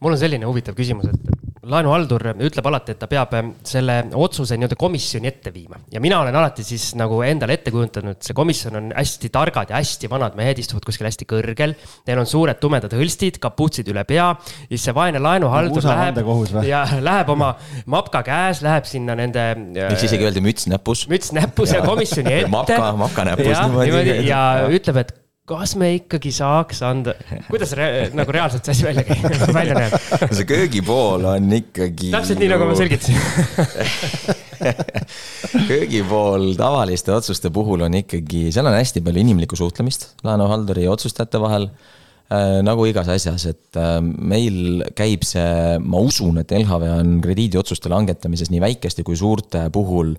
[0.00, 4.56] mul on selline huvitav küsimus, et laenuhaldur ütleb alati, et ta peab ähm, selle otsuse
[4.58, 8.34] nii-öelda komisjoni ette viima ja mina olen alati siis nagu endale ette kujutanud, et see
[8.34, 11.76] komisjon on hästi targad ja hästi vanad mehed, istuvad kuskil hästi kõrgel.
[12.08, 14.32] Neil on suured tumedad hõlstid, kaputsid üle pea,
[14.66, 17.54] siis see vaene laenuhaldur no, läheb ja läheb oma
[17.94, 19.46] mapka käes, läheb sinna nende.
[19.78, 21.06] võiks isegi öelda müts näpus.
[21.12, 22.52] müts näpus ja komisjoni ette.
[22.52, 23.54] mapka, mapka näpus.
[23.54, 25.21] ja, niimoodi ja ütleb, et
[25.52, 27.14] kas me ikkagi saaks anda,
[27.48, 29.26] kuidas re, nagu reaalselt see asi välja käib,
[29.60, 29.96] välja näeb?
[30.32, 32.12] see köögipool on ikkagi.
[32.14, 33.18] täpselt nii, nagu ma selgitasin
[35.70, 41.40] köögipool tavaliste otsuste puhul on ikkagi, seal on hästi palju inimlikku suhtlemist laenuhalduri ja otsustajate
[41.42, 41.68] vahel.
[42.32, 47.90] Äh, nagu igas asjas, et äh, meil käib see, ma usun, et LHV on krediidiotsuste
[47.92, 50.14] langetamises nii väikeste kui suurte puhul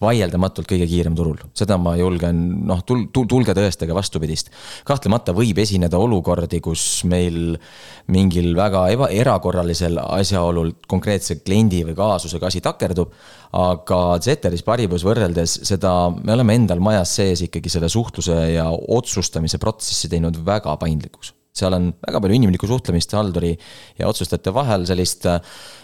[0.00, 1.42] vaieldamatult kõige kiirem turul.
[1.58, 2.40] seda ma julgen,
[2.70, 4.48] noh, tul-, tulge tõestage vastupidist.
[4.88, 7.58] kahtlemata võib esineda olukordi, kus meil
[8.06, 13.12] mingil väga eba, erakorralisel asjaolul konkreetse kliendi või kaasusega asi takerdub,
[13.56, 19.60] aga Zeteris Paribus võrreldes seda, me oleme endal majas sees ikkagi selle suhtluse ja otsustamise
[19.62, 23.54] protsessi teinud väga paindlikuks seal on väga palju inimlikku suhtlemist halduri
[23.98, 25.26] ja otsustajate vahel, sellist.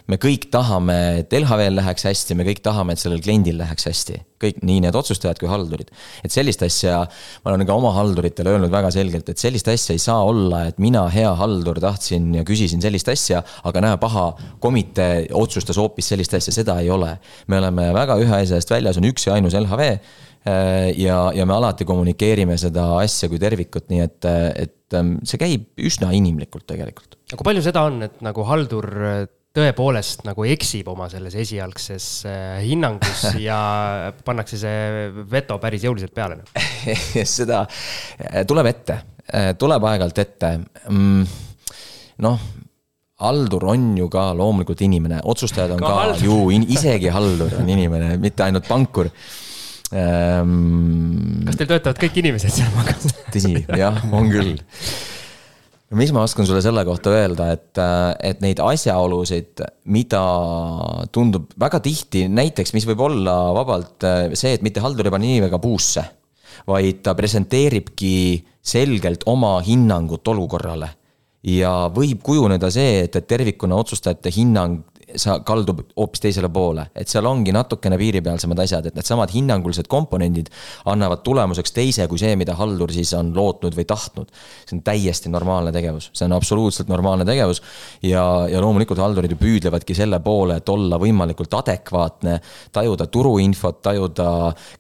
[0.05, 4.20] me kõik tahame, et LHV-l läheks hästi, me kõik tahame, et sellel kliendil läheks hästi.
[4.45, 5.91] kõik, nii need otsustajad kui haldurid.
[6.24, 7.01] et sellist asja,
[7.45, 10.78] ma olen ka oma halduritele öelnud väga selgelt, et sellist asja ei saa olla, et
[10.78, 14.27] mina, hea haldur, tahtsin ja küsisin sellist asja, aga näe, paha
[14.61, 17.16] komitee otsustas hoopis sellist asja, seda ei ole.
[17.49, 19.99] me oleme väga ühe asja eest väljas, on üks ja ainus LHV
[20.45, 24.27] Äh, ja, ja me alati kommunikeerime seda asja kui tervikut, nii et,
[24.61, 27.17] et ähm, see käib üsna inimlikult tegelikult.
[27.31, 29.23] aga kui palju seda on, et nagu haldur äh,
[29.57, 33.57] tõepoolest nagu eksib oma selles esialgses äh, hinnangus ja
[34.27, 36.43] pannakse see veto päris jõuliselt peale
[37.39, 37.65] seda
[38.45, 38.99] tuleb ette,
[39.57, 40.51] tuleb aeg-ajalt ette.
[40.93, 41.25] Mm,
[42.27, 42.49] noh,
[43.25, 46.29] haldur on ju ka loomulikult inimene, otsustajad on ka, ka haldur.
[46.29, 46.37] ju,
[46.77, 49.11] isegi haldur on inimene, mitte ainult pankur
[49.95, 51.43] ähm,.
[51.49, 53.11] kas teil töötavad kõik inimesed seal pangas?
[53.35, 54.55] tõsi, jah, on küll.
[55.91, 57.83] no mis ma oskan sulle selle kohta öelda, et,
[58.33, 59.65] et neid asjaolusid,
[59.95, 60.25] mida
[61.15, 65.63] tundub väga tihti, näiteks, mis võib olla vabalt see, et mitte haldur ei pane inimega
[65.63, 66.05] puusse,
[66.69, 68.17] vaid ta presenteeribki
[68.65, 70.89] selgelt oma hinnangut olukorrale
[71.45, 74.83] ja võib kujuneda see, et, et tervikuna otsustajate hinnang
[75.20, 80.51] sa kaldub hoopis teisele poole, et seal ongi natukene piiripealsemad asjad, et needsamad hinnangulised komponendid
[80.91, 84.31] annavad tulemuseks teise kui see, mida haldur siis on lootnud või tahtnud.
[84.65, 87.62] see on täiesti normaalne tegevus, see on absoluutselt normaalne tegevus.
[88.03, 92.39] ja, ja loomulikult haldurid ju püüdlevadki selle poole, et olla võimalikult adekvaatne,
[92.73, 94.28] tajuda turuinfot, tajuda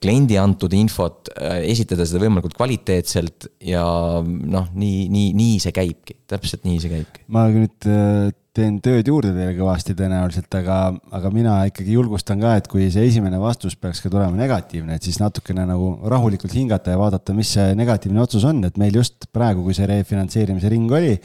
[0.02, 1.32] kliendi antud infot,
[1.62, 3.84] esitada seda võimalikult kvaliteetselt ja
[4.22, 7.26] noh, nii, nii, nii see käibki, täpselt nii see käibki.
[7.28, 10.76] ma nüüd teen tööd juurde teile kõvasti tõenäoliselt, aga,
[11.16, 15.06] aga mina ikkagi julgustan ka, et kui see esimene vastus peaks ka tulema negatiivne, et
[15.06, 19.26] siis natukene nagu rahulikult hingata ja vaadata, mis see negatiivne otsus on, et meil just
[19.34, 21.16] praegu, kui see refinantseerimise ring oli,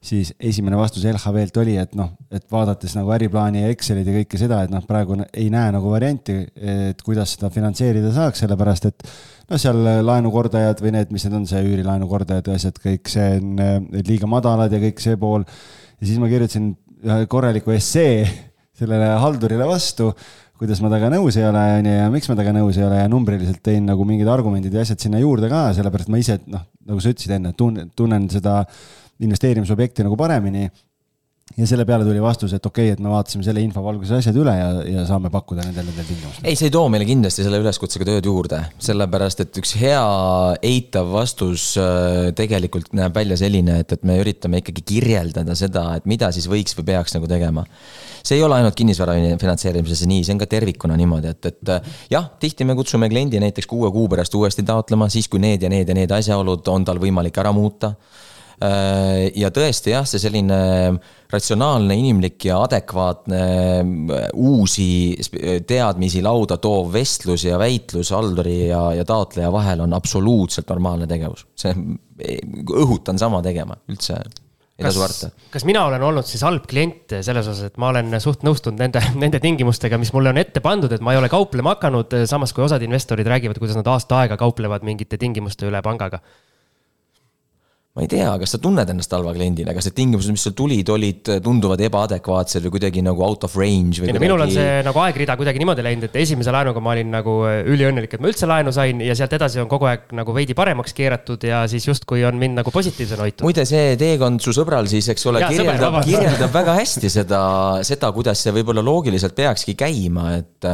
[0.00, 4.38] siis esimene vastus LHV-lt oli, et noh, et vaadates nagu äriplaani ja Excelid ja kõike
[4.40, 9.04] seda, et noh, praegu ei näe nagu varianti, et kuidas seda finantseerida saaks, sellepärast et
[9.50, 14.00] noh, seal laenukordajad või need, mis need on, see üürilaenukordajad ja asjad, kõik see on
[14.06, 15.44] liiga madalad ja kõik see pool
[16.00, 16.70] ja siis ma kirjutasin
[17.04, 18.24] ühe korraliku essee
[18.80, 20.10] sellele haldurile vastu,
[20.60, 23.10] kuidas ma temaga nõus ei ole, onju, ja miks ma temaga nõus ei ole ja
[23.12, 27.00] numbriliselt tõin nagu mingid argumendid ja asjad sinna juurde ka, sellepärast ma ise, noh, nagu
[27.00, 28.62] sa ütlesid enne, tunnen, tunnen seda
[29.20, 30.68] investeerimisobjekti nagu paremini
[31.58, 34.36] ja selle peale tuli vastus, et okei okay,, et me vaatasime selle info valguses asjad
[34.38, 36.46] üle ja, ja saame pakkuda nendel, nendel tingimustel.
[36.46, 40.04] ei, see ei too meile kindlasti selle üleskutsega tööd juurde, sellepärast et üks hea
[40.70, 46.06] eitav vastus äh, tegelikult näeb välja selline, et, et me üritame ikkagi kirjeldada seda, et
[46.10, 47.66] mida siis võiks või peaks nagu tegema
[48.20, 51.92] see ei ole ainult kinnisvara finantseerimises nii, see on ka tervikuna niimoodi, et, et äh,
[52.14, 55.72] jah, tihti me kutsume kliendi näiteks kuue kuu pärast uuesti taotlema, siis kui need ja
[55.72, 57.96] need ja need asjaolud on tal võimalik ära muuta
[58.60, 60.56] Äh, ja tõesti jah, see selline
[61.30, 63.40] ratsionaalne, inimlik ja adekvaatne
[63.80, 65.16] äh, uusi
[65.66, 71.46] teadmisi lauda toov vestlus ja väitlus halduri ja, ja taotleja vahel on absoluutselt normaalne tegevus.
[71.58, 71.74] see,
[72.76, 74.18] õhutan sama tegema, üldse
[74.80, 75.30] ei tasu karta.
[75.52, 79.02] kas mina olen olnud siis halb klient selles osas, et ma olen suht nõustunud nende,
[79.20, 82.64] nende tingimustega, mis mulle on ette pandud, et ma ei ole kauplema hakanud, samas kui
[82.64, 86.22] osad investorid räägivad, kuidas nad aasta aega kauplevad mingite tingimuste üle pangaga
[87.90, 90.92] ma ei tea, kas sa tunned ennast halva kliendina, kas need tingimused, mis sul tulid,
[90.94, 94.12] olid, tunduvad ebaadekvaatsed või kuidagi nagu out of range või?
[94.12, 94.22] Kuidagi...
[94.22, 97.56] minul on see nagu aegrida kuidagi niimoodi läinud, et esimese laenuga ma olin nagu äh,
[97.66, 100.94] üliõnnelik, et ma üldse laenu sain ja sealt edasi on kogu aeg nagu veidi paremaks
[100.94, 103.42] keeratud ja siis justkui on mind nagu positiivsena hoitud.
[103.48, 107.42] muide, see teekond su sõbral siis, eks ole, kirjeldab, kirjeldab väga hästi seda,
[107.90, 110.70] seda, kuidas see võib-olla loogiliselt peakski käima, et,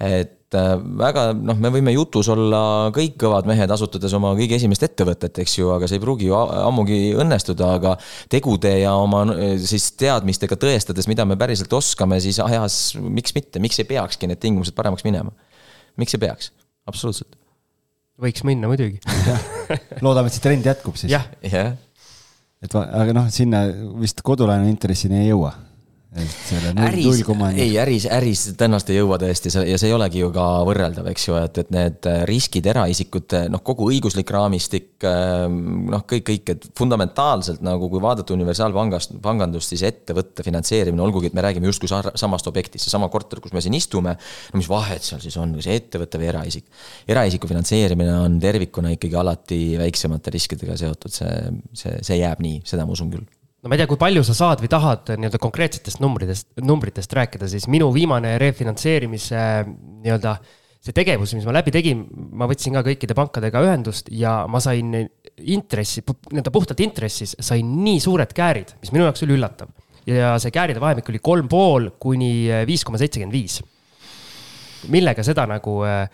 [0.00, 4.56] et et äh, väga noh, me võime jutus olla kõik kõvad mehed, asutades oma kõige
[4.58, 7.94] esimest ettevõtet, eks ju, aga see ei pruugi ju ammugi õnnestuda, aga
[8.32, 9.24] tegude ja oma
[9.60, 14.42] siis teadmistega tõestades, mida me päriselt oskame, siis ajas miks mitte, miks ei peakski need
[14.42, 15.34] tingimused paremaks minema?
[16.00, 16.50] miks ei peaks,
[16.90, 17.36] absoluutselt.
[18.20, 19.02] võiks minna muidugi
[20.04, 21.12] loodame, et see trend jätkub siis.
[21.14, 21.74] jah yeah..
[22.62, 23.66] et aga noh, sinna
[24.00, 25.54] vist kodulaenu intressini ei jõua
[26.14, 27.50] selle null, koma.
[27.58, 31.26] ei, äris, äris tõenäoliselt ei jõua tõesti ja see ei olegi ju ka võrreldav, eks
[31.26, 37.64] ju, et, et need riskid eraisikute, noh, kogu õiguslik raamistik, noh, kõik, kõik, et fundamentaalselt
[37.66, 42.46] nagu kui vaadata universaalpangast, pangandust, siis ettevõtte finantseerimine, olgugi et me räägime justkui sa- samast
[42.50, 46.22] objektist, seesama korter, kus me siin istume, no mis vahet seal siis on, kas ettevõte
[46.22, 46.68] või eraisik.
[47.10, 52.86] eraisiku finantseerimine on tervikuna ikkagi alati väiksemate riskidega seotud, see, see, see jääb nii, seda
[52.86, 53.26] ma usun küll
[53.64, 57.48] no ma ei tea, kui palju sa saad või tahad nii-öelda konkreetsetest numbritest, numbritest rääkida,
[57.48, 59.40] siis minu viimane refinantseerimise
[60.04, 60.34] nii-öelda
[60.84, 62.02] see tegevus, mis ma läbi tegin,
[62.36, 64.92] ma võtsin ka kõikide pankadega ühendust ja ma sain
[65.40, 69.72] intressi, nii-öelda puhtalt intressis sain nii suured käärid, mis minu jaoks oli üllatav.
[70.04, 73.62] ja see kääride vahemik oli kolm pool kuni viis koma seitsekümmend viis.
[74.92, 76.04] millega seda nagu äh,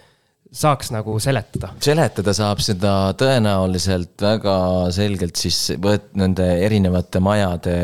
[0.53, 1.71] saaks nagu seletada?
[1.83, 4.55] seletada saab seda tõenäoliselt väga
[4.95, 7.75] selgelt siis võt-, nende erinevate majade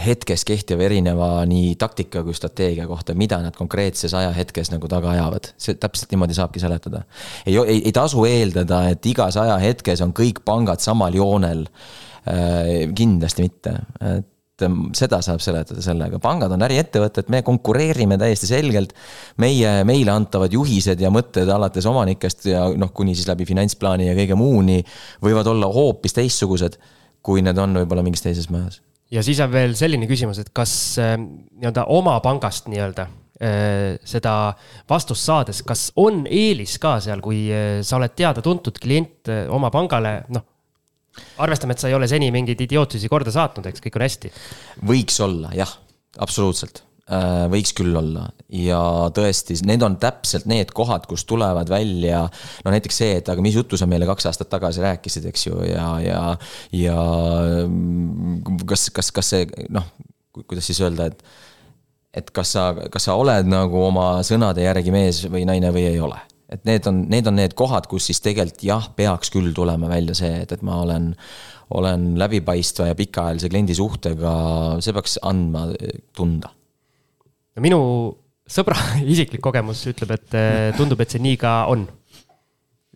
[0.00, 5.52] hetkes kehtiva erineva nii taktika kui strateegia kohta, mida nad konkreetses ajahetkes nagu taga ajavad.
[5.60, 7.04] see täpselt niimoodi saabki seletada.
[7.46, 11.66] ei, ei, ei tasu eeldada, et igas ajahetkes on kõik pangad samal joonel.
[12.96, 13.72] kindlasti mitte,
[14.04, 14.26] et
[14.66, 18.94] ähm, seda saab seletada sellega, pangad on äriettevõtted, me konkureerime täiesti selgelt.
[19.38, 24.16] meie, meile antavad juhised ja mõtted alates omanikest ja noh, kuni siis läbi finantsplaani ja
[24.18, 24.82] kõige muuni
[25.24, 26.78] võivad olla hoopis teistsugused,
[27.22, 28.82] kui need on võib-olla mingis teises majas.
[29.10, 30.72] ja siis on veel selline küsimus, et kas
[31.02, 33.08] äh, nii-öelda oma pangast nii-öelda
[33.42, 34.34] äh, seda
[34.90, 39.72] vastust saades, kas on eelis ka seal, kui äh, sa oled teada-tuntud klient äh, oma
[39.74, 40.46] pangale, noh.
[41.38, 44.32] arvestame, et sa ei ole seni mingeid idiootusi korda saatnud, eks kõik on hästi.
[44.88, 45.72] võiks olla jah,
[46.18, 46.82] absoluutselt,
[47.52, 48.26] võiks küll olla.
[48.52, 48.80] Ja
[49.14, 52.24] tõesti, need on täpselt need kohad, kus tulevad välja
[52.64, 55.60] no näiteks see, et aga mis juttu sa meile kaks aastat tagasi rääkisid, eks ju,
[55.68, 56.22] ja, ja,
[56.76, 56.96] ja
[57.66, 59.88] mm, kas, kas, kas see noh,
[60.44, 61.22] kuidas siis öelda, et
[62.18, 66.00] et kas sa, kas sa oled nagu oma sõnade järgi mees või naine või ei
[66.02, 66.16] ole
[66.48, 70.16] et need on, need on need kohad, kus siis tegelikult jah, peaks küll tulema välja
[70.16, 71.10] see, et, et ma olen,
[71.76, 74.32] olen läbipaistva ja pikaajalise kliendi suhtega,
[74.84, 75.68] see peaks andma
[76.16, 76.54] tunda.
[77.56, 77.80] no minu
[78.48, 78.78] sõbra
[79.14, 81.84] isiklik kogemus ütleb, et äh, tundub, et see nii ka on.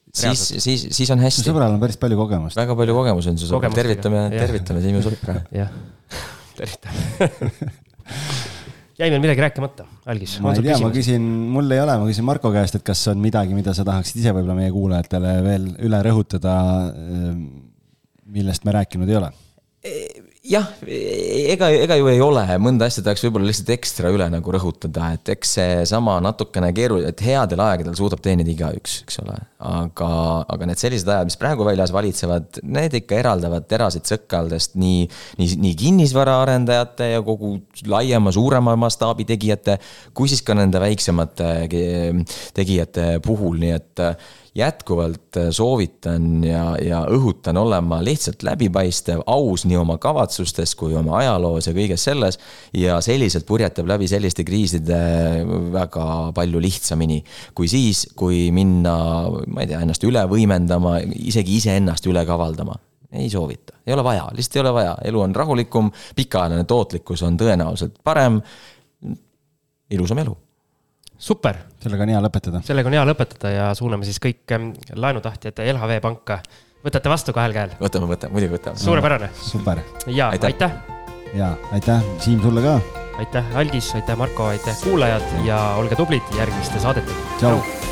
[0.09, 1.45] siis, siis, siis on hästi.
[1.51, 2.57] sõbral on päris palju kogemust.
[2.61, 5.39] väga palju kogemusi on su sõbral, tervitame, tervitame Siim Sõpra.
[5.53, 5.77] jah,
[6.57, 8.51] tervitan.
[8.99, 10.39] Jäi meil midagi rääkimata, Algis?
[10.45, 13.23] ma ei tea, ma küsin, mul ei ole, ma küsin Marko käest, et kas on
[13.23, 16.59] midagi, mida sa tahaksid ise võib-olla meie kuulajatele veel üle rõhutada,
[18.33, 19.33] millest me rääkinud ei ole
[20.43, 25.13] jah, ega, ega ju ei ole, mõnda asja tahaks võib-olla lihtsalt ekstra üle nagu rõhutada,
[25.15, 29.39] et eks seesama natukene keeruline, et headel aegadel suudab teenida igaüks, eks ole.
[29.63, 30.11] aga,
[30.51, 35.07] aga need sellised ajad, mis praegu väljas valitsevad, need ikka eraldavad terasid sõkkaldest nii,
[35.39, 37.55] nii, nii kinnisvaraarendajate ja kogu
[37.87, 39.79] laiema, suurema mastaabi tegijate,
[40.11, 41.53] kui siis ka nende väiksemate
[42.59, 44.07] tegijate puhul, nii et
[44.55, 51.71] jätkuvalt soovitan ja, ja õhutan olema lihtsalt läbipaistev, aus nii oma kavatsustes kui oma ajaloos
[51.71, 52.39] ja kõiges selles.
[52.77, 55.01] ja selliselt purjetab läbi selliste kriiside
[55.73, 57.23] väga palju lihtsamini
[57.55, 58.95] kui siis, kui minna,
[59.47, 62.77] ma ei tea, ennast üle võimendama, isegi iseennast üle kavaldama.
[63.13, 67.37] Ei soovita, ei ole vaja, lihtsalt ei ole vaja, elu on rahulikum, pikaajaline tootlikkus on
[67.41, 68.41] tõenäoliselt parem.
[69.93, 70.37] ilusam elu
[71.23, 72.63] super, sellega on hea lõpetada.
[72.67, 76.41] sellega on hea lõpetada ja suuname siis kõik ähm, laenutahtjad LHV panka.
[76.83, 78.83] võtate vastu kahel käel, võtame, võtame, muidugi võtame.
[78.83, 80.51] suurepärane super ja Aitäh.
[80.51, 80.73] aitäh,
[81.39, 82.81] ja aitäh, Siim sulle ka.
[83.23, 87.39] aitäh, Algis, aitäh, Marko, aitäh, kuulajad ja olge tublid järgmiste saadetega.
[87.39, 87.92] tšau.